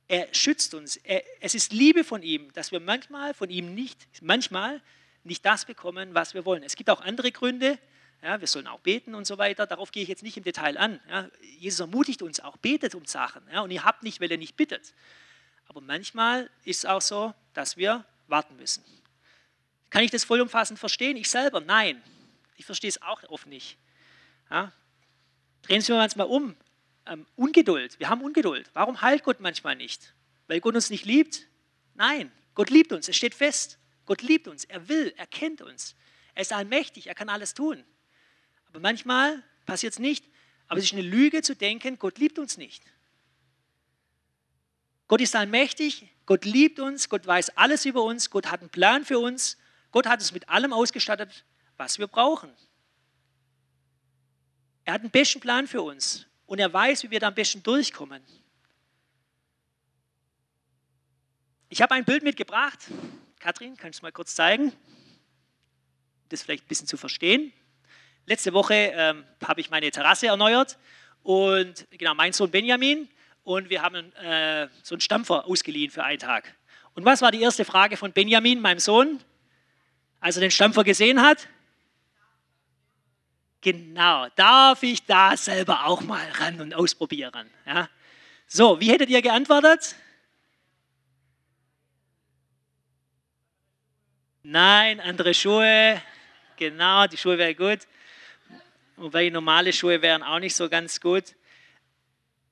Er 0.07 0.33
schützt 0.33 0.73
uns. 0.73 0.95
Er, 0.97 1.23
es 1.41 1.53
ist 1.53 1.73
Liebe 1.73 2.03
von 2.03 2.23
ihm, 2.23 2.51
dass 2.53 2.71
wir 2.71 2.79
manchmal 2.79 3.33
von 3.33 3.49
ihm 3.49 3.75
nicht, 3.75 4.07
manchmal 4.21 4.81
nicht 5.23 5.45
das 5.45 5.65
bekommen, 5.65 6.13
was 6.13 6.33
wir 6.33 6.45
wollen. 6.45 6.63
Es 6.63 6.75
gibt 6.75 6.89
auch 6.89 7.01
andere 7.01 7.31
Gründe. 7.31 7.77
Ja, 8.21 8.39
wir 8.39 8.47
sollen 8.47 8.67
auch 8.67 8.79
beten 8.79 9.15
und 9.15 9.25
so 9.25 9.37
weiter. 9.37 9.65
Darauf 9.65 9.91
gehe 9.91 10.03
ich 10.03 10.09
jetzt 10.09 10.23
nicht 10.23 10.35
im 10.35 10.43
Detail 10.43 10.77
an. 10.77 10.99
Ja, 11.09 11.29
Jesus 11.57 11.79
ermutigt 11.79 12.21
uns 12.21 12.39
auch, 12.39 12.57
betet 12.57 12.95
um 12.95 13.05
Sachen. 13.05 13.43
Ja, 13.51 13.61
und 13.61 13.71
ihr 13.71 13.85
habt 13.85 14.03
nicht, 14.03 14.19
weil 14.19 14.31
ihr 14.31 14.37
nicht 14.37 14.57
bittet. 14.57 14.93
Aber 15.67 15.81
manchmal 15.81 16.49
ist 16.65 16.79
es 16.79 16.85
auch 16.85 17.01
so, 17.01 17.33
dass 17.53 17.77
wir 17.77 18.03
warten 18.27 18.57
müssen. 18.57 18.83
Kann 19.89 20.03
ich 20.03 20.11
das 20.11 20.23
vollumfassend 20.23 20.79
verstehen? 20.79 21.17
Ich 21.17 21.29
selber? 21.29 21.61
Nein. 21.61 22.01
Ich 22.57 22.65
verstehe 22.65 22.89
es 22.89 23.01
auch 23.01 23.23
oft 23.29 23.47
nicht. 23.47 23.77
Ja? 24.51 24.71
Drehen 25.63 25.81
Sie 25.81 25.93
uns 25.93 26.15
mal 26.15 26.25
um. 26.25 26.55
Ähm, 27.05 27.25
Ungeduld. 27.35 27.99
Wir 27.99 28.09
haben 28.09 28.21
Ungeduld. 28.21 28.69
Warum 28.73 29.01
heilt 29.01 29.23
Gott 29.23 29.39
manchmal 29.39 29.75
nicht? 29.75 30.13
Weil 30.47 30.59
Gott 30.59 30.75
uns 30.75 30.89
nicht 30.89 31.05
liebt? 31.05 31.47
Nein. 31.95 32.31
Gott 32.53 32.69
liebt 32.69 32.91
uns. 32.91 33.07
Es 33.07 33.15
steht 33.15 33.33
fest. 33.33 33.78
Gott 34.09 34.23
liebt 34.23 34.47
uns. 34.47 34.65
Er 34.65 34.89
will. 34.89 35.13
Er 35.17 35.27
kennt 35.27 35.61
uns. 35.61 35.95
Er 36.33 36.41
ist 36.41 36.51
allmächtig. 36.51 37.05
Er 37.05 37.13
kann 37.13 37.29
alles 37.29 37.53
tun. 37.53 37.83
Aber 38.65 38.79
manchmal 38.79 39.43
passiert 39.67 39.93
es 39.93 39.99
nicht. 39.99 40.25
Aber 40.67 40.79
es 40.79 40.85
ist 40.85 40.93
eine 40.93 41.03
Lüge 41.03 41.43
zu 41.43 41.55
denken, 41.55 41.99
Gott 41.99 42.17
liebt 42.17 42.39
uns 42.39 42.57
nicht. 42.57 42.83
Gott 45.07 45.21
ist 45.21 45.35
allmächtig. 45.35 46.07
Gott 46.25 46.43
liebt 46.43 46.79
uns. 46.79 47.07
Gott 47.07 47.27
weiß 47.27 47.55
alles 47.55 47.85
über 47.85 48.01
uns. 48.01 48.31
Gott 48.31 48.49
hat 48.49 48.61
einen 48.61 48.71
Plan 48.71 49.05
für 49.05 49.19
uns. 49.19 49.59
Gott 49.91 50.07
hat 50.07 50.21
uns 50.21 50.31
mit 50.31 50.49
allem 50.49 50.73
ausgestattet, 50.73 51.45
was 51.77 51.99
wir 51.99 52.07
brauchen. 52.07 52.51
Er 54.85 54.93
hat 54.93 55.01
einen 55.01 55.11
besten 55.11 55.39
Plan 55.39 55.67
für 55.67 55.83
uns 55.83 56.25
und 56.47 56.57
er 56.57 56.73
weiß, 56.73 57.03
wie 57.03 57.11
wir 57.11 57.19
da 57.19 57.27
am 57.27 57.35
besten 57.35 57.61
durchkommen. 57.61 58.23
Ich 61.69 61.79
habe 61.83 61.93
ein 61.93 62.05
Bild 62.05 62.23
mitgebracht. 62.23 62.87
Kathrin, 63.39 63.75
kannst 63.77 63.99
du 63.99 64.05
mal 64.05 64.11
kurz 64.11 64.35
zeigen? 64.35 64.73
Das 66.29 66.43
vielleicht 66.43 66.65
ein 66.65 66.67
bisschen 66.67 66.87
zu 66.87 66.97
verstehen. 66.97 67.51
Letzte 68.25 68.53
Woche 68.53 68.73
ähm, 68.73 69.23
habe 69.43 69.61
ich 69.61 69.69
meine 69.69 69.89
Terrasse 69.89 70.27
erneuert 70.27 70.77
und 71.23 71.87
genau 71.91 72.13
mein 72.13 72.33
Sohn 72.33 72.51
Benjamin 72.51 73.09
und 73.43 73.69
wir 73.69 73.81
haben 73.81 74.13
äh, 74.13 74.67
so 74.83 74.95
einen 74.95 75.01
Stampfer 75.01 75.47
ausgeliehen 75.47 75.89
für 75.89 76.03
einen 76.03 76.19
Tag. 76.19 76.55
Und 76.93 77.05
was 77.05 77.21
war 77.21 77.31
die 77.31 77.41
erste 77.41 77.65
Frage 77.65 77.97
von 77.97 78.11
Benjamin, 78.11 78.59
meinem 78.59 78.79
Sohn? 78.79 79.19
als 80.19 80.37
er 80.37 80.41
den 80.41 80.51
Stampfer 80.51 80.83
gesehen 80.83 81.21
hat? 81.21 81.47
Genau, 83.61 84.27
darf 84.35 84.83
ich 84.83 85.05
da 85.05 85.35
selber 85.35 85.85
auch 85.85 86.01
mal 86.01 86.25
ran 86.39 86.61
und 86.61 86.73
ausprobieren? 86.73 87.49
Ja? 87.65 87.89
So, 88.47 88.79
wie 88.79 88.89
hättet 88.89 89.09
ihr 89.09 89.21
geantwortet? 89.21 89.95
Nein, 94.43 94.99
andere 94.99 95.33
Schuhe. 95.33 96.01
Genau, 96.57 97.07
die 97.07 97.17
Schuhe 97.17 97.37
wären 97.37 97.55
gut. 97.55 97.79
Wobei 98.95 99.29
normale 99.29 99.71
Schuhe 99.73 100.01
wären 100.01 100.23
auch 100.23 100.39
nicht 100.39 100.55
so 100.55 100.69
ganz 100.69 100.99
gut. 100.99 101.35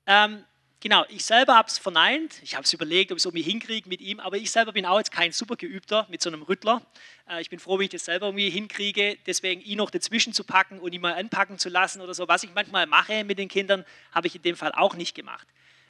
Ähm, 0.05 0.45
Genau, 0.79 1.05
ich 1.09 1.25
selber 1.25 1.55
habe 1.55 1.67
es 1.67 1.79
verneint. 1.79 2.39
Ich 2.43 2.53
habe 2.53 2.63
es 2.63 2.71
überlegt, 2.71 3.11
ob 3.11 3.17
ich 3.17 3.21
es 3.21 3.25
irgendwie 3.25 3.41
hinkriege 3.41 3.89
mit 3.89 3.99
ihm, 3.99 4.19
aber 4.19 4.37
ich 4.37 4.51
selber 4.51 4.73
bin 4.73 4.85
auch 4.85 4.99
jetzt 4.99 5.11
kein 5.11 5.31
super 5.31 5.55
geübter 5.55 6.05
mit 6.09 6.21
so 6.21 6.29
einem 6.29 6.43
Rüttler. 6.43 6.83
Äh, 7.27 7.41
ich 7.41 7.49
bin 7.49 7.57
froh, 7.57 7.79
wenn 7.79 7.85
ich 7.85 7.89
das 7.89 8.05
selber 8.05 8.27
irgendwie 8.27 8.51
hinkriege. 8.51 9.17
Deswegen 9.25 9.61
ihn 9.61 9.79
noch 9.79 9.89
dazwischen 9.89 10.33
zu 10.33 10.43
packen 10.43 10.79
und 10.79 10.93
ihn 10.93 11.01
mal 11.01 11.15
anpacken 11.15 11.57
zu 11.57 11.69
lassen 11.69 11.99
oder 11.99 12.13
so. 12.13 12.27
Was 12.27 12.43
ich 12.43 12.53
manchmal 12.53 12.85
mache 12.85 13.23
mit 13.23 13.39
den 13.39 13.49
Kindern, 13.49 13.85
habe 14.11 14.27
ich 14.27 14.35
in 14.35 14.43
dem 14.43 14.55
Fall 14.55 14.71
auch 14.71 14.93
nicht 14.93 15.15
gemacht. 15.15 15.47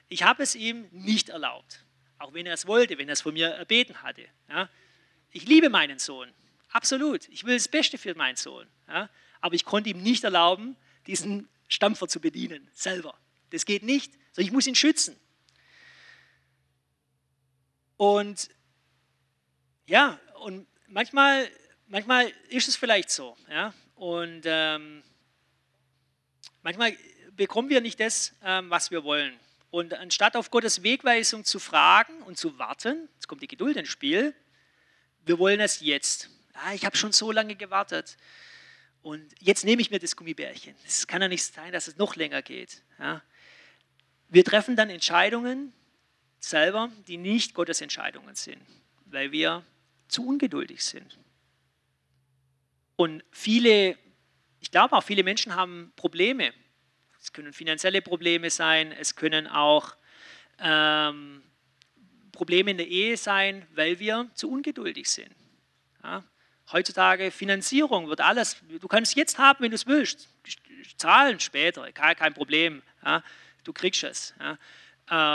Ich 0.07 0.23
habe 0.23 0.41
es 0.41 0.55
ihm 0.55 0.87
nicht 0.91 1.29
erlaubt, 1.29 1.83
auch 2.17 2.33
wenn 2.33 2.45
er 2.45 2.53
es 2.53 2.65
wollte, 2.65 2.97
wenn 2.97 3.09
er 3.09 3.13
es 3.13 3.21
von 3.21 3.33
mir 3.33 3.49
erbeten 3.49 4.01
hatte. 4.03 4.23
Ja. 4.49 4.69
Ich 5.37 5.45
liebe 5.45 5.69
meinen 5.69 5.99
Sohn, 5.99 6.33
absolut. 6.71 7.29
Ich 7.29 7.43
will 7.43 7.55
das 7.55 7.67
Beste 7.67 7.99
für 7.99 8.15
meinen 8.15 8.37
Sohn. 8.37 8.65
Ja. 8.87 9.07
Aber 9.39 9.53
ich 9.53 9.65
konnte 9.65 9.87
ihm 9.91 10.01
nicht 10.01 10.23
erlauben, 10.23 10.75
diesen 11.05 11.47
Stampfer 11.67 12.07
zu 12.07 12.19
bedienen, 12.19 12.67
selber. 12.73 13.13
Das 13.51 13.65
geht 13.65 13.83
nicht, 13.83 14.11
sondern 14.31 14.47
ich 14.47 14.51
muss 14.51 14.65
ihn 14.65 14.73
schützen. 14.73 15.15
Und 17.97 18.49
ja, 19.85 20.19
und 20.41 20.65
manchmal, 20.87 21.47
manchmal 21.87 22.33
ist 22.49 22.67
es 22.67 22.75
vielleicht 22.75 23.11
so. 23.11 23.37
Ja? 23.47 23.75
Und 23.93 24.41
ähm, 24.45 25.03
manchmal 26.63 26.97
bekommen 27.33 27.69
wir 27.69 27.81
nicht 27.81 27.99
das, 27.99 28.33
ähm, 28.43 28.71
was 28.71 28.89
wir 28.89 29.03
wollen. 29.03 29.39
Und 29.69 29.93
anstatt 29.93 30.35
auf 30.35 30.49
Gottes 30.49 30.81
Wegweisung 30.81 31.43
zu 31.45 31.59
fragen 31.59 32.23
und 32.23 32.39
zu 32.39 32.57
warten, 32.57 33.07
jetzt 33.13 33.27
kommt 33.27 33.43
die 33.43 33.47
Geduld 33.47 33.77
ins 33.77 33.89
Spiel, 33.89 34.33
wir 35.27 35.39
wollen 35.39 35.59
es 35.59 35.79
jetzt. 35.79 36.29
Ah, 36.53 36.73
ich 36.73 36.85
habe 36.85 36.97
schon 36.97 37.11
so 37.11 37.31
lange 37.31 37.55
gewartet. 37.55 38.17
Und 39.01 39.23
jetzt 39.39 39.63
nehme 39.63 39.81
ich 39.81 39.91
mir 39.91 39.99
das 39.99 40.15
Gummibärchen. 40.15 40.75
Es 40.85 41.07
kann 41.07 41.21
ja 41.21 41.27
nicht 41.27 41.43
sein, 41.43 41.71
dass 41.71 41.87
es 41.87 41.97
noch 41.97 42.15
länger 42.15 42.41
geht. 42.41 42.81
Ja? 42.99 43.21
Wir 44.29 44.43
treffen 44.43 44.75
dann 44.75 44.89
Entscheidungen 44.89 45.73
selber, 46.39 46.91
die 47.07 47.17
nicht 47.17 47.53
Gottes 47.53 47.81
Entscheidungen 47.81 48.35
sind, 48.35 48.61
weil 49.05 49.31
wir 49.31 49.63
zu 50.07 50.27
ungeduldig 50.27 50.83
sind. 50.83 51.17
Und 52.95 53.23
viele, 53.31 53.97
ich 54.59 54.71
glaube 54.71 54.95
auch 54.95 55.03
viele 55.03 55.23
Menschen 55.23 55.55
haben 55.55 55.93
Probleme. 55.95 56.53
Es 57.21 57.31
können 57.31 57.53
finanzielle 57.53 58.01
Probleme 58.01 58.49
sein, 58.49 58.91
es 58.91 59.15
können 59.15 59.47
auch 59.47 59.95
ähm, 60.59 61.43
Probleme 62.37 62.71
in 62.71 62.77
der 62.77 62.87
Ehe 62.87 63.17
sein, 63.17 63.65
weil 63.73 63.99
wir 63.99 64.29
zu 64.33 64.49
ungeduldig 64.49 65.09
sind. 65.09 65.35
Ja? 66.03 66.23
Heutzutage 66.71 67.31
Finanzierung 67.31 68.07
wird 68.09 68.21
alles, 68.21 68.57
du 68.79 68.87
kannst 68.87 69.11
es 69.11 69.15
jetzt 69.15 69.37
haben, 69.37 69.63
wenn 69.63 69.71
du 69.71 69.75
es 69.75 69.87
willst. 69.87 70.29
Zahlen 70.97 71.39
später, 71.39 71.91
kein 71.91 72.33
Problem. 72.33 72.81
Ja? 73.03 73.23
du 73.67 73.73
kriegst 73.73 74.03
es. 74.03 74.33
Ja. 74.39 74.57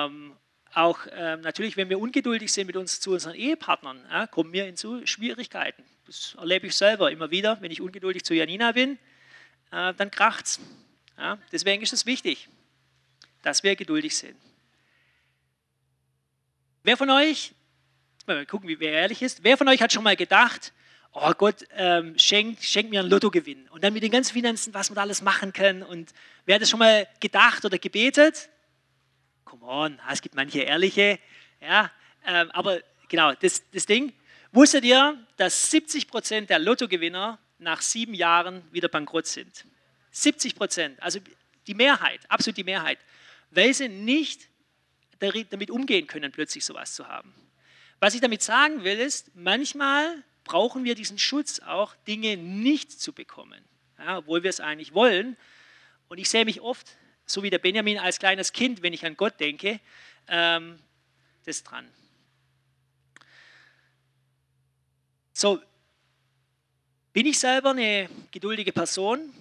Ähm, 0.06 0.36
auch 0.74 1.00
ähm, 1.12 1.42
natürlich, 1.42 1.76
wenn 1.76 1.90
wir 1.90 1.98
ungeduldig 1.98 2.50
sind 2.50 2.66
mit 2.66 2.76
uns 2.76 2.98
zu 3.00 3.12
unseren 3.12 3.34
Ehepartnern, 3.34 4.02
ja, 4.10 4.26
kommen 4.26 4.52
wir 4.52 4.66
in 4.66 4.76
so 4.76 5.04
Schwierigkeiten. 5.04 5.84
Das 6.06 6.34
erlebe 6.38 6.66
ich 6.66 6.76
selber 6.76 7.10
immer 7.10 7.30
wieder. 7.30 7.60
Wenn 7.60 7.70
ich 7.70 7.80
ungeduldig 7.80 8.24
zu 8.24 8.34
Janina 8.34 8.72
bin, 8.72 8.98
äh, 9.70 9.92
dann 9.94 10.10
kracht 10.10 10.46
es. 10.46 10.60
Ja. 11.18 11.38
Deswegen 11.52 11.82
ist 11.82 11.92
es 11.92 12.06
wichtig, 12.06 12.48
dass 13.42 13.62
wir 13.62 13.76
geduldig 13.76 14.16
sind. 14.16 14.36
Wer 16.84 16.96
von 16.96 17.10
euch, 17.10 17.54
mal 18.26 18.44
gucken, 18.44 18.68
wie 18.68 18.80
wer 18.80 18.92
ehrlich 18.92 19.22
ist, 19.22 19.44
wer 19.44 19.56
von 19.56 19.68
euch 19.68 19.80
hat 19.80 19.92
schon 19.92 20.02
mal 20.02 20.16
gedacht, 20.16 20.72
oh 21.12 21.32
Gott, 21.32 21.64
ähm, 21.76 22.18
schenk, 22.18 22.60
schenk 22.60 22.90
mir 22.90 23.00
einen 23.00 23.08
Lottogewinn. 23.08 23.68
Und 23.68 23.84
dann 23.84 23.92
mit 23.92 24.02
den 24.02 24.10
ganzen 24.10 24.32
Finanzen, 24.32 24.74
was 24.74 24.90
man 24.90 24.96
da 24.96 25.02
alles 25.02 25.22
machen 25.22 25.52
kann. 25.52 25.84
Und 25.84 26.12
wer 26.44 26.56
hat 26.56 26.62
das 26.62 26.70
schon 26.70 26.80
mal 26.80 27.06
gedacht 27.20 27.64
oder 27.64 27.78
gebetet? 27.78 28.48
Come 29.44 29.64
on, 29.64 30.00
es 30.10 30.22
gibt 30.22 30.34
manche 30.34 30.62
ehrliche. 30.62 31.20
Ja, 31.60 31.88
ähm, 32.26 32.50
aber 32.50 32.80
genau, 33.08 33.32
das, 33.34 33.62
das 33.70 33.86
Ding. 33.86 34.12
Wusstet 34.50 34.84
ihr, 34.84 35.24
dass 35.36 35.70
70 35.70 36.08
Prozent 36.08 36.50
der 36.50 36.58
Lottogewinner 36.58 37.38
nach 37.58 37.80
sieben 37.80 38.14
Jahren 38.14 38.64
wieder 38.72 38.88
bankrott 38.88 39.28
sind? 39.28 39.66
70 40.10 40.56
Prozent, 40.56 41.00
also 41.00 41.20
die 41.68 41.74
Mehrheit, 41.74 42.20
absolut 42.28 42.56
die 42.56 42.64
Mehrheit, 42.64 42.98
weil 43.50 43.72
sie 43.72 43.88
nicht 43.88 44.48
damit 45.22 45.70
umgehen 45.70 46.06
können, 46.06 46.32
plötzlich 46.32 46.64
sowas 46.64 46.94
zu 46.94 47.08
haben. 47.08 47.32
Was 48.00 48.14
ich 48.14 48.20
damit 48.20 48.42
sagen 48.42 48.82
will, 48.82 48.98
ist, 48.98 49.34
manchmal 49.36 50.22
brauchen 50.44 50.84
wir 50.84 50.94
diesen 50.94 51.18
Schutz 51.18 51.60
auch, 51.60 51.94
Dinge 52.08 52.36
nicht 52.36 52.90
zu 52.90 53.12
bekommen, 53.12 53.64
ja, 53.98 54.18
obwohl 54.18 54.42
wir 54.42 54.50
es 54.50 54.60
eigentlich 54.60 54.92
wollen. 54.92 55.36
Und 56.08 56.18
ich 56.18 56.28
sehe 56.28 56.44
mich 56.44 56.60
oft, 56.60 56.96
so 57.26 57.42
wie 57.42 57.50
der 57.50 57.58
Benjamin 57.58 57.98
als 57.98 58.18
kleines 58.18 58.52
Kind, 58.52 58.82
wenn 58.82 58.92
ich 58.92 59.06
an 59.06 59.16
Gott 59.16 59.38
denke, 59.38 59.80
ähm, 60.28 60.78
das 61.44 61.62
dran. 61.62 61.88
So, 65.32 65.60
Bin 67.12 67.26
ich 67.26 67.38
selber 67.38 67.70
eine 67.70 68.08
geduldige 68.30 68.72
Person? 68.72 69.32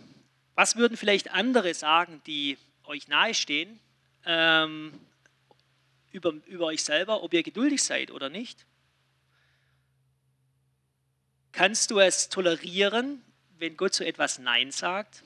Was 0.56 0.76
würden 0.76 0.98
vielleicht 0.98 1.32
andere 1.32 1.74
sagen, 1.74 2.22
die 2.28 2.58
euch 2.84 3.08
nahestehen, 3.08 3.80
ähm, 4.26 4.94
über, 6.12 6.32
über 6.46 6.66
euch 6.66 6.84
selber, 6.84 7.24
ob 7.24 7.34
ihr 7.34 7.44
geduldig 7.44 7.84
seid 7.84 8.12
oder 8.12 8.30
nicht? 8.30 8.66
Kannst 11.52 11.92
du 11.92 12.00
es 12.00 12.30
tolerieren, 12.30 13.22
wenn 13.58 13.76
Gott 13.78 13.94
zu 13.94 14.06
etwas 14.06 14.40
Nein 14.40 14.72
sagt? 14.72 15.24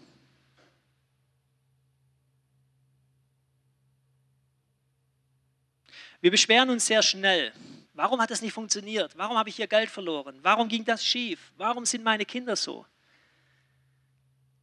Wir 6.21 6.31
beschweren 6.31 6.69
uns 6.69 6.87
sehr 6.87 7.03
schnell. 7.03 7.53
Warum 7.93 8.19
hat 8.19 8.31
das 8.31 8.41
nicht 8.41 8.53
funktioniert? 8.53 9.15
Warum 9.15 9.37
habe 9.37 9.49
ich 9.49 9.55
hier 9.55 9.67
Geld 9.67 9.89
verloren? 9.89 10.39
Warum 10.41 10.67
ging 10.67 10.83
das 10.83 11.05
schief? 11.05 11.53
Warum 11.57 11.85
sind 11.85 12.03
meine 12.03 12.25
Kinder 12.25 12.55
so? 12.55 12.85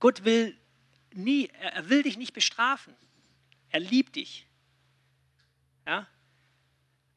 Gott 0.00 0.24
will 0.24 0.58
nie, 1.14 1.48
er 1.60 1.88
will 1.88 2.02
dich 2.02 2.16
nicht 2.16 2.32
bestrafen. 2.32 2.94
Er 3.70 3.80
liebt 3.80 4.16
dich. 4.16 4.46
Ja? 5.86 6.06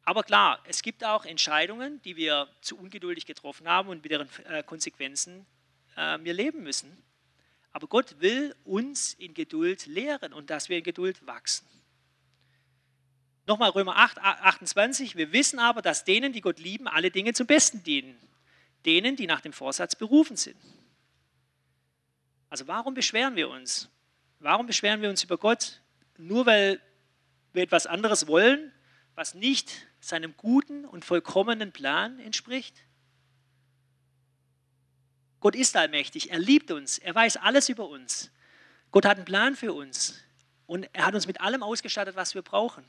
Aber 0.06 0.24
klar, 0.24 0.64
es 0.68 0.84
gibt 0.84 1.04
auch 1.04 1.26
Entscheidungen, 1.26 2.00
die 2.04 2.16
wir 2.16 2.48
zu 2.62 2.78
ungeduldig 2.78 3.26
getroffen 3.26 3.68
haben 3.68 3.90
und 3.90 4.04
mit 4.04 4.12
deren 4.12 4.30
äh, 4.46 4.62
Konsequenzen 4.62 5.48
äh, 5.96 6.20
wir 6.22 6.34
leben 6.34 6.62
müssen. 6.62 6.96
Aber 7.72 7.88
Gott 7.88 8.22
will 8.22 8.56
uns 8.64 9.14
in 9.16 9.34
Geduld 9.34 9.88
lehren 9.88 10.32
und 10.32 10.52
dass 10.52 10.70
wir 10.70 10.78
in 10.78 10.84
Geduld 10.84 11.26
wachsen. 11.26 11.68
Nochmal 13.48 13.72
Römer 13.72 13.98
8, 13.98 14.20
28. 14.20 15.16
Wir 15.16 15.32
wissen 15.32 15.60
aber, 15.60 15.82
dass 15.82 16.04
denen, 16.04 16.34
die 16.34 16.42
Gott 16.42 16.60
lieben, 16.60 16.88
alle 16.88 17.12
Dinge 17.12 17.34
zum 17.34 17.48
Besten 17.48 17.84
dienen. 17.84 18.18
Denen, 18.86 19.16
die 19.16 19.28
nach 19.28 19.42
dem 19.42 19.54
Vorsatz 19.54 19.96
berufen 19.96 20.38
sind. 20.38 20.58
Also 22.50 22.68
warum 22.68 22.94
beschweren 22.94 23.36
wir 23.36 23.50
uns? 23.50 23.90
Warum 24.40 24.68
beschweren 24.68 25.02
wir 25.02 25.10
uns 25.10 25.24
über 25.24 25.38
Gott? 25.38 25.82
Nur 26.18 26.46
weil 26.46 26.80
wir 27.54 27.64
etwas 27.64 27.88
anderes 27.88 28.28
wollen, 28.28 28.72
was 29.16 29.34
nicht 29.34 29.88
seinem 30.00 30.36
guten 30.38 30.86
und 30.86 31.06
vollkommenen 31.06 31.72
Plan 31.72 32.20
entspricht? 32.20 32.86
Gott 35.40 35.56
ist 35.56 35.76
allmächtig, 35.76 36.32
er 36.32 36.40
liebt 36.40 36.72
uns, 36.72 36.98
er 36.98 37.16
weiß 37.16 37.38
alles 37.38 37.70
über 37.70 37.88
uns. 37.88 38.32
Gott 38.92 39.06
hat 39.06 39.18
einen 39.18 39.26
Plan 39.26 39.56
für 39.56 39.74
uns 39.74 40.20
und 40.66 40.90
er 40.94 41.06
hat 41.06 41.16
uns 41.16 41.28
mit 41.28 41.42
allem 41.42 41.64
ausgestattet, 41.64 42.16
was 42.16 42.34
wir 42.34 42.42
brauchen. 42.42 42.86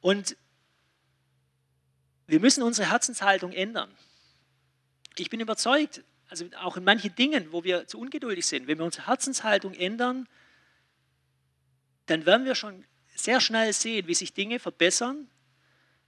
Und 0.00 0.36
wir 2.26 2.40
müssen 2.40 2.62
unsere 2.62 2.90
Herzenshaltung 2.90 3.52
ändern. 3.52 3.96
Ich 5.16 5.30
bin 5.30 5.40
überzeugt, 5.40 6.02
also 6.28 6.46
auch 6.58 6.76
in 6.76 6.84
manchen 6.84 7.14
Dingen, 7.14 7.52
wo 7.52 7.62
wir 7.62 7.86
zu 7.86 7.98
ungeduldig 7.98 8.46
sind, 8.46 8.66
wenn 8.66 8.78
wir 8.78 8.84
unsere 8.84 9.06
Herzenshaltung 9.06 9.74
ändern, 9.74 10.28
dann 12.06 12.26
werden 12.26 12.44
wir 12.44 12.54
schon 12.54 12.84
sehr 13.14 13.40
schnell 13.40 13.72
sehen, 13.72 14.06
wie 14.06 14.14
sich 14.14 14.34
Dinge 14.34 14.58
verbessern, 14.58 15.28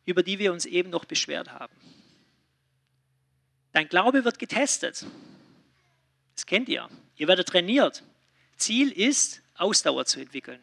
über 0.05 0.23
die 0.23 0.39
wir 0.39 0.53
uns 0.53 0.67
eben 0.67 0.91
noch 0.91 1.05
beschwert 1.05 1.53
haben. 1.53 1.75
Dein 3.73 3.89
Glaube 3.89 4.25
wird 4.25 4.39
getestet. 4.39 5.05
Das 6.35 6.47
kennt 6.47 6.69
ihr. 6.69 6.89
Ihr 7.17 7.29
werdet 7.29 7.49
trainiert. 7.49 8.03
Ziel 8.57 8.91
ist, 8.91 9.43
Ausdauer 9.57 10.07
zu 10.07 10.21
entwickeln. 10.21 10.61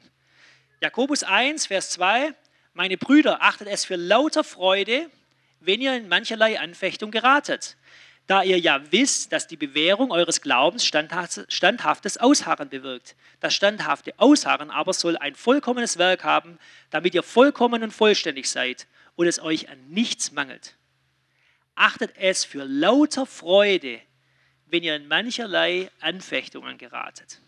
Jakobus 0.81 1.23
1, 1.23 1.67
Vers 1.67 1.91
2, 1.91 2.33
meine 2.73 2.97
Brüder, 2.97 3.41
achtet 3.41 3.67
es 3.67 3.85
für 3.85 3.95
lauter 3.95 4.43
Freude, 4.43 5.09
wenn 5.59 5.81
ihr 5.81 5.95
in 5.95 6.07
mancherlei 6.07 6.59
Anfechtung 6.59 7.11
geratet, 7.11 7.77
da 8.27 8.43
ihr 8.43 8.59
ja 8.59 8.81
wisst, 8.91 9.31
dass 9.33 9.47
die 9.47 9.57
Bewährung 9.57 10.11
eures 10.11 10.41
Glaubens 10.41 10.85
standhaftes 10.85 12.17
Ausharren 12.17 12.69
bewirkt. 12.69 13.15
Das 13.39 13.53
standhafte 13.53 14.13
Ausharren 14.17 14.71
aber 14.71 14.93
soll 14.93 15.17
ein 15.17 15.35
vollkommenes 15.35 15.97
Werk 15.97 16.23
haben, 16.23 16.59
damit 16.91 17.13
ihr 17.13 17.23
vollkommen 17.23 17.83
und 17.83 17.91
vollständig 17.91 18.49
seid 18.49 18.87
und 19.15 19.27
es 19.27 19.41
euch 19.41 19.69
an 19.69 19.89
nichts 19.89 20.31
mangelt. 20.31 20.75
Achtet 21.75 22.13
es 22.17 22.45
für 22.45 22.63
lauter 22.63 23.25
Freude, 23.25 23.99
wenn 24.67 24.83
ihr 24.83 24.95
in 24.95 25.07
mancherlei 25.07 25.89
Anfechtungen 25.99 26.77
geratet. 26.77 27.41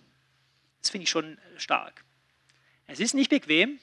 Das 0.82 0.90
finde 0.90 1.04
ich 1.04 1.10
schon 1.10 1.38
stark. 1.56 2.04
Es 2.88 3.00
ist 3.00 3.14
nicht 3.14 3.30
bequem, 3.30 3.80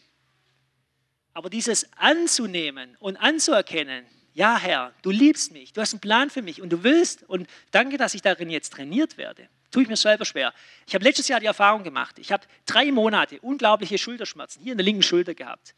aber 1.33 1.49
dieses 1.49 1.91
anzunehmen 1.97 2.97
und 2.99 3.17
anzuerkennen, 3.17 4.05
ja 4.35 4.59
Herr, 4.59 4.93
du 5.03 5.11
liebst 5.11 5.53
mich, 5.53 5.73
du 5.73 5.81
hast 5.81 5.93
einen 5.93 6.01
Plan 6.01 6.31
für 6.31 6.43
mich 6.43 6.63
und 6.63 6.71
du 6.71 6.83
willst 6.83 7.23
und 7.29 7.49
danke, 7.71 7.97
dass 7.97 8.15
ich 8.15 8.23
darin 8.23 8.51
jetzt 8.51 8.73
trainiert 8.73 9.17
werde. 9.19 9.49
Tue 9.71 9.85
ich 9.85 9.89
mir 9.89 9.97
selber 9.97 10.25
schwer. 10.25 10.53
Ich 10.87 10.95
habe 10.95 11.05
letztes 11.05 11.29
Jahr 11.29 11.41
die 11.41 11.47
Erfahrung 11.47 11.85
gemacht, 11.85 12.19
ich 12.19 12.33
habe 12.33 12.45
drei 12.67 12.91
Monate 12.91 13.41
unglaubliche 13.41 13.99
Schulterschmerzen 13.99 14.63
hier 14.63 14.73
in 14.73 14.79
der 14.79 14.85
linken 14.85 15.03
Schulter 15.03 15.35
gehabt. 15.35 15.75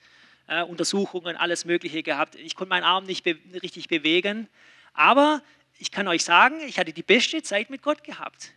Äh, 0.47 0.63
Untersuchungen, 0.63 1.37
alles 1.37 1.65
Mögliche 1.65 2.03
gehabt. 2.03 2.35
Ich 2.35 2.57
konnte 2.57 2.71
meinen 2.71 2.85
Arm 2.85 3.05
nicht 3.05 3.23
be 3.23 3.37
richtig 3.63 3.89
bewegen. 3.89 4.49
Aber 4.93 5.43
ich 5.79 5.91
kann 5.91 6.09
euch 6.09 6.25
sagen, 6.25 6.61
ich 6.67 6.79
hatte 6.79 6.93
die 6.93 7.03
beste 7.03 7.43
Zeit 7.43 7.71
mit 7.71 7.83
Gott 7.83 8.05
gehabt 8.05 8.53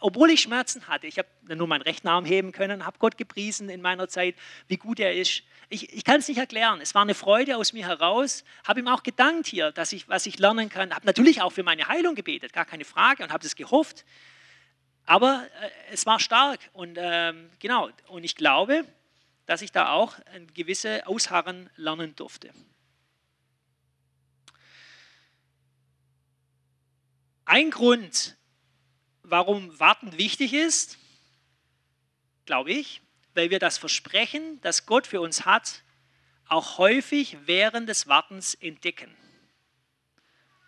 obwohl 0.00 0.30
ich 0.30 0.40
Schmerzen 0.40 0.86
hatte, 0.88 1.06
ich 1.06 1.18
habe 1.18 1.28
nur 1.54 1.66
meinen 1.66 1.82
rechten 1.82 2.08
Arm 2.08 2.24
heben 2.24 2.52
können, 2.52 2.86
habe 2.86 2.98
Gott 2.98 3.16
gepriesen 3.16 3.68
in 3.68 3.80
meiner 3.80 4.08
Zeit, 4.08 4.34
wie 4.66 4.76
gut 4.76 5.00
er 5.00 5.14
ist. 5.14 5.42
Ich, 5.68 5.92
ich 5.92 6.04
kann 6.04 6.20
es 6.20 6.28
nicht 6.28 6.38
erklären. 6.38 6.80
Es 6.80 6.94
war 6.94 7.02
eine 7.02 7.14
Freude 7.14 7.56
aus 7.56 7.72
mir 7.72 7.86
heraus. 7.86 8.44
Habe 8.66 8.80
ihm 8.80 8.88
auch 8.88 9.02
gedankt 9.02 9.46
hier, 9.46 9.72
dass 9.72 9.92
ich, 9.92 10.08
was 10.08 10.26
ich 10.26 10.38
lernen 10.38 10.68
kann. 10.68 10.94
Habe 10.94 11.06
natürlich 11.06 11.42
auch 11.42 11.52
für 11.52 11.62
meine 11.62 11.88
Heilung 11.88 12.14
gebetet, 12.14 12.52
gar 12.52 12.64
keine 12.64 12.84
Frage, 12.84 13.22
und 13.22 13.32
habe 13.32 13.42
das 13.42 13.56
gehofft. 13.56 14.04
Aber 15.04 15.46
äh, 15.60 15.70
es 15.92 16.06
war 16.06 16.20
stark 16.20 16.60
und 16.72 16.96
ähm, 17.00 17.50
genau. 17.58 17.90
Und 18.08 18.24
ich 18.24 18.36
glaube, 18.36 18.84
dass 19.46 19.62
ich 19.62 19.72
da 19.72 19.90
auch 19.90 20.14
ein 20.34 20.46
gewisse 20.54 21.06
Ausharren 21.06 21.70
lernen 21.76 22.14
durfte. 22.14 22.50
Ein 27.44 27.70
Grund, 27.70 28.37
warum 29.30 29.78
Warten 29.78 30.16
wichtig 30.16 30.54
ist, 30.54 30.98
glaube 32.46 32.72
ich, 32.72 33.00
weil 33.34 33.50
wir 33.50 33.58
das 33.58 33.78
Versprechen, 33.78 34.60
das 34.62 34.86
Gott 34.86 35.06
für 35.06 35.20
uns 35.20 35.44
hat, 35.44 35.82
auch 36.46 36.78
häufig 36.78 37.36
während 37.44 37.88
des 37.88 38.06
Wartens 38.08 38.54
entdecken. 38.54 39.14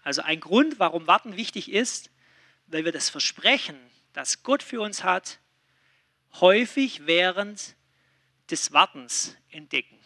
Also 0.02 0.22
ein 0.22 0.40
Grund, 0.40 0.78
warum 0.78 1.06
Warten 1.06 1.36
wichtig 1.36 1.70
ist, 1.70 2.11
weil 2.66 2.84
wir 2.84 2.92
das 2.92 3.08
Versprechen, 3.08 3.78
das 4.12 4.42
Gott 4.42 4.62
für 4.62 4.80
uns 4.80 5.04
hat, 5.04 5.38
häufig 6.40 7.06
während 7.06 7.76
des 8.50 8.72
Wartens 8.72 9.36
entdecken. 9.50 9.99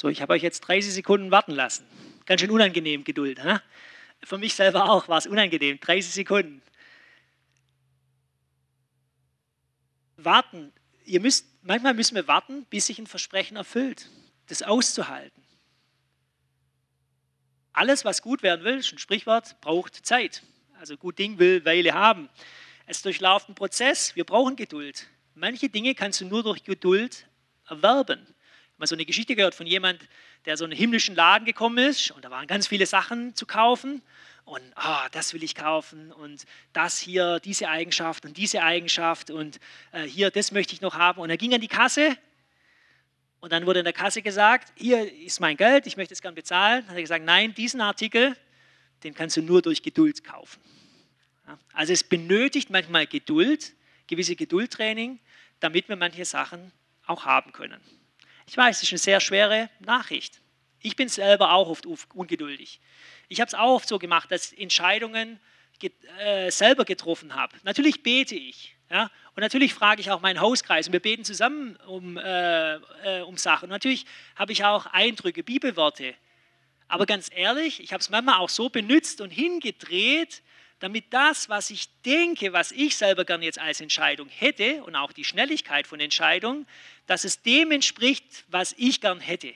So, 0.00 0.08
ich 0.08 0.22
habe 0.22 0.32
euch 0.32 0.40
jetzt 0.40 0.60
30 0.60 0.94
Sekunden 0.94 1.30
warten 1.30 1.52
lassen. 1.52 1.84
Ganz 2.24 2.40
schön 2.40 2.50
unangenehm, 2.50 3.04
Geduld. 3.04 3.44
Hä? 3.44 3.58
Für 4.24 4.38
mich 4.38 4.54
selber 4.54 4.88
auch 4.88 5.08
war 5.08 5.18
es 5.18 5.26
unangenehm. 5.26 5.78
30 5.78 6.14
Sekunden. 6.14 6.62
Warten. 10.16 10.72
Ihr 11.04 11.20
müsst, 11.20 11.46
manchmal 11.60 11.92
müssen 11.92 12.14
wir 12.14 12.26
warten, 12.26 12.64
bis 12.70 12.86
sich 12.86 12.98
ein 12.98 13.06
Versprechen 13.06 13.58
erfüllt. 13.58 14.08
Das 14.46 14.62
auszuhalten. 14.62 15.44
Alles, 17.74 18.06
was 18.06 18.22
gut 18.22 18.42
werden 18.42 18.64
will, 18.64 18.78
ist 18.78 18.90
ein 18.94 18.98
Sprichwort, 18.98 19.60
braucht 19.60 19.94
Zeit. 20.06 20.42
Also 20.78 20.96
gut 20.96 21.18
Ding 21.18 21.38
will 21.38 21.62
Weile 21.66 21.92
haben. 21.92 22.30
Es 22.86 23.02
durchlauft 23.02 23.48
einen 23.48 23.54
Prozess. 23.54 24.16
Wir 24.16 24.24
brauchen 24.24 24.56
Geduld. 24.56 25.08
Manche 25.34 25.68
Dinge 25.68 25.94
kannst 25.94 26.22
du 26.22 26.24
nur 26.24 26.42
durch 26.42 26.64
Geduld 26.64 27.26
erwerben 27.68 28.26
mal 28.80 28.86
so 28.86 28.96
eine 28.96 29.04
Geschichte 29.04 29.36
gehört 29.36 29.54
von 29.54 29.66
jemand, 29.66 30.00
der 30.46 30.56
so 30.56 30.64
in 30.64 30.70
einen 30.70 30.78
himmlischen 30.78 31.14
Laden 31.14 31.44
gekommen 31.44 31.78
ist 31.78 32.10
und 32.10 32.24
da 32.24 32.30
waren 32.30 32.46
ganz 32.46 32.66
viele 32.66 32.86
Sachen 32.86 33.34
zu 33.34 33.46
kaufen 33.46 34.02
und 34.44 34.62
oh, 34.76 35.06
das 35.12 35.34
will 35.34 35.44
ich 35.44 35.54
kaufen 35.54 36.10
und 36.10 36.44
das 36.72 36.98
hier, 36.98 37.40
diese 37.40 37.68
Eigenschaft 37.68 38.24
und 38.24 38.36
diese 38.36 38.62
Eigenschaft 38.62 39.30
und 39.30 39.60
äh, 39.92 40.02
hier, 40.02 40.30
das 40.30 40.50
möchte 40.50 40.72
ich 40.72 40.80
noch 40.80 40.94
haben. 40.94 41.20
Und 41.20 41.30
er 41.30 41.36
ging 41.36 41.54
an 41.54 41.60
die 41.60 41.68
Kasse 41.68 42.16
und 43.40 43.52
dann 43.52 43.66
wurde 43.66 43.80
in 43.80 43.84
der 43.84 43.92
Kasse 43.92 44.22
gesagt, 44.22 44.72
hier 44.76 45.12
ist 45.12 45.40
mein 45.40 45.56
Geld, 45.56 45.86
ich 45.86 45.96
möchte 45.96 46.14
es 46.14 46.22
gern 46.22 46.34
bezahlen. 46.34 46.80
Dann 46.80 46.90
hat 46.90 46.96
er 46.96 47.02
gesagt, 47.02 47.24
nein, 47.24 47.54
diesen 47.54 47.80
Artikel, 47.82 48.34
den 49.04 49.14
kannst 49.14 49.36
du 49.36 49.42
nur 49.42 49.62
durch 49.62 49.82
Geduld 49.82 50.24
kaufen. 50.24 50.60
Also 51.72 51.92
es 51.92 52.02
benötigt 52.02 52.70
manchmal 52.70 53.06
Geduld, 53.06 53.74
gewisse 54.06 54.36
Geduldtraining, 54.36 55.18
damit 55.60 55.88
wir 55.88 55.96
manche 55.96 56.24
Sachen 56.24 56.72
auch 57.06 57.26
haben 57.26 57.52
können. 57.52 57.80
Ich 58.50 58.56
weiß, 58.56 58.78
es 58.78 58.82
ist 58.82 58.90
eine 58.90 58.98
sehr 58.98 59.20
schwere 59.20 59.70
Nachricht. 59.78 60.40
Ich 60.80 60.96
bin 60.96 61.08
selber 61.08 61.52
auch 61.52 61.68
oft 61.68 61.86
ungeduldig. 61.86 62.80
Ich 63.28 63.40
habe 63.40 63.46
es 63.46 63.54
auch 63.54 63.76
oft 63.76 63.88
so 63.88 64.00
gemacht, 64.00 64.28
dass 64.32 64.52
Entscheidungen 64.52 65.38
äh, 66.18 66.50
selber 66.50 66.84
getroffen 66.84 67.36
habe. 67.36 67.56
Natürlich 67.62 68.02
bete 68.02 68.34
ich. 68.34 68.74
Ja? 68.90 69.08
Und 69.36 69.42
natürlich 69.42 69.72
frage 69.72 70.00
ich 70.00 70.10
auch 70.10 70.20
meinen 70.20 70.40
Hauskreis 70.40 70.88
und 70.88 70.92
wir 70.92 70.98
beten 70.98 71.24
zusammen 71.24 71.76
um, 71.86 72.16
äh, 72.16 72.74
äh, 72.74 73.20
um 73.20 73.36
Sachen. 73.36 73.66
Und 73.66 73.70
natürlich 73.70 74.04
habe 74.34 74.50
ich 74.50 74.64
auch 74.64 74.86
Eindrücke, 74.86 75.44
Bibelworte. 75.44 76.16
Aber 76.88 77.06
ganz 77.06 77.30
ehrlich, 77.32 77.80
ich 77.80 77.92
habe 77.92 78.00
es 78.00 78.10
manchmal 78.10 78.40
auch 78.40 78.48
so 78.48 78.68
benutzt 78.68 79.20
und 79.20 79.30
hingedreht, 79.30 80.42
damit 80.80 81.12
das, 81.12 81.48
was 81.48 81.70
ich 81.70 81.88
denke, 82.02 82.52
was 82.52 82.72
ich 82.72 82.96
selber 82.96 83.24
gerne 83.24 83.44
jetzt 83.44 83.58
als 83.58 83.80
Entscheidung 83.80 84.28
hätte 84.28 84.82
und 84.82 84.96
auch 84.96 85.12
die 85.12 85.24
Schnelligkeit 85.24 85.86
von 85.86 86.00
Entscheidungen, 86.00 86.66
dass 87.06 87.24
es 87.24 87.42
dem 87.42 87.70
entspricht, 87.70 88.44
was 88.48 88.74
ich 88.76 89.00
gern 89.00 89.20
hätte. 89.20 89.54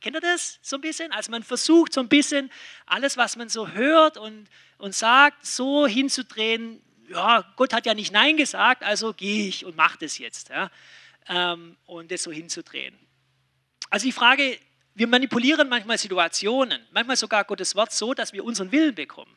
Kennt 0.00 0.16
ihr 0.16 0.20
das 0.20 0.60
so 0.62 0.76
ein 0.76 0.80
bisschen? 0.80 1.10
Also 1.10 1.32
man 1.32 1.42
versucht 1.42 1.92
so 1.92 2.00
ein 2.00 2.08
bisschen 2.08 2.50
alles, 2.86 3.16
was 3.16 3.36
man 3.36 3.48
so 3.48 3.68
hört 3.68 4.16
und, 4.16 4.46
und 4.78 4.94
sagt, 4.94 5.44
so 5.44 5.88
hinzudrehen, 5.88 6.80
ja, 7.08 7.44
Gott 7.56 7.74
hat 7.74 7.84
ja 7.84 7.94
nicht 7.94 8.12
Nein 8.12 8.36
gesagt, 8.36 8.84
also 8.84 9.12
gehe 9.12 9.48
ich 9.48 9.64
und 9.64 9.76
mache 9.76 9.98
das 9.98 10.18
jetzt. 10.18 10.50
Ja? 10.50 10.70
Ähm, 11.28 11.76
und 11.86 12.12
das 12.12 12.22
so 12.22 12.30
hinzudrehen. 12.30 12.96
Also 13.90 14.06
die 14.06 14.12
Frage, 14.12 14.58
wir 14.94 15.08
manipulieren 15.08 15.68
manchmal 15.68 15.98
Situationen, 15.98 16.80
manchmal 16.92 17.16
sogar 17.16 17.44
Gottes 17.44 17.74
Wort 17.74 17.92
so, 17.92 18.14
dass 18.14 18.32
wir 18.32 18.44
unseren 18.44 18.70
Willen 18.70 18.94
bekommen. 18.94 19.36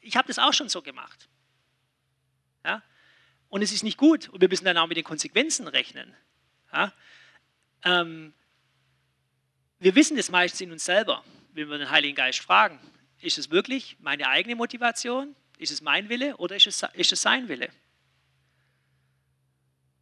Ich 0.00 0.16
habe 0.16 0.28
das 0.28 0.38
auch 0.38 0.52
schon 0.52 0.68
so 0.68 0.82
gemacht. 0.82 1.28
Ja? 2.64 2.82
Und 3.48 3.62
es 3.62 3.72
ist 3.72 3.82
nicht 3.82 3.96
gut 3.96 4.28
und 4.28 4.40
wir 4.40 4.48
müssen 4.48 4.64
dann 4.64 4.78
auch 4.78 4.86
mit 4.86 4.96
den 4.96 5.04
Konsequenzen 5.04 5.68
rechnen. 5.68 6.14
Ja? 6.72 6.92
Ähm, 7.84 8.34
wir 9.78 9.94
wissen 9.94 10.16
das 10.16 10.30
meistens 10.30 10.60
in 10.60 10.72
uns 10.72 10.84
selber, 10.84 11.24
wenn 11.52 11.68
wir 11.68 11.78
den 11.78 11.90
Heiligen 11.90 12.14
Geist 12.14 12.40
fragen. 12.40 12.78
Ist 13.20 13.38
es 13.38 13.50
wirklich 13.50 13.96
meine 14.00 14.28
eigene 14.28 14.54
Motivation? 14.54 15.34
Ist 15.58 15.72
es 15.72 15.82
mein 15.82 16.08
Wille 16.08 16.36
oder 16.36 16.56
ist 16.56 16.66
es, 16.66 16.82
ist 16.94 17.12
es 17.12 17.22
sein 17.22 17.48
Wille? 17.48 17.70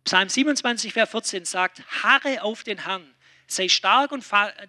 Psalm 0.05 0.28
27, 0.28 0.92
Vers 0.92 1.11
14 1.11 1.44
sagt, 1.44 1.82
harre 2.03 2.42
auf 2.42 2.62
den 2.62 2.84
Herrn, 2.84 3.14
sei 3.46 3.68
stark 3.68 4.12
und, 4.12 4.24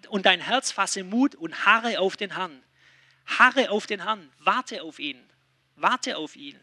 und 0.08 0.26
dein 0.26 0.40
Herz 0.40 0.70
fasse 0.70 1.02
Mut 1.02 1.34
und 1.34 1.64
harre 1.64 1.98
auf 2.00 2.16
den 2.16 2.36
Herrn. 2.36 2.62
Harre 3.38 3.70
auf 3.70 3.86
den 3.86 4.04
Herrn, 4.04 4.30
warte 4.38 4.82
auf 4.82 4.98
ihn, 4.98 5.22
warte 5.76 6.16
auf 6.16 6.36
ihn. 6.36 6.58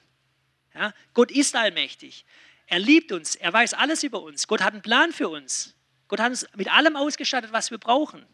Ja? 0.74 0.94
Gott 1.14 1.32
ist 1.32 1.56
allmächtig. 1.56 2.26
Er 2.68 2.80
liebt 2.80 3.12
uns, 3.12 3.36
er 3.36 3.54
weiß 3.54 3.74
alles 3.74 4.04
über 4.04 4.22
uns. 4.22 4.48
Gott 4.48 4.62
hat 4.62 4.74
einen 4.74 4.82
Plan 4.82 5.14
für 5.14 5.30
uns. 5.30 5.76
Gott 6.08 6.20
hat 6.20 6.30
uns 6.30 6.46
mit 6.56 6.72
allem 6.72 6.96
ausgestattet, 6.96 7.52
was 7.54 7.72
wir 7.72 7.78
brauchen. 7.78 8.26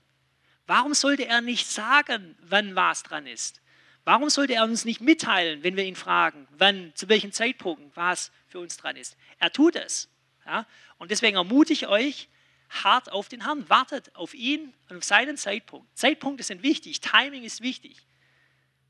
Warum 0.65 0.93
sollte 0.93 1.25
er 1.25 1.41
nicht 1.41 1.67
sagen, 1.67 2.35
wann 2.41 2.75
was 2.75 3.03
dran 3.03 3.27
ist? 3.27 3.61
Warum 4.05 4.29
sollte 4.29 4.53
er 4.53 4.63
uns 4.63 4.85
nicht 4.85 5.01
mitteilen, 5.01 5.63
wenn 5.63 5.75
wir 5.75 5.85
ihn 5.85 5.95
fragen, 5.95 6.47
wann, 6.57 6.91
zu 6.95 7.07
welchem 7.09 7.31
Zeitpunkt 7.31 7.95
was 7.95 8.31
für 8.47 8.59
uns 8.59 8.75
dran 8.77 8.95
ist? 8.95 9.15
Er 9.39 9.51
tut 9.51 9.75
es. 9.75 10.09
Ja? 10.45 10.65
Und 10.97 11.11
deswegen 11.11 11.37
ermutige 11.37 11.73
ich 11.73 11.87
euch, 11.87 12.29
hart 12.69 13.11
auf 13.11 13.29
den 13.29 13.45
Herrn, 13.45 13.69
wartet 13.69 14.13
auf 14.15 14.33
ihn 14.33 14.73
und 14.89 14.97
auf 14.97 15.03
seinen 15.03 15.37
Zeitpunkt. 15.37 15.87
Zeitpunkte 15.97 16.43
sind 16.43 16.63
wichtig, 16.63 17.01
Timing 17.01 17.43
ist 17.43 17.61
wichtig. 17.61 17.97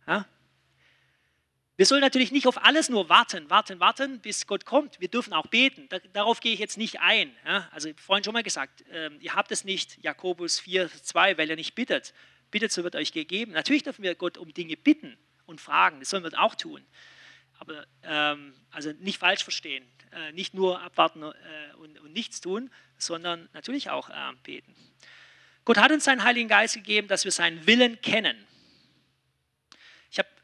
Ja? 0.07 0.25
Wir 1.75 1.87
sollen 1.87 2.01
natürlich 2.01 2.31
nicht 2.31 2.45
auf 2.45 2.63
alles 2.63 2.89
nur 2.89 3.09
warten, 3.09 3.49
warten, 3.49 3.79
warten, 3.79 4.19
bis 4.19 4.45
Gott 4.45 4.63
kommt. 4.63 4.99
Wir 4.99 5.07
dürfen 5.07 5.33
auch 5.33 5.47
beten. 5.47 5.89
darauf 6.13 6.39
gehe 6.39 6.53
ich 6.53 6.59
jetzt 6.59 6.77
nicht 6.77 6.99
ein. 6.99 7.35
Ja? 7.45 7.67
Also 7.71 7.89
vorhin 7.97 8.23
schon 8.23 8.33
mal 8.33 8.43
gesagt, 8.43 8.85
ähm, 8.91 9.17
ihr 9.19 9.33
habt 9.33 9.51
es 9.51 9.63
nicht, 9.63 9.97
Jakobus 10.03 10.59
4, 10.59 10.89
2, 10.89 11.37
weil 11.39 11.49
ihr 11.49 11.55
nicht 11.55 11.73
bittet. 11.73 12.13
Bittet, 12.51 12.71
so 12.71 12.83
wird 12.83 12.95
euch 12.95 13.11
gegeben. 13.11 13.53
Natürlich 13.53 13.81
dürfen 13.81 14.03
wir 14.03 14.13
Gott 14.13 14.37
um 14.37 14.53
Dinge 14.53 14.77
bitten 14.77 15.17
und 15.47 15.59
fragen. 15.59 15.99
Das 15.99 16.11
sollen 16.11 16.23
wir 16.23 16.39
auch 16.39 16.53
tun. 16.53 16.85
Aber 17.57 17.87
ähm, 18.03 18.53
also 18.69 18.91
nicht 18.99 19.17
falsch 19.17 19.43
verstehen. 19.43 19.83
Äh, 20.11 20.31
nicht 20.33 20.53
nur 20.53 20.79
abwarten 20.79 21.23
äh, 21.23 21.31
und, 21.79 21.99
und, 22.01 22.13
nichts 22.13 22.39
tun, 22.39 22.69
sondern 22.99 23.49
natürlich 23.53 23.89
auch 23.89 24.09
äh, 24.09 24.13
beten. 24.43 24.75
Gott 25.65 25.77
hat 25.77 25.91
uns 25.91 26.03
seinen 26.03 26.23
Heiligen 26.23 26.49
Geist 26.49 26.75
gegeben, 26.75 27.07
dass 27.07 27.23
wir 27.23 27.31
seinen 27.31 27.65
Willen 27.65 27.99
kennen 28.01 28.37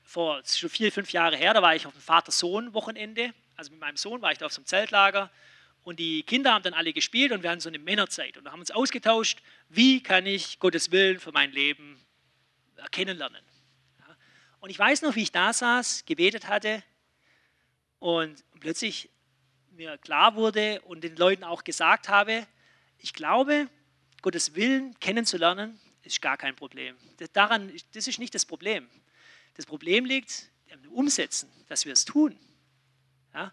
vor 0.09 0.41
schon 0.43 0.71
vier, 0.71 0.91
fünf 0.91 1.11
Jahre 1.11 1.37
her, 1.37 1.53
da 1.53 1.61
war 1.61 1.75
ich 1.75 1.85
auf 1.85 1.93
dem 1.93 2.01
Vater-Sohn-Wochenende. 2.01 3.31
Also 3.55 3.69
mit 3.69 3.79
meinem 3.79 3.95
Sohn 3.95 4.23
war 4.23 4.31
ich 4.31 4.39
da 4.39 4.47
auf 4.47 4.53
so 4.53 4.59
einem 4.59 4.65
Zeltlager 4.65 5.29
und 5.83 5.99
die 5.99 6.23
Kinder 6.23 6.51
haben 6.51 6.63
dann 6.63 6.73
alle 6.73 6.93
gespielt 6.93 7.31
und 7.31 7.43
wir 7.43 7.51
hatten 7.51 7.61
so 7.61 7.69
eine 7.69 7.77
Männerzeit 7.77 8.35
und 8.35 8.51
haben 8.51 8.59
uns 8.59 8.71
ausgetauscht, 8.71 9.39
wie 9.69 10.01
kann 10.01 10.25
ich 10.25 10.57
Gottes 10.57 10.91
Willen 10.91 11.19
für 11.19 11.31
mein 11.31 11.51
Leben 11.51 12.03
kennenlernen. 12.91 13.43
Und 14.61 14.71
ich 14.71 14.79
weiß 14.79 15.03
noch, 15.03 15.15
wie 15.15 15.21
ich 15.21 15.31
da 15.31 15.53
saß, 15.53 16.05
gebetet 16.05 16.47
hatte 16.47 16.81
und 17.99 18.43
plötzlich 18.59 19.11
mir 19.69 19.99
klar 19.99 20.35
wurde 20.35 20.81
und 20.81 21.03
den 21.03 21.17
Leuten 21.17 21.43
auch 21.43 21.63
gesagt 21.63 22.09
habe, 22.09 22.47
ich 22.97 23.13
glaube, 23.13 23.69
Gottes 24.23 24.55
Willen 24.55 24.99
kennenzulernen, 24.99 25.79
ist 26.01 26.19
gar 26.19 26.35
kein 26.35 26.55
Problem. 26.55 26.97
Daran, 27.33 27.71
das 27.93 28.07
ist 28.07 28.17
nicht 28.17 28.33
das 28.33 28.45
Problem. 28.45 28.89
Das 29.55 29.65
Problem 29.65 30.05
liegt 30.05 30.51
im 30.67 30.91
Umsetzen, 30.91 31.49
dass 31.67 31.85
wir 31.85 31.93
es 31.93 32.05
tun. 32.05 32.37
Ja? 33.33 33.51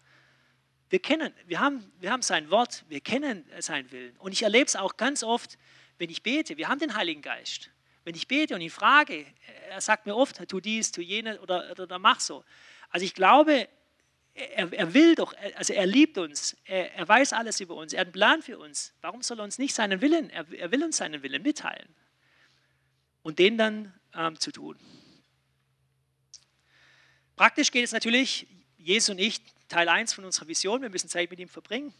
Wir 0.88 1.00
kennen, 1.00 1.34
wir 1.46 1.60
haben, 1.60 1.90
wir 1.98 2.10
haben 2.10 2.22
sein 2.22 2.50
Wort, 2.50 2.84
wir 2.88 3.00
kennen 3.00 3.44
seinen 3.58 3.90
Willen. 3.90 4.16
Und 4.18 4.32
ich 4.32 4.42
erlebe 4.42 4.66
es 4.66 4.76
auch 4.76 4.96
ganz 4.96 5.22
oft, 5.22 5.58
wenn 5.98 6.10
ich 6.10 6.22
bete. 6.22 6.56
Wir 6.56 6.68
haben 6.68 6.78
den 6.78 6.94
Heiligen 6.94 7.22
Geist. 7.22 7.70
Wenn 8.04 8.14
ich 8.14 8.28
bete 8.28 8.54
und 8.54 8.60
ihn 8.60 8.70
frage, 8.70 9.26
er 9.68 9.80
sagt 9.80 10.06
mir 10.06 10.14
oft, 10.14 10.48
tu 10.48 10.60
dies, 10.60 10.92
tu 10.92 11.00
jenes 11.00 11.40
oder, 11.40 11.70
oder, 11.72 11.82
oder 11.84 11.98
mach 11.98 12.20
so. 12.20 12.44
Also 12.88 13.04
ich 13.04 13.14
glaube, 13.14 13.68
er, 14.36 14.72
er, 14.72 14.94
will 14.94 15.14
doch, 15.14 15.34
also 15.56 15.72
er 15.72 15.86
liebt 15.86 16.18
uns, 16.18 16.56
er, 16.64 16.94
er, 16.94 17.08
weiß 17.08 17.32
alles 17.32 17.60
über 17.60 17.74
uns, 17.74 17.92
er 17.92 18.00
hat 18.00 18.06
einen 18.06 18.12
Plan 18.12 18.42
für 18.42 18.58
uns. 18.58 18.92
Warum 19.00 19.22
soll 19.22 19.40
er 19.40 19.44
uns 19.44 19.58
nicht 19.58 19.74
seinen 19.74 20.00
Willen, 20.02 20.30
er, 20.30 20.46
er 20.52 20.70
will 20.70 20.84
uns 20.84 20.98
seinen 20.98 21.22
Willen 21.22 21.42
mitteilen 21.42 21.88
und 23.22 23.38
den 23.38 23.58
dann 23.58 23.92
ähm, 24.14 24.38
zu 24.38 24.52
tun. 24.52 24.78
Praktisch 27.36 27.70
geht 27.70 27.84
es 27.84 27.92
natürlich, 27.92 28.46
Jesus 28.78 29.10
und 29.10 29.18
ich, 29.18 29.42
Teil 29.68 29.90
1 29.90 30.14
von 30.14 30.24
unserer 30.24 30.48
Vision, 30.48 30.80
wir 30.80 30.88
müssen 30.88 31.10
Zeit 31.10 31.30
mit 31.30 31.38
ihm 31.38 31.50
verbringen. 31.50 31.92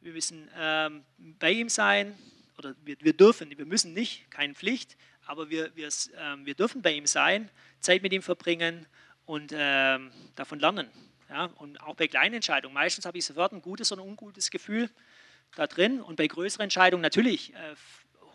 Wir 0.00 0.14
müssen 0.14 0.50
ähm, 0.58 1.04
bei 1.38 1.50
ihm 1.50 1.68
sein, 1.68 2.16
oder 2.56 2.74
wir, 2.82 2.96
wir, 3.00 3.12
dürfen, 3.12 3.50
wir 3.56 3.66
müssen 3.66 3.92
nicht, 3.92 4.30
keine 4.30 4.54
Pflicht, 4.54 4.96
aber 5.26 5.50
wir, 5.50 5.76
wir, 5.76 5.90
ähm, 6.18 6.46
wir 6.46 6.54
dürfen 6.54 6.80
bei 6.80 6.94
ihm 6.94 7.06
sein, 7.06 7.50
Zeit 7.80 8.02
mit 8.02 8.14
ihm 8.14 8.22
verbringen 8.22 8.86
und 9.26 9.52
ähm, 9.54 10.10
davon 10.36 10.58
lernen. 10.58 10.88
Ja? 11.28 11.50
Und 11.56 11.78
auch 11.82 11.94
bei 11.94 12.08
kleinen 12.08 12.36
Entscheidungen. 12.36 12.72
Meistens 12.72 13.04
habe 13.04 13.18
ich 13.18 13.26
sofort 13.26 13.52
ein 13.52 13.60
gutes 13.60 13.92
oder 13.92 14.00
ein 14.00 14.08
ungutes 14.08 14.50
Gefühl 14.50 14.88
da 15.54 15.66
drin. 15.66 16.00
Und 16.00 16.16
bei 16.16 16.26
größeren 16.26 16.64
Entscheidungen 16.64 17.02
natürlich 17.02 17.52
äh, 17.52 17.74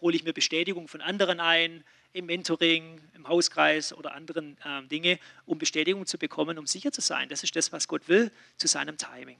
hole 0.01 0.15
ich 0.15 0.23
mir 0.23 0.33
Bestätigung 0.33 0.87
von 0.87 1.01
anderen 1.01 1.39
ein, 1.39 1.83
im 2.13 2.25
Mentoring, 2.25 3.01
im 3.15 3.27
Hauskreis 3.27 3.93
oder 3.93 4.13
anderen 4.13 4.57
äh, 4.63 4.83
Dinge, 4.87 5.19
um 5.45 5.57
Bestätigung 5.57 6.05
zu 6.05 6.17
bekommen, 6.17 6.57
um 6.57 6.65
sicher 6.65 6.91
zu 6.91 7.01
sein. 7.01 7.29
Das 7.29 7.43
ist 7.43 7.55
das, 7.55 7.71
was 7.71 7.87
Gott 7.87 8.07
will 8.07 8.31
zu 8.57 8.67
seinem 8.67 8.97
Timing. 8.97 9.37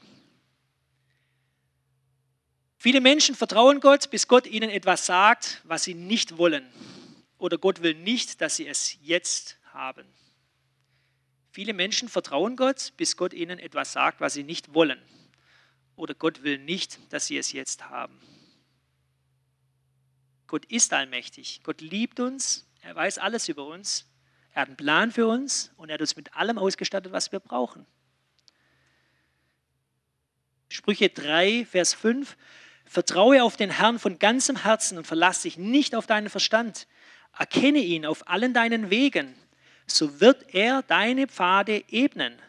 Viele 2.78 3.02
Menschen 3.02 3.36
vertrauen 3.36 3.80
Gott, 3.80 4.10
bis 4.12 4.28
Gott 4.28 4.46
ihnen 4.46 4.70
etwas 4.70 5.06
sagt, 5.06 5.62
was 5.64 5.84
sie 5.84 5.96
nicht 5.96 6.38
wollen. 6.38 6.66
Oder 7.40 7.58
Gott 7.58 7.82
will 7.82 7.96
nicht, 7.96 8.42
dass 8.42 8.56
sie 8.58 8.68
es 8.68 8.98
jetzt 9.02 9.58
haben. 9.74 10.06
Viele 11.52 11.74
Menschen 11.74 12.08
vertrauen 12.08 12.56
Gott, 12.56 12.94
bis 12.98 13.18
Gott 13.18 13.34
ihnen 13.34 13.58
etwas 13.58 13.94
sagt, 13.94 14.22
was 14.22 14.34
sie 14.34 14.44
nicht 14.44 14.76
wollen. 14.76 15.02
Oder 15.96 16.14
Gott 16.14 16.44
will 16.44 16.60
nicht, 16.60 17.00
dass 17.10 17.26
sie 17.26 17.38
es 17.38 17.52
jetzt 17.52 17.90
haben. 17.90 18.20
Gott 20.48 20.66
ist 20.66 20.94
allmächtig. 20.94 21.62
Gott 21.64 21.82
liebt 21.82 22.20
uns. 22.20 22.66
Er 22.82 22.96
weiß 22.96 23.18
alles 23.18 23.50
über 23.50 23.68
uns. 23.68 24.06
Er 24.54 24.62
hat 24.62 24.70
einen 24.70 24.78
Plan 24.78 25.12
für 25.12 25.28
uns 25.28 25.72
und 25.78 25.90
er 25.90 25.96
hat 25.96 26.02
uns 26.02 26.16
mit 26.16 26.34
allem 26.34 26.58
ausgestattet, 26.58 27.12
was 27.12 27.32
wir 27.32 27.40
brauchen. 27.40 27.86
Sprüche 30.70 31.10
3, 31.10 31.66
Vers 31.66 31.94
5. 31.94 32.36
Vertraue 32.86 33.44
auf 33.44 33.58
den 33.58 33.70
Herrn 33.70 34.00
von 34.00 34.20
ganzem 34.20 34.64
Herzen 34.64 34.98
und 34.98 35.06
verlass 35.06 35.42
dich 35.42 35.58
nicht 35.58 35.94
auf 35.96 36.08
deinen 36.08 36.30
Verstand. 36.30 36.88
Erkenne 37.38 37.80
ihn 37.80 38.06
auf 38.06 38.28
allen 38.28 38.54
deinen 38.54 38.90
Wegen, 38.90 39.36
so 39.86 40.20
wird 40.20 40.54
er 40.54 40.82
deine 40.84 41.28
Pfade 41.28 41.84
ebnen. 41.90 42.42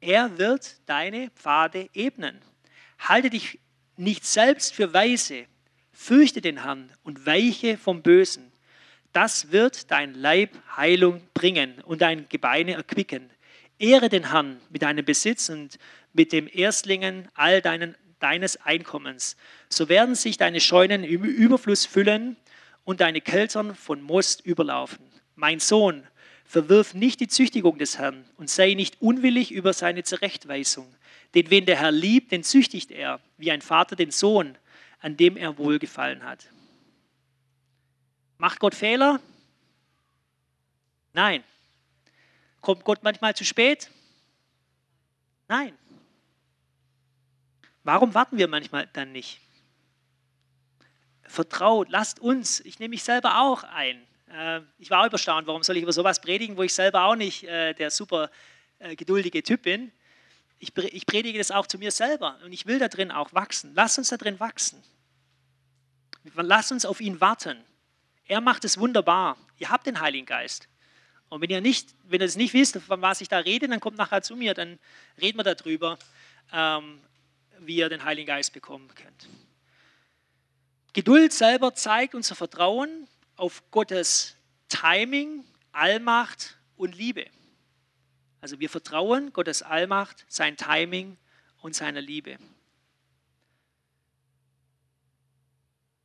Er 0.00 0.38
wird 0.38 0.76
deine 0.86 1.30
Pfade 1.30 1.88
ebnen. 1.94 2.40
Halte 2.98 3.30
dich 3.30 3.58
nicht 3.96 4.24
selbst 4.24 4.74
für 4.74 4.92
weise, 4.92 5.46
Fürchte 5.98 6.42
den 6.42 6.62
Herrn 6.62 6.92
und 7.04 7.24
weiche 7.24 7.78
vom 7.78 8.02
Bösen. 8.02 8.52
Das 9.14 9.50
wird 9.50 9.90
dein 9.90 10.12
Leib 10.14 10.50
Heilung 10.76 11.22
bringen 11.32 11.80
und 11.86 12.02
dein 12.02 12.28
Gebeine 12.28 12.74
erquicken. 12.74 13.30
Ehre 13.78 14.10
den 14.10 14.30
Herrn 14.30 14.60
mit 14.68 14.82
deinem 14.82 15.06
Besitz 15.06 15.48
und 15.48 15.78
mit 16.12 16.32
dem 16.32 16.48
Erstlingen 16.52 17.28
all 17.34 17.62
deinen, 17.62 17.96
deines 18.20 18.58
Einkommens. 18.58 19.38
So 19.70 19.88
werden 19.88 20.14
sich 20.14 20.36
deine 20.36 20.60
Scheunen 20.60 21.02
im 21.02 21.24
Überfluss 21.24 21.86
füllen 21.86 22.36
und 22.84 23.00
deine 23.00 23.22
Keltern 23.22 23.74
von 23.74 24.02
Most 24.02 24.44
überlaufen. 24.44 25.04
Mein 25.34 25.60
Sohn, 25.60 26.06
verwirf 26.44 26.92
nicht 26.92 27.20
die 27.20 27.28
Züchtigung 27.28 27.78
des 27.78 27.98
Herrn 27.98 28.26
und 28.36 28.50
sei 28.50 28.74
nicht 28.74 29.00
unwillig 29.00 29.50
über 29.50 29.72
seine 29.72 30.04
Zurechtweisung. 30.04 30.94
Denn 31.34 31.50
wen 31.50 31.64
der 31.64 31.80
Herr 31.80 31.90
liebt, 31.90 32.32
den 32.32 32.44
züchtigt 32.44 32.90
er, 32.90 33.18
wie 33.38 33.50
ein 33.50 33.62
Vater 33.62 33.96
den 33.96 34.10
Sohn, 34.10 34.58
an 35.06 35.16
dem 35.16 35.36
er 35.36 35.56
wohlgefallen 35.56 36.24
hat. 36.24 36.48
Macht 38.38 38.58
Gott 38.58 38.74
Fehler? 38.74 39.20
Nein. 41.12 41.44
Kommt 42.60 42.82
Gott 42.82 43.04
manchmal 43.04 43.32
zu 43.36 43.44
spät? 43.44 43.88
Nein. 45.46 45.78
Warum 47.84 48.14
warten 48.14 48.36
wir 48.36 48.48
manchmal 48.48 48.88
dann 48.94 49.12
nicht? 49.12 49.40
Vertraut, 51.22 51.88
lasst 51.88 52.18
uns, 52.18 52.58
ich 52.58 52.80
nehme 52.80 52.90
mich 52.90 53.04
selber 53.04 53.42
auch 53.42 53.62
ein. 53.62 54.04
Äh, 54.32 54.62
ich 54.80 54.90
war 54.90 55.02
auch 55.02 55.06
überstaunt, 55.06 55.46
warum 55.46 55.62
soll 55.62 55.76
ich 55.76 55.84
über 55.84 55.92
sowas 55.92 56.20
predigen, 56.20 56.56
wo 56.56 56.64
ich 56.64 56.74
selber 56.74 57.04
auch 57.04 57.14
nicht 57.14 57.44
äh, 57.44 57.74
der 57.74 57.92
super 57.92 58.28
äh, 58.80 58.96
geduldige 58.96 59.44
Typ 59.44 59.62
bin. 59.62 59.92
Ich, 60.58 60.76
ich 60.76 61.06
predige 61.06 61.38
das 61.38 61.52
auch 61.52 61.68
zu 61.68 61.78
mir 61.78 61.92
selber 61.92 62.40
und 62.44 62.52
ich 62.52 62.66
will 62.66 62.80
da 62.80 62.88
drin 62.88 63.12
auch 63.12 63.32
wachsen. 63.34 63.72
Lasst 63.76 63.98
uns 63.98 64.08
da 64.08 64.16
drin 64.16 64.40
wachsen. 64.40 64.82
Lasst 66.34 66.72
uns 66.72 66.84
auf 66.84 67.00
ihn 67.00 67.20
warten. 67.20 67.62
Er 68.26 68.40
macht 68.40 68.64
es 68.64 68.78
wunderbar. 68.78 69.36
Ihr 69.58 69.70
habt 69.70 69.86
den 69.86 70.00
Heiligen 70.00 70.26
Geist. 70.26 70.68
Und 71.28 71.40
wenn 71.40 71.50
ihr, 71.50 71.60
nicht, 71.60 71.94
wenn 72.04 72.20
ihr 72.20 72.26
es 72.26 72.36
nicht 72.36 72.54
wisst, 72.54 72.76
von 72.78 73.02
was 73.02 73.20
ich 73.20 73.28
da 73.28 73.38
rede, 73.38 73.68
dann 73.68 73.80
kommt 73.80 73.96
nachher 73.96 74.22
zu 74.22 74.36
mir, 74.36 74.54
dann 74.54 74.78
reden 75.20 75.38
wir 75.38 75.44
darüber, 75.54 75.98
ähm, 76.52 77.00
wie 77.60 77.76
ihr 77.76 77.88
den 77.88 78.04
Heiligen 78.04 78.26
Geist 78.26 78.52
bekommen 78.52 78.88
könnt. 78.94 79.28
Geduld 80.92 81.32
selber 81.32 81.74
zeigt 81.74 82.14
unser 82.14 82.34
Vertrauen 82.34 83.08
auf 83.36 83.62
Gottes 83.70 84.36
Timing, 84.68 85.44
Allmacht 85.72 86.56
und 86.76 86.96
Liebe. 86.96 87.26
Also 88.40 88.60
wir 88.60 88.70
vertrauen 88.70 89.32
Gottes 89.32 89.62
Allmacht, 89.62 90.24
sein 90.28 90.56
Timing 90.56 91.18
und 91.60 91.74
seiner 91.74 92.00
Liebe. 92.00 92.38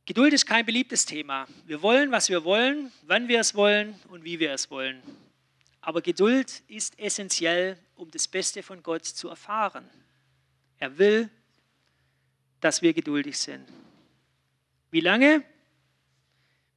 Geduld 0.04 0.32
ist 0.32 0.46
kein 0.46 0.66
beliebtes 0.66 1.06
Thema. 1.06 1.46
Wir 1.64 1.80
wollen, 1.80 2.10
was 2.10 2.28
wir 2.28 2.42
wollen, 2.42 2.90
wann 3.02 3.28
wir 3.28 3.38
es 3.38 3.54
wollen 3.54 3.94
und 4.08 4.24
wie 4.24 4.40
wir 4.40 4.52
es 4.52 4.68
wollen. 4.68 5.00
Aber 5.80 6.02
Geduld 6.02 6.62
ist 6.66 6.98
essentiell, 6.98 7.78
um 7.94 8.10
das 8.10 8.26
Beste 8.26 8.64
von 8.64 8.82
Gott 8.82 9.04
zu 9.04 9.28
erfahren. 9.28 9.88
Er 10.78 10.98
will, 10.98 11.30
dass 12.60 12.82
wir 12.82 12.92
geduldig 12.92 13.38
sind. 13.38 13.68
Wie 14.90 15.00
lange? 15.00 15.44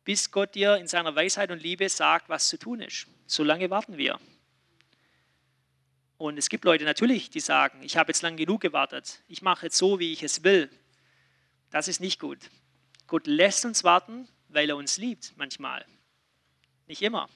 Bis 0.03 0.29
Gott 0.29 0.53
dir 0.53 0.77
in 0.77 0.87
seiner 0.87 1.15
Weisheit 1.15 1.49
und 1.49 1.63
Liebe 1.63 1.89
sagt, 1.89 2.29
was 2.29 2.47
zu 2.47 2.59
tun 2.59 2.81
ist. 2.81 3.07
So 3.25 3.43
lange 3.43 3.71
warten 3.71 3.97
wir. 3.97 4.19
Und 6.17 6.37
es 6.37 6.49
gibt 6.49 6.63
Leute 6.63 6.83
natürlich, 6.83 7.31
die 7.31 7.39
sagen, 7.39 7.81
ich 7.81 7.97
habe 7.97 8.11
jetzt 8.11 8.21
lang 8.21 8.37
genug 8.37 8.61
gewartet. 8.61 9.23
Ich 9.27 9.41
mache 9.41 9.65
jetzt 9.65 9.77
so, 9.77 9.99
wie 9.99 10.13
ich 10.13 10.21
es 10.21 10.43
will. 10.43 10.69
Das 11.71 11.87
ist 11.87 11.99
nicht 11.99 12.19
gut. 12.19 12.37
Gott 13.07 13.27
lässt 13.27 13.65
uns 13.65 13.83
warten, 13.83 14.27
weil 14.49 14.69
er 14.69 14.77
uns 14.77 14.97
liebt, 14.97 15.33
manchmal. 15.37 15.85
Nicht 16.87 17.01
immer. 17.01 17.29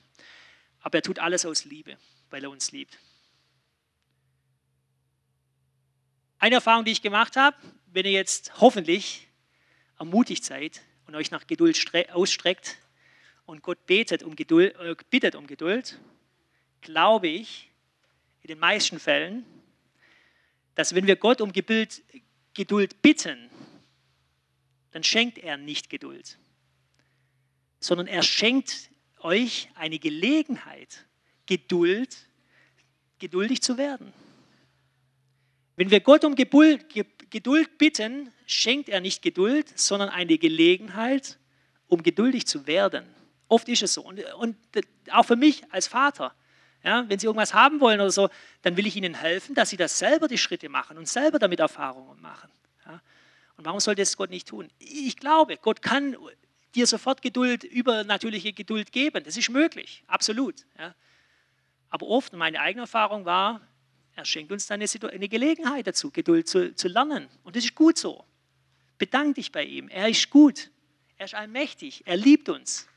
Aber 0.82 1.00
er 1.00 1.02
tut 1.02 1.20
alles 1.20 1.46
aus 1.46 1.66
Liebe, 1.66 1.98
weil 2.30 2.44
er 2.44 2.50
uns 2.50 2.72
liebt. 2.72 2.98
Eine 6.38 6.56
Erfahrung, 6.56 6.86
die 6.86 6.92
ich 6.92 7.02
gemacht 7.02 7.36
habe, 7.36 7.58
wenn 7.88 8.06
ihr 8.06 8.14
jetzt 8.14 8.62
hoffentlich 8.62 9.28
ermutigt 9.98 10.46
seid 10.46 10.82
und 11.06 11.16
euch 11.16 11.32
nach 11.32 11.46
Geduld 11.48 11.78
ausstreckt 12.14 12.78
und 13.46 13.62
Gott 13.62 13.86
betet 13.86 14.24
um 14.24 14.36
Geduld, 14.36 14.76
äh, 14.78 14.96
bittet 15.10 15.36
um 15.36 15.48
Geduld, 15.48 16.00
glaube 16.82 17.28
ich 17.28 17.70
in 18.42 18.48
den 18.48 18.60
meisten 18.60 19.00
Fällen, 19.00 19.46
dass 20.76 20.96
wenn 20.96 21.08
wir 21.08 21.18
Gott 21.18 21.42
um 21.42 21.52
Geduld 21.52 22.02
bitten, 23.02 23.49
dann 24.92 25.04
schenkt 25.04 25.38
er 25.38 25.58
nicht 25.58 25.90
Geduld, 25.90 26.38
sondern 27.80 28.08
er 28.08 28.24
schenkt 28.24 28.90
euch 29.20 29.70
eine 29.76 30.00
Gelegenheit, 30.00 31.06
Geduld, 31.46 32.28
geduldig 33.20 33.62
zu 33.62 33.78
werden. 33.78 34.14
Wenn 35.76 35.92
wir 35.92 36.00
Gott 36.00 36.26
um 36.26 36.36
Geduld 36.36 37.78
bitten, 37.78 38.32
schenkt 38.46 38.90
er 38.90 39.02
nicht 39.02 39.22
Geduld, 39.22 39.78
sondern 39.80 40.10
eine 40.10 40.38
Gelegenheit, 40.38 41.40
um 41.88 42.04
geduldig 42.04 42.46
zu 42.48 42.68
werden. 42.68 43.06
Oft 43.48 43.68
ist 43.70 43.84
es 43.84 43.94
so. 43.94 44.02
Und, 44.02 44.24
und 44.36 44.58
auch 45.12 45.24
für 45.24 45.36
mich 45.36 45.64
als 45.72 45.88
Vater, 45.88 46.36
ja, 46.84 47.08
wenn 47.10 47.20
Sie 47.20 47.26
irgendwas 47.26 47.54
haben 47.54 47.80
wollen 47.80 48.00
oder 48.00 48.12
so, 48.12 48.30
dann 48.62 48.78
will 48.78 48.88
ich 48.88 48.96
Ihnen 48.96 49.14
helfen, 49.14 49.56
dass 49.56 49.70
Sie 49.70 49.78
das 49.78 49.98
selber 49.98 50.28
die 50.28 50.38
Schritte 50.38 50.70
machen 50.70 50.98
und 50.98 51.08
selber 51.08 51.40
damit 51.40 51.60
Erfahrungen 51.60 52.22
machen. 52.22 52.50
Und 53.60 53.66
warum 53.66 53.82
sollte 53.82 54.02
es 54.02 54.16
Gott 54.16 54.30
nicht 54.30 54.48
tun? 54.48 54.70
Ich 54.80 55.18
glaube, 55.18 55.58
Gott 55.58 55.82
kann 55.82 56.16
dir 56.76 56.88
sofort 56.88 57.22
Geduld, 57.22 57.66
übernatürliche 57.66 58.54
Geduld 58.54 58.94
geben. 58.94 59.22
Das 59.26 59.36
ist 59.36 59.50
möglich, 59.50 60.02
absolut. 60.08 60.66
Ja. 60.78 60.96
Aber 61.90 62.08
oft, 62.08 62.32
meine 62.32 62.62
eigene 62.62 62.84
Erfahrung 62.84 63.26
war, 63.26 63.60
er 64.16 64.24
schenkt 64.24 64.54
uns 64.54 64.68
dann 64.68 64.82
eine, 64.82 65.12
eine 65.12 65.28
Gelegenheit 65.28 65.88
dazu, 65.88 66.10
Geduld 66.10 66.48
zu, 66.48 66.74
zu 66.74 66.88
lernen. 66.88 67.28
Und 67.44 67.58
das 67.58 67.66
ist 67.66 67.76
gut 67.76 67.98
so. 67.98 68.24
Bedank 68.98 69.36
dich 69.36 69.52
bei 69.52 69.66
ihm. 69.66 69.90
Er 69.90 70.08
ist 70.08 70.30
gut. 70.30 70.72
Er 71.18 71.26
ist 71.26 71.34
allmächtig. 71.34 72.04
Er 72.06 72.16
liebt 72.16 72.48
uns. 72.48 72.88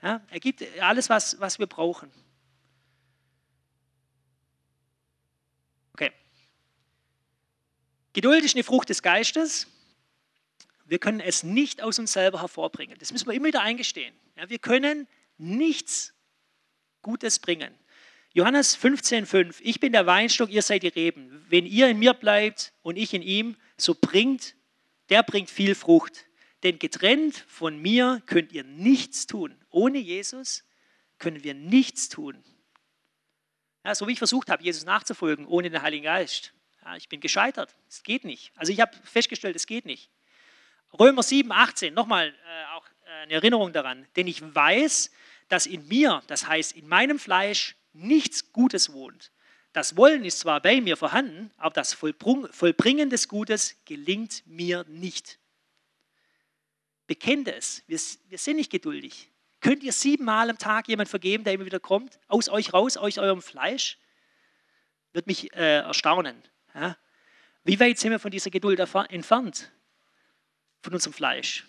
Ja, 0.00 0.22
er 0.30 0.40
gibt 0.40 0.64
alles, 0.80 1.10
was, 1.10 1.38
was 1.38 1.58
wir 1.58 1.66
brauchen. 1.66 2.10
Okay. 5.92 6.12
Geduld 8.14 8.42
ist 8.42 8.54
eine 8.54 8.64
Frucht 8.64 8.88
des 8.88 9.02
Geistes. 9.02 9.66
Wir 10.88 10.98
können 10.98 11.20
es 11.20 11.42
nicht 11.42 11.82
aus 11.82 11.98
uns 11.98 12.14
selber 12.14 12.40
hervorbringen. 12.40 12.96
Das 12.98 13.12
müssen 13.12 13.26
wir 13.26 13.34
immer 13.34 13.48
wieder 13.48 13.60
eingestehen. 13.60 14.14
Ja, 14.36 14.48
wir 14.48 14.58
können 14.58 15.06
nichts 15.36 16.14
Gutes 17.02 17.38
bringen. 17.38 17.74
Johannes 18.32 18.76
15,5 18.78 19.56
Ich 19.60 19.80
bin 19.80 19.92
der 19.92 20.06
Weinstock, 20.06 20.50
ihr 20.50 20.62
seid 20.62 20.82
die 20.82 20.88
Reben. 20.88 21.44
Wenn 21.48 21.66
ihr 21.66 21.88
in 21.88 21.98
mir 21.98 22.14
bleibt 22.14 22.72
und 22.82 22.96
ich 22.96 23.12
in 23.12 23.20
ihm, 23.20 23.56
so 23.76 23.94
bringt, 23.94 24.54
der 25.10 25.22
bringt 25.22 25.50
viel 25.50 25.74
Frucht. 25.74 26.26
Denn 26.62 26.78
getrennt 26.78 27.44
von 27.46 27.80
mir 27.80 28.22
könnt 28.24 28.52
ihr 28.52 28.64
nichts 28.64 29.26
tun. 29.26 29.54
Ohne 29.70 29.98
Jesus 29.98 30.64
können 31.18 31.44
wir 31.44 31.52
nichts 31.52 32.08
tun. 32.08 32.42
Ja, 33.84 33.94
so 33.94 34.08
wie 34.08 34.12
ich 34.12 34.18
versucht 34.18 34.48
habe, 34.48 34.62
Jesus 34.62 34.84
nachzufolgen, 34.84 35.46
ohne 35.46 35.68
den 35.68 35.82
Heiligen 35.82 36.04
Geist. 36.04 36.54
Ja, 36.82 36.96
ich 36.96 37.08
bin 37.10 37.20
gescheitert. 37.20 37.74
Es 37.88 38.02
geht 38.02 38.24
nicht. 38.24 38.52
Also 38.56 38.72
ich 38.72 38.80
habe 38.80 38.96
festgestellt, 39.04 39.54
es 39.54 39.66
geht 39.66 39.84
nicht. 39.84 40.10
Römer 40.98 41.22
7, 41.22 41.50
18, 41.50 41.94
nochmal 41.94 42.28
äh, 42.28 42.76
auch 42.76 42.86
äh, 42.86 43.22
eine 43.22 43.34
Erinnerung 43.34 43.72
daran. 43.72 44.06
Denn 44.16 44.26
ich 44.26 44.42
weiß, 44.54 45.10
dass 45.48 45.66
in 45.66 45.86
mir, 45.88 46.22
das 46.26 46.46
heißt 46.46 46.72
in 46.76 46.88
meinem 46.88 47.18
Fleisch, 47.18 47.76
nichts 47.92 48.52
Gutes 48.52 48.92
wohnt. 48.92 49.32
Das 49.72 49.96
Wollen 49.96 50.24
ist 50.24 50.40
zwar 50.40 50.60
bei 50.60 50.80
mir 50.80 50.96
vorhanden, 50.96 51.50
aber 51.56 51.74
das 51.74 51.92
Vollbringen 51.94 53.10
des 53.10 53.28
Gutes 53.28 53.76
gelingt 53.84 54.42
mir 54.46 54.84
nicht. 54.88 55.38
Bekennt 57.06 57.48
es, 57.48 57.82
wir, 57.86 57.98
wir 58.28 58.38
sind 58.38 58.56
nicht 58.56 58.70
geduldig. 58.70 59.30
Könnt 59.60 59.82
ihr 59.82 59.92
siebenmal 59.92 60.50
am 60.50 60.58
Tag 60.58 60.88
jemand 60.88 61.08
vergeben, 61.08 61.44
der 61.44 61.54
immer 61.54 61.64
wieder 61.64 61.80
kommt, 61.80 62.18
aus 62.28 62.48
euch 62.48 62.72
raus, 62.72 62.96
aus 62.96 63.18
eurem 63.18 63.42
Fleisch? 63.42 63.98
Wird 65.12 65.26
mich 65.26 65.52
äh, 65.54 65.78
erstaunen. 65.78 66.42
Ja? 66.74 66.96
Wie 67.64 67.78
weit 67.80 67.98
sind 67.98 68.10
wir 68.10 68.18
von 68.18 68.30
dieser 68.30 68.50
Geduld 68.50 68.78
entfernt? 68.78 69.70
Von 70.82 70.94
unserem 70.94 71.12
Fleisch. 71.12 71.66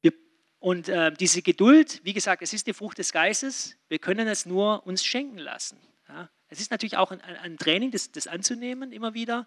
Wir, 0.00 0.12
und 0.58 0.88
äh, 0.88 1.12
diese 1.12 1.42
Geduld, 1.42 2.00
wie 2.04 2.12
gesagt, 2.12 2.42
es 2.42 2.52
ist 2.52 2.66
die 2.66 2.72
Frucht 2.74 2.98
des 2.98 3.12
Geistes. 3.12 3.76
Wir 3.88 3.98
können 3.98 4.28
es 4.28 4.46
nur 4.46 4.86
uns 4.86 5.04
schenken 5.04 5.38
lassen. 5.38 5.78
Ja? 6.08 6.30
Es 6.48 6.60
ist 6.60 6.70
natürlich 6.70 6.96
auch 6.96 7.10
ein, 7.10 7.20
ein 7.20 7.58
Training, 7.58 7.90
das, 7.90 8.10
das, 8.10 8.26
anzunehmen 8.26 8.92
immer 8.92 9.14
wieder, 9.14 9.46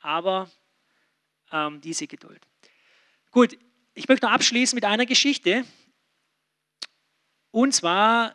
aber 0.00 0.50
ähm, 1.50 1.80
diese 1.80 2.06
Geduld. 2.06 2.46
Gut, 3.30 3.58
ich 3.94 4.08
möchte 4.08 4.26
noch 4.26 4.32
abschließen 4.32 4.74
mit 4.74 4.84
einer 4.84 5.06
Geschichte. 5.06 5.64
Und 7.50 7.74
zwar 7.74 8.34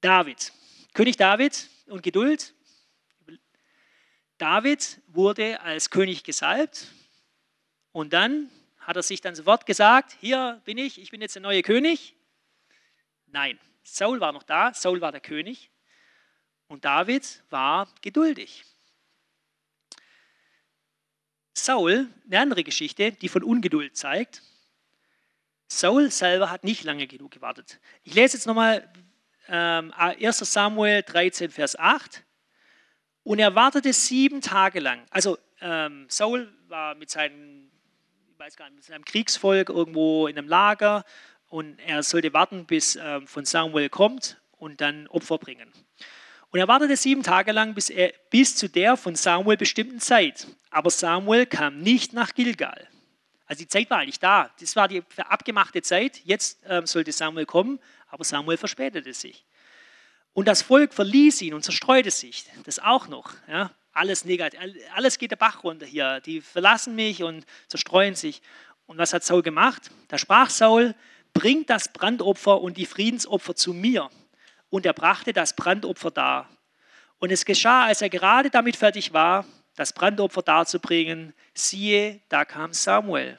David. 0.00 0.52
König 0.94 1.16
David 1.16 1.68
und 1.86 2.02
Geduld. 2.02 2.54
David 4.42 5.00
wurde 5.06 5.60
als 5.60 5.88
König 5.88 6.24
gesalbt 6.24 6.88
und 7.92 8.12
dann 8.12 8.50
hat 8.80 8.96
er 8.96 9.04
sich 9.04 9.20
dann 9.20 9.36
sofort 9.36 9.66
gesagt, 9.66 10.16
hier 10.20 10.60
bin 10.64 10.78
ich, 10.78 11.00
ich 11.00 11.12
bin 11.12 11.20
jetzt 11.20 11.36
der 11.36 11.42
neue 11.42 11.62
König. 11.62 12.16
Nein, 13.26 13.56
Saul 13.84 14.18
war 14.18 14.32
noch 14.32 14.42
da, 14.42 14.74
Saul 14.74 15.00
war 15.00 15.12
der 15.12 15.20
König. 15.20 15.70
Und 16.66 16.84
David 16.84 17.40
war 17.50 17.86
geduldig. 18.00 18.64
Saul, 21.54 22.08
eine 22.26 22.40
andere 22.40 22.64
Geschichte, 22.64 23.12
die 23.12 23.28
von 23.28 23.44
Ungeduld 23.44 23.96
zeigt. 23.96 24.42
Saul 25.68 26.10
selber 26.10 26.50
hat 26.50 26.64
nicht 26.64 26.82
lange 26.82 27.06
genug 27.06 27.30
gewartet. 27.30 27.78
Ich 28.02 28.14
lese 28.14 28.38
jetzt 28.38 28.48
nochmal 28.48 28.92
ähm, 29.46 29.92
1 29.92 30.38
Samuel 30.38 31.04
13, 31.04 31.48
Vers 31.48 31.78
8. 31.78 32.24
Und 33.24 33.38
er 33.38 33.54
wartete 33.54 33.92
sieben 33.92 34.40
Tage 34.40 34.80
lang. 34.80 35.02
Also 35.10 35.38
ähm, 35.60 36.06
Saul 36.08 36.52
war 36.68 36.94
mit 36.94 37.10
seinem, 37.10 37.70
ich 38.32 38.38
weiß 38.38 38.56
gar 38.56 38.66
nicht, 38.66 38.76
mit 38.76 38.84
seinem 38.84 39.04
Kriegsvolk 39.04 39.68
irgendwo 39.68 40.26
in 40.26 40.36
einem 40.36 40.48
Lager 40.48 41.04
und 41.48 41.78
er 41.80 42.02
sollte 42.02 42.32
warten, 42.32 42.66
bis 42.66 42.96
ähm, 42.96 43.26
von 43.26 43.44
Samuel 43.44 43.88
kommt 43.88 44.40
und 44.52 44.80
dann 44.80 45.06
Opfer 45.08 45.38
bringen. 45.38 45.70
Und 46.50 46.58
er 46.58 46.68
wartete 46.68 46.96
sieben 46.96 47.22
Tage 47.22 47.52
lang 47.52 47.74
bis, 47.74 47.90
er, 47.90 48.12
bis 48.30 48.56
zu 48.56 48.68
der 48.68 48.96
von 48.96 49.14
Samuel 49.14 49.56
bestimmten 49.56 50.00
Zeit. 50.00 50.46
Aber 50.70 50.90
Samuel 50.90 51.46
kam 51.46 51.78
nicht 51.78 52.12
nach 52.12 52.34
Gilgal. 52.34 52.88
Also 53.46 53.64
die 53.64 53.68
Zeit 53.68 53.88
war 53.90 53.98
eigentlich 53.98 54.20
da. 54.20 54.50
Das 54.60 54.76
war 54.76 54.88
die 54.88 55.02
abgemachte 55.18 55.82
Zeit. 55.82 56.20
Jetzt 56.24 56.62
ähm, 56.66 56.86
sollte 56.86 57.12
Samuel 57.12 57.46
kommen, 57.46 57.78
aber 58.08 58.24
Samuel 58.24 58.56
verspätete 58.56 59.14
sich. 59.14 59.44
Und 60.34 60.48
das 60.48 60.62
Volk 60.62 60.94
verließ 60.94 61.42
ihn 61.42 61.54
und 61.54 61.62
zerstreute 61.62 62.10
sich. 62.10 62.46
Das 62.64 62.78
auch 62.78 63.08
noch. 63.08 63.34
Ja? 63.48 63.70
Alles 63.92 64.24
negativ. 64.24 64.60
Alles 64.94 65.18
geht 65.18 65.30
der 65.30 65.36
Bach 65.36 65.62
runter 65.62 65.86
hier. 65.86 66.20
Die 66.20 66.40
verlassen 66.40 66.94
mich 66.94 67.22
und 67.22 67.44
zerstreuen 67.68 68.14
sich. 68.14 68.40
Und 68.86 68.98
was 68.98 69.12
hat 69.12 69.24
Saul 69.24 69.42
gemacht? 69.42 69.90
Da 70.08 70.18
sprach 70.18 70.50
Saul, 70.50 70.94
bringt 71.34 71.70
das 71.70 71.92
Brandopfer 71.92 72.60
und 72.60 72.76
die 72.76 72.86
Friedensopfer 72.86 73.54
zu 73.54 73.74
mir. 73.74 74.08
Und 74.70 74.86
er 74.86 74.94
brachte 74.94 75.32
das 75.32 75.54
Brandopfer 75.54 76.10
dar. 76.10 76.48
Und 77.18 77.30
es 77.30 77.44
geschah, 77.44 77.84
als 77.84 78.02
er 78.02 78.08
gerade 78.08 78.50
damit 78.50 78.76
fertig 78.76 79.12
war, 79.12 79.44
das 79.76 79.92
Brandopfer 79.92 80.42
darzubringen, 80.42 81.34
siehe, 81.54 82.20
da 82.28 82.44
kam 82.44 82.72
Samuel. 82.72 83.38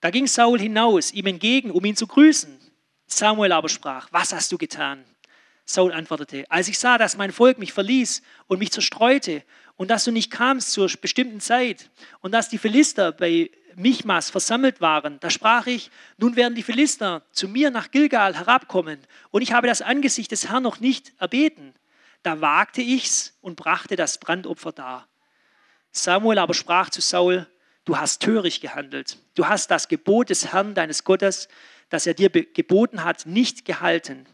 Da 0.00 0.10
ging 0.10 0.26
Saul 0.26 0.58
hinaus, 0.58 1.12
ihm 1.12 1.26
entgegen, 1.26 1.70
um 1.70 1.84
ihn 1.84 1.96
zu 1.96 2.06
grüßen. 2.06 2.58
Samuel 3.06 3.52
aber 3.52 3.68
sprach, 3.68 4.08
was 4.12 4.32
hast 4.32 4.52
du 4.52 4.58
getan? 4.58 5.04
Saul 5.72 5.92
antwortete, 5.92 6.44
als 6.50 6.68
ich 6.68 6.78
sah, 6.78 6.98
dass 6.98 7.16
mein 7.16 7.32
Volk 7.32 7.58
mich 7.58 7.72
verließ 7.72 8.22
und 8.46 8.58
mich 8.58 8.72
zerstreute 8.72 9.42
und 9.76 9.90
dass 9.90 10.04
du 10.04 10.10
nicht 10.10 10.30
kamst 10.30 10.72
zur 10.72 10.90
bestimmten 11.00 11.40
Zeit 11.40 11.90
und 12.20 12.32
dass 12.32 12.48
die 12.48 12.58
Philister 12.58 13.12
bei 13.12 13.50
Michmas 13.76 14.30
versammelt 14.30 14.80
waren, 14.80 15.18
da 15.20 15.30
sprach 15.30 15.66
ich, 15.66 15.90
nun 16.18 16.36
werden 16.36 16.54
die 16.54 16.62
Philister 16.62 17.22
zu 17.32 17.48
mir 17.48 17.70
nach 17.70 17.90
Gilgal 17.90 18.36
herabkommen 18.36 18.98
und 19.30 19.42
ich 19.42 19.52
habe 19.52 19.66
das 19.66 19.82
Angesicht 19.82 20.32
des 20.32 20.48
Herrn 20.48 20.62
noch 20.62 20.80
nicht 20.80 21.12
erbeten. 21.18 21.74
Da 22.22 22.40
wagte 22.40 22.82
ich's 22.82 23.38
und 23.40 23.56
brachte 23.56 23.96
das 23.96 24.18
Brandopfer 24.18 24.72
dar. 24.72 25.08
Samuel 25.92 26.38
aber 26.38 26.54
sprach 26.54 26.90
zu 26.90 27.00
Saul, 27.00 27.46
du 27.84 27.96
hast 27.96 28.20
töricht 28.20 28.60
gehandelt, 28.60 29.18
du 29.34 29.46
hast 29.46 29.70
das 29.70 29.88
Gebot 29.88 30.30
des 30.30 30.52
Herrn 30.52 30.74
deines 30.74 31.04
Gottes, 31.04 31.48
das 31.88 32.06
er 32.06 32.14
dir 32.14 32.28
geboten 32.28 33.02
hat, 33.04 33.26
nicht 33.26 33.64
gehalten. 33.64 34.26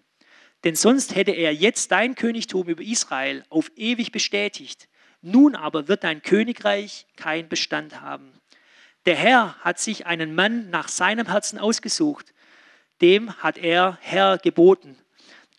Denn 0.66 0.74
sonst 0.74 1.14
hätte 1.14 1.30
er 1.30 1.54
jetzt 1.54 1.92
dein 1.92 2.16
Königtum 2.16 2.68
über 2.68 2.82
Israel 2.82 3.44
auf 3.50 3.70
ewig 3.76 4.10
bestätigt. 4.10 4.88
Nun 5.22 5.54
aber 5.54 5.86
wird 5.86 6.02
dein 6.02 6.22
Königreich 6.22 7.06
kein 7.14 7.48
Bestand 7.48 8.00
haben. 8.00 8.32
Der 9.04 9.14
Herr 9.14 9.54
hat 9.60 9.78
sich 9.78 10.06
einen 10.06 10.34
Mann 10.34 10.68
nach 10.70 10.88
seinem 10.88 11.28
Herzen 11.28 11.60
ausgesucht. 11.60 12.34
Dem 13.00 13.32
hat 13.40 13.58
er 13.58 13.96
Herr 14.00 14.38
geboten, 14.38 14.98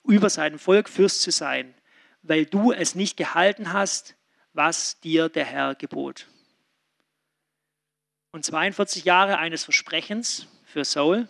über 0.03 0.30
sein 0.30 0.60
Volk 0.60 0.89
Fürst 0.89 1.22
zu 1.22 1.32
sein, 1.32 1.74
weil 2.22 2.45
du 2.45 2.74
es 2.74 2.93
nicht 2.93 3.16
gehalten 3.16 3.72
hast, 3.72 4.18
was 4.51 4.99
dir 4.99 5.30
der 5.30 5.45
Herr 5.45 5.76
gebot. 5.76 6.28
Und 8.32 8.43
42 8.43 9.05
Jahre 9.05 9.38
eines 9.38 9.64
Versprechens 9.64 10.47
für 10.66 10.84
Saul 10.84 11.30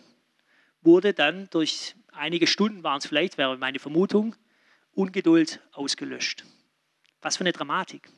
wurde 0.82 1.14
dann 1.14 1.48
durch 1.50 1.94
einige 2.18 2.46
Stunden 2.46 2.82
waren 2.82 2.98
es 2.98 3.06
vielleicht, 3.06 3.38
wäre 3.38 3.56
meine 3.56 3.78
Vermutung, 3.78 4.34
Ungeduld 4.92 5.60
ausgelöscht. 5.72 6.44
Was 7.20 7.36
für 7.36 7.42
eine 7.42 7.52
Dramatik. 7.52 8.08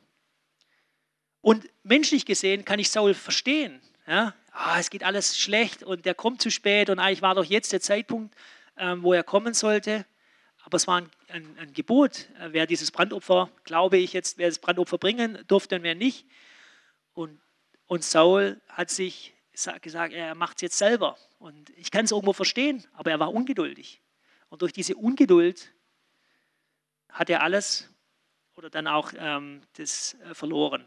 Und 1.41 1.69
menschlich 1.83 2.25
gesehen 2.25 2.65
kann 2.65 2.79
ich 2.79 2.89
Saul 2.89 3.13
verstehen. 3.13 3.81
Ja? 4.07 4.35
Ah, 4.51 4.79
es 4.79 4.89
geht 4.89 5.03
alles 5.03 5.39
schlecht 5.39 5.83
und 5.83 6.05
der 6.05 6.13
kommt 6.13 6.41
zu 6.41 6.51
spät 6.51 6.89
und 6.89 6.99
eigentlich 6.99 7.21
war 7.21 7.35
doch 7.35 7.45
jetzt 7.45 7.71
der 7.71 7.81
Zeitpunkt, 7.81 8.35
ähm, 8.77 9.03
wo 9.03 9.13
er 9.13 9.23
kommen 9.23 9.53
sollte. 9.53 10.05
Aber 10.63 10.75
es 10.75 10.87
war 10.87 11.01
ein, 11.01 11.09
ein, 11.29 11.57
ein, 11.57 11.73
Gebot, 11.73 12.29
äh, 12.39 12.49
wer 12.51 12.67
dieses 12.67 12.91
Brandopfer, 12.91 13.49
glaube 13.63 13.97
ich 13.97 14.13
jetzt, 14.13 14.37
wer 14.37 14.47
das 14.47 14.59
Brandopfer 14.59 14.97
bringen 14.97 15.39
durfte 15.47 15.75
und 15.75 15.83
wer 15.83 15.95
nicht. 15.95 16.25
Und, 17.13 17.39
und 17.87 18.03
Saul 18.03 18.61
hat 18.69 18.89
sich 18.89 19.33
gesagt, 19.81 20.13
er 20.13 20.35
macht 20.35 20.57
es 20.57 20.61
jetzt 20.61 20.77
selber. 20.77 21.17
Und 21.39 21.69
ich 21.71 21.91
kann 21.91 22.05
es 22.05 22.11
irgendwo 22.11 22.33
verstehen, 22.33 22.85
aber 22.93 23.11
er 23.11 23.19
war 23.19 23.33
ungeduldig. 23.33 24.01
Und 24.49 24.61
durch 24.61 24.73
diese 24.73 24.95
Ungeduld 24.95 25.71
hat 27.09 27.29
er 27.29 27.41
alles 27.43 27.89
oder 28.55 28.69
dann 28.69 28.87
auch 28.87 29.11
ähm, 29.17 29.61
das 29.73 30.15
äh, 30.25 30.33
verloren. 30.33 30.85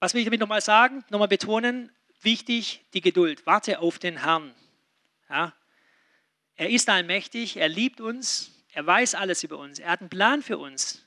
Was 0.00 0.14
will 0.14 0.20
ich 0.20 0.24
damit 0.24 0.40
nochmal 0.40 0.60
sagen? 0.60 1.04
Nochmal 1.10 1.28
betonen, 1.28 1.92
wichtig 2.22 2.84
die 2.92 3.00
Geduld. 3.00 3.46
Warte 3.46 3.78
auf 3.78 3.98
den 3.98 4.22
Herrn. 4.22 4.54
Ja? 5.28 5.54
Er 6.56 6.70
ist 6.70 6.88
allmächtig, 6.88 7.56
er 7.56 7.68
liebt 7.68 8.00
uns, 8.00 8.50
er 8.72 8.86
weiß 8.86 9.14
alles 9.14 9.44
über 9.44 9.58
uns, 9.58 9.78
er 9.78 9.90
hat 9.90 10.00
einen 10.00 10.10
Plan 10.10 10.42
für 10.42 10.58
uns. 10.58 11.06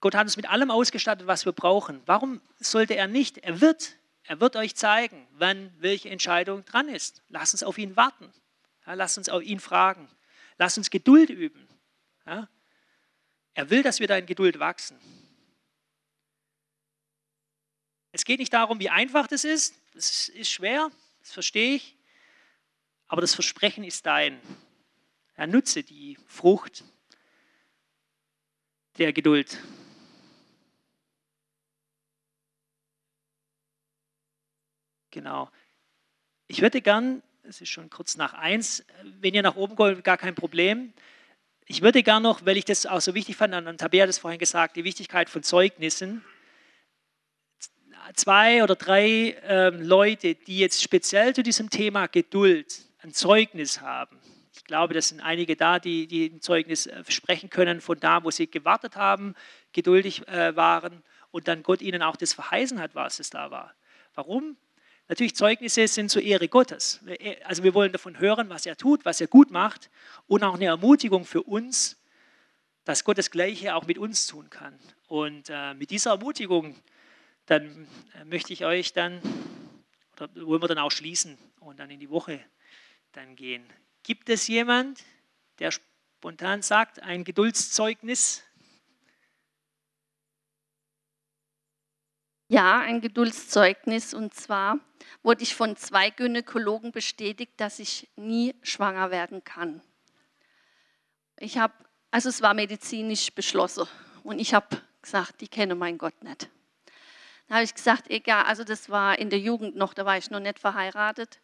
Gott 0.00 0.14
hat 0.14 0.24
uns 0.24 0.36
mit 0.36 0.48
allem 0.48 0.70
ausgestattet, 0.70 1.26
was 1.26 1.44
wir 1.44 1.52
brauchen. 1.52 2.02
Warum 2.06 2.40
sollte 2.58 2.94
er 2.94 3.06
nicht? 3.06 3.38
Er 3.38 3.60
wird. 3.60 3.96
Er 4.24 4.40
wird 4.40 4.56
euch 4.56 4.74
zeigen, 4.74 5.26
wann 5.32 5.72
welche 5.78 6.10
Entscheidung 6.10 6.64
dran 6.64 6.88
ist. 6.88 7.22
Lasst 7.28 7.54
uns 7.54 7.62
auf 7.62 7.78
ihn 7.78 7.94
warten. 7.96 8.32
Ja, 8.84 8.94
lasst 8.94 9.18
uns 9.18 9.28
auf 9.28 9.42
ihn 9.42 9.60
fragen. 9.60 10.08
Lasst 10.58 10.78
uns 10.78 10.90
Geduld 10.90 11.30
üben. 11.30 11.68
Ja? 12.26 12.48
Er 13.54 13.70
will, 13.70 13.82
dass 13.82 14.00
wir 14.00 14.08
da 14.08 14.16
in 14.16 14.26
Geduld 14.26 14.58
wachsen. 14.58 14.98
Es 18.10 18.24
geht 18.24 18.40
nicht 18.40 18.52
darum, 18.52 18.80
wie 18.80 18.90
einfach 18.90 19.26
das 19.26 19.44
ist. 19.44 19.74
Es 19.94 20.28
ist 20.28 20.50
schwer, 20.50 20.90
das 21.20 21.32
verstehe 21.32 21.76
ich. 21.76 21.96
Aber 23.08 23.20
das 23.20 23.34
Versprechen 23.34 23.84
ist 23.84 24.06
dein. 24.06 24.40
Er 25.34 25.46
nutze 25.46 25.82
die 25.82 26.18
Frucht 26.26 26.82
der 28.98 29.12
Geduld. 29.12 29.58
Genau. 35.16 35.48
Ich 36.46 36.60
würde 36.60 36.82
gern, 36.82 37.22
es 37.42 37.62
ist 37.62 37.70
schon 37.70 37.88
kurz 37.88 38.18
nach 38.18 38.34
eins, 38.34 38.84
wenn 39.02 39.32
ihr 39.32 39.40
nach 39.40 39.56
oben 39.56 39.78
wollt, 39.78 40.04
gar 40.04 40.18
kein 40.18 40.34
Problem. 40.34 40.92
Ich 41.64 41.80
würde 41.80 42.02
gern 42.02 42.22
noch, 42.22 42.44
weil 42.44 42.58
ich 42.58 42.66
das 42.66 42.84
auch 42.84 43.00
so 43.00 43.14
wichtig 43.14 43.34
fand, 43.34 43.54
und 43.54 43.78
Tabea 43.78 44.02
hat 44.02 44.10
es 44.10 44.18
vorhin 44.18 44.38
gesagt, 44.38 44.76
die 44.76 44.84
Wichtigkeit 44.84 45.30
von 45.30 45.42
Zeugnissen. 45.42 46.22
Zwei 48.12 48.62
oder 48.62 48.74
drei 48.74 49.30
äh, 49.42 49.70
Leute, 49.70 50.34
die 50.34 50.58
jetzt 50.58 50.82
speziell 50.82 51.34
zu 51.34 51.42
diesem 51.42 51.70
Thema 51.70 52.08
Geduld 52.08 52.84
ein 52.98 53.14
Zeugnis 53.14 53.80
haben. 53.80 54.20
Ich 54.54 54.64
glaube, 54.64 54.92
das 54.92 55.08
sind 55.08 55.22
einige 55.22 55.56
da, 55.56 55.78
die, 55.78 56.06
die 56.06 56.26
ein 56.26 56.42
Zeugnis 56.42 56.88
äh, 56.88 57.04
sprechen 57.08 57.48
können 57.48 57.80
von 57.80 57.98
da, 57.98 58.22
wo 58.22 58.30
sie 58.30 58.50
gewartet 58.50 58.96
haben, 58.96 59.34
geduldig 59.72 60.28
äh, 60.28 60.54
waren 60.56 61.02
und 61.30 61.48
dann 61.48 61.62
Gott 61.62 61.80
ihnen 61.80 62.02
auch 62.02 62.16
das 62.16 62.34
verheißen 62.34 62.78
hat, 62.78 62.94
was 62.94 63.18
es 63.18 63.30
da 63.30 63.50
war. 63.50 63.74
Warum? 64.14 64.58
Natürlich, 65.08 65.36
Zeugnisse 65.36 65.86
sind 65.86 66.10
zur 66.10 66.22
Ehre 66.22 66.48
Gottes. 66.48 67.00
Also 67.44 67.62
wir 67.62 67.74
wollen 67.74 67.92
davon 67.92 68.18
hören, 68.18 68.48
was 68.48 68.66
er 68.66 68.76
tut, 68.76 69.04
was 69.04 69.20
er 69.20 69.28
gut 69.28 69.50
macht 69.50 69.88
und 70.26 70.42
auch 70.42 70.54
eine 70.54 70.64
Ermutigung 70.64 71.24
für 71.24 71.42
uns, 71.42 71.96
dass 72.84 73.04
Gott 73.04 73.18
das 73.18 73.30
Gleiche 73.30 73.74
auch 73.74 73.86
mit 73.86 73.98
uns 73.98 74.26
tun 74.26 74.50
kann. 74.50 74.78
Und 75.06 75.48
äh, 75.48 75.74
mit 75.74 75.90
dieser 75.90 76.10
Ermutigung, 76.12 76.76
dann 77.46 77.86
äh, 78.14 78.24
möchte 78.24 78.52
ich 78.52 78.64
euch 78.64 78.92
dann, 78.92 79.20
oder 80.16 80.28
wollen 80.46 80.62
wir 80.62 80.68
dann 80.68 80.78
auch 80.78 80.90
schließen 80.90 81.38
und 81.60 81.78
dann 81.78 81.90
in 81.90 82.00
die 82.00 82.10
Woche 82.10 82.44
dann 83.12 83.36
gehen. 83.36 83.64
Gibt 84.02 84.28
es 84.28 84.46
jemand, 84.48 85.04
der 85.58 85.70
spontan 85.70 86.62
sagt, 86.62 87.00
ein 87.02 87.24
Geduldszeugnis? 87.24 88.42
Ja, 92.48 92.78
ein 92.78 93.00
Geduldszeugnis. 93.00 94.14
Und 94.14 94.34
zwar 94.34 94.78
wurde 95.22 95.42
ich 95.42 95.54
von 95.54 95.76
zwei 95.76 96.10
Gynäkologen 96.10 96.92
bestätigt, 96.92 97.52
dass 97.56 97.80
ich 97.80 98.08
nie 98.16 98.54
schwanger 98.62 99.10
werden 99.10 99.42
kann. 99.42 99.82
Ich 101.38 101.58
habe, 101.58 101.74
also 102.10 102.28
es 102.28 102.42
war 102.42 102.54
medizinisch 102.54 103.32
beschlossen. 103.34 103.86
Und 104.22 104.38
ich 104.38 104.54
habe 104.54 104.80
gesagt, 105.02 105.40
die 105.40 105.48
kenne 105.48 105.74
mein 105.74 105.98
Gott 105.98 106.22
nicht. 106.22 106.48
Dann 107.48 107.56
habe 107.56 107.64
ich 107.64 107.74
gesagt, 107.74 108.10
egal, 108.10 108.44
also 108.44 108.64
das 108.64 108.90
war 108.90 109.18
in 109.18 109.30
der 109.30 109.38
Jugend 109.38 109.76
noch, 109.76 109.94
da 109.94 110.04
war 110.04 110.16
ich 110.16 110.30
noch 110.30 110.40
nicht 110.40 110.58
verheiratet. 110.58 111.40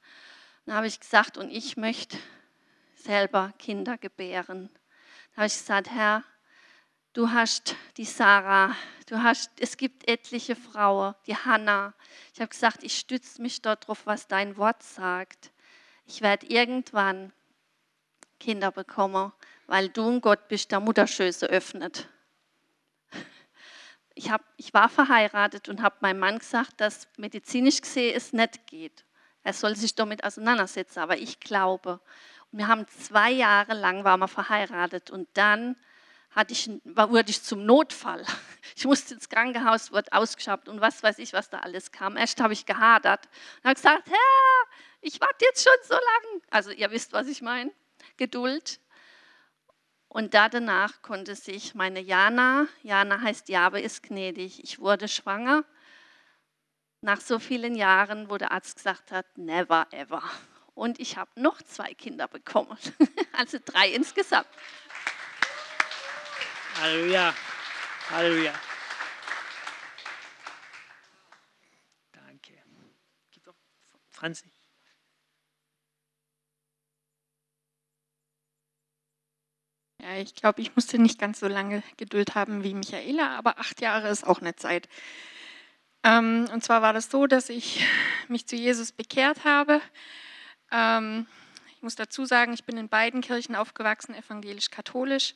Dann 0.67 0.77
habe 0.77 0.87
ich 0.87 1.01
gesagt, 1.01 1.37
und 1.37 1.51
ich 1.51 1.77
möchte 1.77 2.17
selber 2.95 3.53
Kinder 3.59 3.99
gebären. 3.99 4.71
Da 5.33 5.39
habe 5.39 5.47
ich 5.47 5.59
gesagt, 5.59 5.91
Herr, 5.91 6.25
du 7.13 7.31
hast 7.31 7.77
die 7.97 8.05
Sarah, 8.05 8.75
du 9.07 9.23
hast, 9.23 9.51
es 9.61 9.77
gibt 9.77 10.09
etliche 10.09 10.57
Frauen, 10.57 11.15
die 11.27 11.37
Hannah. 11.37 11.95
Ich 12.35 12.41
habe 12.41 12.49
gesagt, 12.49 12.83
ich 12.83 12.99
stütze 12.99 13.41
mich 13.43 13.61
darauf, 13.63 14.07
was 14.07 14.27
dein 14.29 14.57
Wort 14.57 14.83
sagt. 14.83 15.53
Ich 16.07 16.23
werde 16.23 16.47
irgendwann 16.47 17.33
Kinder 18.41 18.73
bekommen, 18.73 19.33
weil 19.67 19.89
du 19.89 20.09
ein 20.09 20.21
Gott 20.21 20.49
bist, 20.49 20.73
der 20.73 20.81
Mutterschöße 20.81 21.47
öffnet. 21.47 22.09
Ich, 24.15 24.31
hab, 24.31 24.43
ich 24.59 24.75
war 24.75 24.91
verheiratet 24.91 25.71
und 25.71 25.81
habe 25.81 25.97
meinem 26.01 26.19
Mann 26.19 26.39
gesagt, 26.39 26.81
dass 26.83 27.09
medizinisch 27.17 27.81
gesehen 27.81 28.15
es 28.15 28.33
nicht 28.33 28.67
geht. 28.67 29.07
Er 29.43 29.55
soll 29.55 29.75
sich 29.75 29.95
damit 29.95 30.23
auseinandersetzen, 30.23 30.99
aber 30.99 31.17
ich 31.17 31.41
glaube. 31.41 32.01
Und 32.51 32.59
wir 32.59 32.69
haben 32.69 32.87
zwei 32.89 33.31
Jahre 33.31 33.73
lang 33.75 34.05
waren 34.05 34.21
wir 34.21 34.29
verheiratet 34.29 35.11
und 35.11 35.29
dann 35.33 35.77
hatte 36.35 36.53
ich, 36.53 36.69
wurde 36.85 37.31
ich 37.31 37.43
zum 37.43 37.65
Notfall. 37.65 38.25
Ich 38.75 38.85
musste 38.87 39.15
ins 39.15 39.29
Krankenhaus, 39.29 39.93
wurde 39.93 40.13
ausgeschabt 40.13 40.69
und 40.69 40.81
was 40.81 41.03
weiß 41.03 41.19
ich, 41.19 41.33
was 41.33 41.51
da 41.51 41.59
alles 41.59 41.93
kam. 41.93 42.17
Erst 42.17 42.41
habe 42.41 42.53
ich 42.53 42.65
gehadert 42.65 43.29
und 43.59 43.65
habe 43.65 43.75
gesagt, 43.75 44.09
Herr, 44.09 44.67
ich 45.03 45.21
warte 45.21 45.45
jetzt 45.45 45.63
schon 45.63 45.73
so 45.83 45.95
lange. 45.95 46.43
Also 46.51 46.71
ihr 46.71 46.91
wisst, 46.91 47.13
was 47.13 47.27
ich 47.27 47.43
meine. 47.43 47.71
Geduld. 48.17 48.81
Und 50.09 50.35
da 50.35 50.49
danach 50.49 51.03
konnte 51.03 51.35
sich 51.35 51.75
meine 51.75 52.01
Jana, 52.01 52.67
Jana 52.83 53.21
heißt 53.21 53.49
Jabe 53.49 53.81
ist 53.81 54.03
gnädig, 54.03 54.63
ich 54.63 54.79
wurde 54.79 55.09
schwanger. 55.09 55.65
Nach 57.01 57.21
so 57.21 57.39
vielen 57.39 57.75
Jahren, 57.75 58.31
wo 58.31 58.37
der 58.37 58.53
Arzt 58.53 58.77
gesagt 58.77 59.11
hat, 59.11 59.27
never 59.37 59.87
ever. 59.91 60.23
Und 60.75 61.01
ich 61.01 61.17
habe 61.17 61.31
noch 61.37 61.61
zwei 61.63 61.95
Kinder 61.95 62.29
bekommen, 62.29 62.77
also 63.33 63.59
drei 63.65 63.89
insgesamt. 63.91 64.49
Halleluja. 66.81 67.35
Halleluja. 68.11 68.53
Danke. 72.13 72.63
Franzi. 74.11 74.53
Ja, 80.03 80.17
ich 80.17 80.35
glaube, 80.35 80.61
ich 80.61 80.75
musste 80.75 80.99
nicht 80.99 81.21
ganz 81.21 81.39
so 81.39 81.47
lange 81.47 81.83
Geduld 81.97 82.35
haben 82.35 82.65
wie 82.65 82.75
Michaela, 82.75 83.37
aber 83.39 83.59
acht 83.59 83.81
Jahre 83.81 84.09
ist 84.09 84.27
auch 84.27 84.41
eine 84.41 84.57
Zeit. 84.57 84.89
Ähm, 86.03 86.49
und 86.53 86.65
zwar 86.65 86.83
war 86.83 86.93
das 86.93 87.11
so, 87.11 87.29
dass 87.29 87.49
ich 87.49 87.87
mich 88.27 88.47
zu 88.49 88.57
Jesus 88.57 88.91
bekehrt 88.91 89.45
habe. 89.45 89.81
Ähm, 90.73 91.27
ich 91.77 91.83
muss 91.83 91.95
dazu 91.95 92.25
sagen, 92.25 92.53
ich 92.53 92.65
bin 92.65 92.77
in 92.77 92.89
beiden 92.89 93.21
Kirchen 93.21 93.55
aufgewachsen, 93.55 94.15
evangelisch-katholisch, 94.15 95.35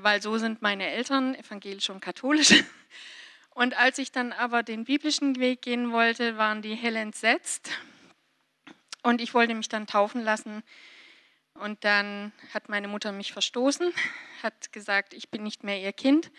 weil 0.00 0.22
so 0.22 0.38
sind 0.38 0.62
meine 0.62 0.86
Eltern, 0.88 1.34
evangelisch 1.34 1.90
und 1.90 2.00
katholisch. 2.00 2.64
Und 3.50 3.76
als 3.76 3.98
ich 3.98 4.12
dann 4.12 4.32
aber 4.32 4.62
den 4.62 4.84
biblischen 4.84 5.40
Weg 5.40 5.62
gehen 5.62 5.90
wollte, 5.90 6.38
waren 6.38 6.62
die 6.62 6.76
hell 6.76 6.94
entsetzt. 6.94 7.70
Und 9.02 9.20
ich 9.20 9.34
wollte 9.34 9.52
mich 9.54 9.68
dann 9.68 9.88
taufen 9.88 10.22
lassen 10.22 10.62
und 11.54 11.84
dann 11.84 12.32
hat 12.54 12.68
meine 12.68 12.88
Mutter 12.88 13.12
mich 13.12 13.32
verstoßen, 13.32 13.92
hat 14.42 14.72
gesagt, 14.72 15.12
ich 15.12 15.30
bin 15.30 15.42
nicht 15.42 15.64
mehr 15.64 15.80
ihr 15.80 15.92
Kind. 15.92 16.30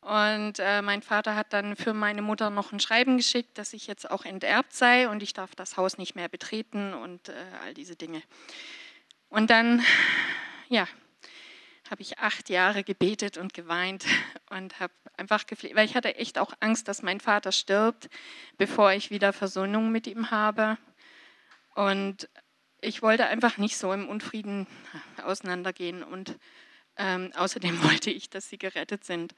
Und 0.00 0.54
äh, 0.58 0.80
mein 0.80 1.02
Vater 1.02 1.34
hat 1.34 1.52
dann 1.52 1.76
für 1.76 1.92
meine 1.92 2.22
Mutter 2.22 2.50
noch 2.50 2.72
ein 2.72 2.80
Schreiben 2.80 3.16
geschickt, 3.16 3.58
dass 3.58 3.72
ich 3.72 3.86
jetzt 3.86 4.10
auch 4.10 4.24
enterbt 4.24 4.72
sei 4.72 5.08
und 5.08 5.22
ich 5.22 5.32
darf 5.32 5.54
das 5.54 5.76
Haus 5.76 5.98
nicht 5.98 6.14
mehr 6.14 6.28
betreten 6.28 6.94
und 6.94 7.28
äh, 7.28 7.34
all 7.64 7.74
diese 7.74 7.96
Dinge. 7.96 8.22
Und 9.28 9.50
dann, 9.50 9.84
ja, 10.68 10.86
habe 11.90 12.02
ich 12.02 12.18
acht 12.18 12.48
Jahre 12.50 12.84
gebetet 12.84 13.38
und 13.38 13.54
geweint 13.54 14.04
und 14.50 14.80
habe 14.80 14.92
einfach 15.16 15.46
gefleht, 15.46 15.74
weil 15.74 15.86
ich 15.86 15.94
hatte 15.94 16.16
echt 16.16 16.38
auch 16.38 16.52
Angst, 16.60 16.88
dass 16.88 17.02
mein 17.02 17.20
Vater 17.20 17.52
stirbt, 17.52 18.08
bevor 18.56 18.92
ich 18.92 19.10
wieder 19.10 19.32
Versöhnung 19.32 19.90
mit 19.90 20.06
ihm 20.06 20.30
habe. 20.30 20.78
Und 21.74 22.28
ich 22.80 23.02
wollte 23.02 23.26
einfach 23.26 23.58
nicht 23.58 23.76
so 23.76 23.92
im 23.92 24.08
Unfrieden 24.08 24.66
auseinandergehen 25.22 26.02
und 26.02 26.38
ähm, 26.96 27.32
außerdem 27.36 27.82
wollte 27.82 28.10
ich, 28.10 28.30
dass 28.30 28.48
sie 28.48 28.58
gerettet 28.58 29.04
sind. 29.04 29.34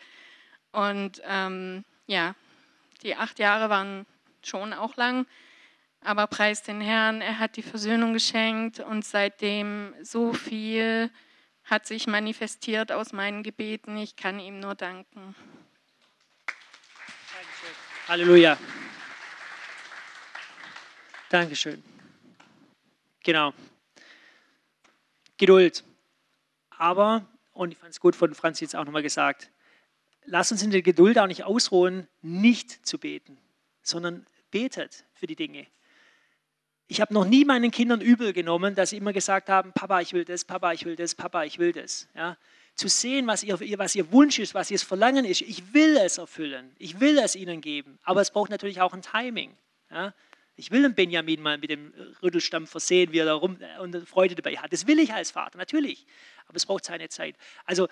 Und 0.73 1.21
ähm, 1.25 1.85
ja, 2.07 2.35
die 3.03 3.17
acht 3.17 3.39
Jahre 3.39 3.71
waren 3.71 4.07
schon 4.43 4.73
auch 4.73 4.97
lang, 4.97 5.27
aber 6.03 6.27
preis 6.27 6.63
den 6.63 6.81
Herrn, 6.81 7.21
er 7.21 7.39
hat 7.39 7.57
die 7.57 7.63
Versöhnung 7.63 8.13
geschenkt 8.13 8.81
und 8.81 9.05
seitdem 9.05 9.95
so 10.03 10.33
viel 10.33 11.11
hat 11.71 11.87
sich 11.87 12.07
manifestiert 12.07 12.91
aus 12.91 13.13
meinen 13.13 13.43
Gebeten. 13.43 13.97
Ich 13.97 14.17
kann 14.17 14.41
ihm 14.41 14.59
nur 14.59 14.75
danken. 14.75 15.37
Halleluja. 18.09 18.59
Dankeschön. 21.29 21.83
Genau. 23.23 23.55
Geduld. 25.37 25.85
Aber, 26.71 27.25
und 27.53 27.73
ich 27.73 27.79
fand 27.79 27.93
es 27.93 28.01
gut 28.01 28.17
von 28.17 28.35
Franz 28.35 28.59
jetzt 28.59 28.75
auch 28.75 28.85
nochmal 28.85 29.03
gesagt, 29.03 29.51
lass 30.25 30.51
uns 30.51 30.63
in 30.63 30.71
der 30.71 30.83
Geduld 30.83 31.19
auch 31.19 31.29
nicht 31.29 31.45
ausruhen, 31.45 32.09
nicht 32.21 32.85
zu 32.85 32.99
beten, 32.99 33.39
sondern 33.83 34.27
betet 34.51 35.05
für 35.15 35.29
die 35.29 35.37
Dinge. 35.37 35.67
Ich 36.91 37.01
habe 37.01 37.15
noch 37.15 37.25
nie 37.25 37.45
meinen 37.45 37.71
Kindern 37.71 38.01
übel 38.01 38.33
genommen, 38.33 38.75
dass 38.75 38.91
sie 38.91 38.97
immer 38.97 39.13
gesagt 39.13 39.49
haben, 39.49 39.73
Papa, 39.73 40.01
ich 40.01 40.13
will 40.13 40.25
das, 40.25 40.45
Papa, 40.45 40.73
ich 40.73 40.85
will 40.85 40.97
das, 40.97 41.15
Papa, 41.15 41.45
ich 41.45 41.61
will 41.61 41.71
das. 41.71 42.09
Ja? 42.17 42.37
Zu 42.75 42.89
sehen, 42.89 43.29
was 43.29 43.45
ihr, 43.45 43.61
was 43.79 43.95
ihr 43.95 44.11
Wunsch 44.11 44.41
ist, 44.41 44.55
was 44.55 44.73
ihr 44.73 44.79
Verlangen 44.81 45.25
ist. 45.25 45.41
Ich 45.43 45.73
will 45.73 45.97
es 45.99 46.19
erfüllen, 46.19 46.75
ich 46.79 46.99
will 46.99 47.17
es 47.19 47.37
ihnen 47.37 47.61
geben, 47.61 48.01
aber 48.03 48.21
es 48.21 48.33
braucht 48.33 48.51
natürlich 48.51 48.81
auch 48.81 48.93
ein 48.93 49.03
Timing. 49.03 49.57
Ja? 49.89 50.13
Ich 50.57 50.73
will 50.73 50.83
den 50.83 50.97
Benjamin 50.97 51.41
mal 51.41 51.59
mit 51.59 51.71
dem 51.71 51.95
Rüttelstamm 52.25 52.67
versehen, 52.67 53.13
wie 53.13 53.19
er 53.19 53.27
da 53.27 53.35
rum 53.35 53.59
äh, 53.61 53.79
und 53.79 53.97
Freude 54.09 54.35
dabei 54.35 54.57
hat. 54.57 54.73
Das 54.73 54.89
will 54.89 54.99
ich 54.99 55.15
als 55.15 55.31
Vater, 55.31 55.59
natürlich. 55.59 56.07
Aber 56.49 56.57
es 56.57 56.67
braucht 56.67 56.85
seine 56.85 57.09
Zeit. 57.09 57.37
Also 57.67 57.87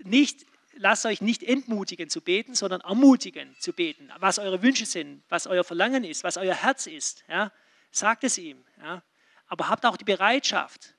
nicht, 0.00 0.44
lasst 0.74 1.06
euch 1.06 1.22
nicht 1.22 1.42
entmutigen 1.42 2.10
zu 2.10 2.20
beten, 2.20 2.54
sondern 2.54 2.82
ermutigen 2.82 3.56
zu 3.58 3.72
beten. 3.72 4.10
Was 4.18 4.38
eure 4.38 4.62
Wünsche 4.62 4.84
sind, 4.84 5.22
was 5.30 5.46
euer 5.46 5.64
Verlangen 5.64 6.04
ist, 6.04 6.24
was 6.24 6.36
euer 6.36 6.54
Herz 6.54 6.86
ist. 6.86 7.24
Ja, 7.26 7.52
sagt 7.90 8.24
es 8.24 8.38
ihm. 8.38 8.64
Ja. 8.80 9.02
Aber 9.46 9.68
habt 9.68 9.86
auch 9.86 9.96
die 9.96 10.04
Bereitschaft, 10.04 10.94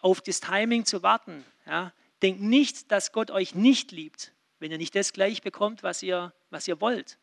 auf 0.00 0.20
das 0.20 0.40
Timing 0.40 0.84
zu 0.84 1.02
warten. 1.02 1.44
Ja. 1.66 1.92
Denkt 2.22 2.40
nicht, 2.40 2.90
dass 2.90 3.12
Gott 3.12 3.30
euch 3.30 3.54
nicht 3.54 3.92
liebt, 3.92 4.32
wenn 4.58 4.70
ihr 4.70 4.78
nicht 4.78 4.94
das 4.94 5.12
gleich 5.12 5.42
bekommt, 5.42 5.82
was 5.82 6.02
ihr, 6.02 6.32
was 6.50 6.66
ihr 6.66 6.80
wollt. 6.80 7.18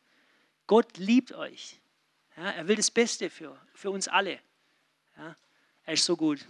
Gott 0.67 0.97
liebt 0.97 1.33
euch. 1.33 1.79
Ja, 2.37 2.51
er 2.51 2.67
will 2.67 2.75
das 2.75 2.91
Beste 2.91 3.29
für, 3.29 3.55
für 3.73 3.91
uns 3.91 4.07
alle. 4.07 4.39
Ja, 5.17 5.35
er 5.85 5.93
ist 5.93 6.05
so 6.05 6.15
gut. 6.15 6.45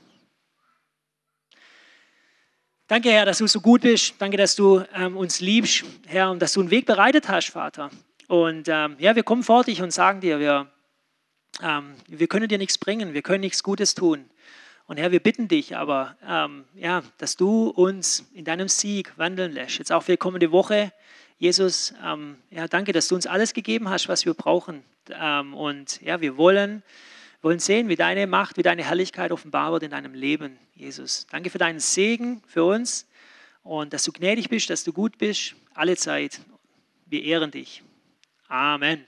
Danke, 2.87 3.11
Herr, 3.11 3.25
dass 3.25 3.37
du 3.39 3.47
so 3.47 3.61
gut 3.61 3.81
bist. 3.81 4.15
Danke, 4.19 4.37
dass 4.37 4.55
du 4.55 4.83
ähm, 4.93 5.17
uns 5.17 5.39
liebst, 5.39 5.83
Herr, 6.05 6.31
und 6.31 6.39
dass 6.39 6.53
du 6.53 6.59
einen 6.59 6.69
Weg 6.69 6.85
bereitet 6.85 7.27
hast, 7.27 7.49
Vater. 7.49 7.89
Und 8.27 8.67
ähm, 8.67 8.95
ja, 8.99 9.15
wir 9.15 9.23
kommen 9.23 9.43
vor 9.43 9.63
dich 9.63 9.81
und 9.81 9.91
sagen 9.91 10.21
dir, 10.21 10.39
wir, 10.39 10.71
ähm, 11.61 11.95
wir 12.07 12.27
können 12.27 12.47
dir 12.47 12.57
nichts 12.57 12.77
bringen, 12.77 13.13
wir 13.13 13.21
können 13.21 13.41
nichts 13.41 13.63
Gutes 13.63 13.95
tun. 13.95 14.25
Und 14.85 14.97
Herr, 14.97 15.11
wir 15.11 15.21
bitten 15.21 15.47
dich 15.47 15.75
aber, 15.77 16.17
ähm, 16.27 16.65
ja, 16.75 17.03
dass 17.17 17.37
du 17.37 17.69
uns 17.69 18.25
in 18.33 18.43
deinem 18.45 18.67
Sieg 18.67 19.17
wandeln 19.17 19.53
lässt. 19.53 19.77
Jetzt 19.77 19.91
auch 19.91 20.03
für 20.03 20.11
die 20.11 20.17
kommende 20.17 20.51
Woche. 20.51 20.91
Jesus, 21.37 21.93
ähm, 22.03 22.37
ja, 22.51 22.67
danke, 22.67 22.91
dass 22.91 23.07
du 23.07 23.15
uns 23.15 23.25
alles 23.25 23.53
gegeben 23.53 23.89
hast, 23.89 24.07
was 24.09 24.25
wir 24.25 24.33
brauchen. 24.33 24.83
Ähm, 25.09 25.53
und 25.53 26.01
ja, 26.01 26.21
wir 26.21 26.37
wollen, 26.37 26.83
wollen 27.41 27.59
sehen, 27.59 27.87
wie 27.89 27.95
deine 27.95 28.27
Macht, 28.27 28.57
wie 28.57 28.63
deine 28.63 28.83
Herrlichkeit 28.83 29.31
offenbar 29.31 29.71
wird 29.71 29.83
in 29.83 29.91
deinem 29.91 30.13
Leben, 30.13 30.57
Jesus. 30.75 31.27
Danke 31.31 31.49
für 31.49 31.57
deinen 31.57 31.79
Segen 31.79 32.41
für 32.47 32.63
uns 32.63 33.07
und 33.63 33.93
dass 33.93 34.03
du 34.03 34.11
gnädig 34.11 34.49
bist, 34.49 34.69
dass 34.69 34.83
du 34.83 34.91
gut 34.91 35.17
bist, 35.17 35.55
alle 35.73 35.95
Zeit. 35.95 36.41
Wir 37.05 37.23
ehren 37.23 37.51
dich. 37.51 37.83
Amen. 38.47 39.05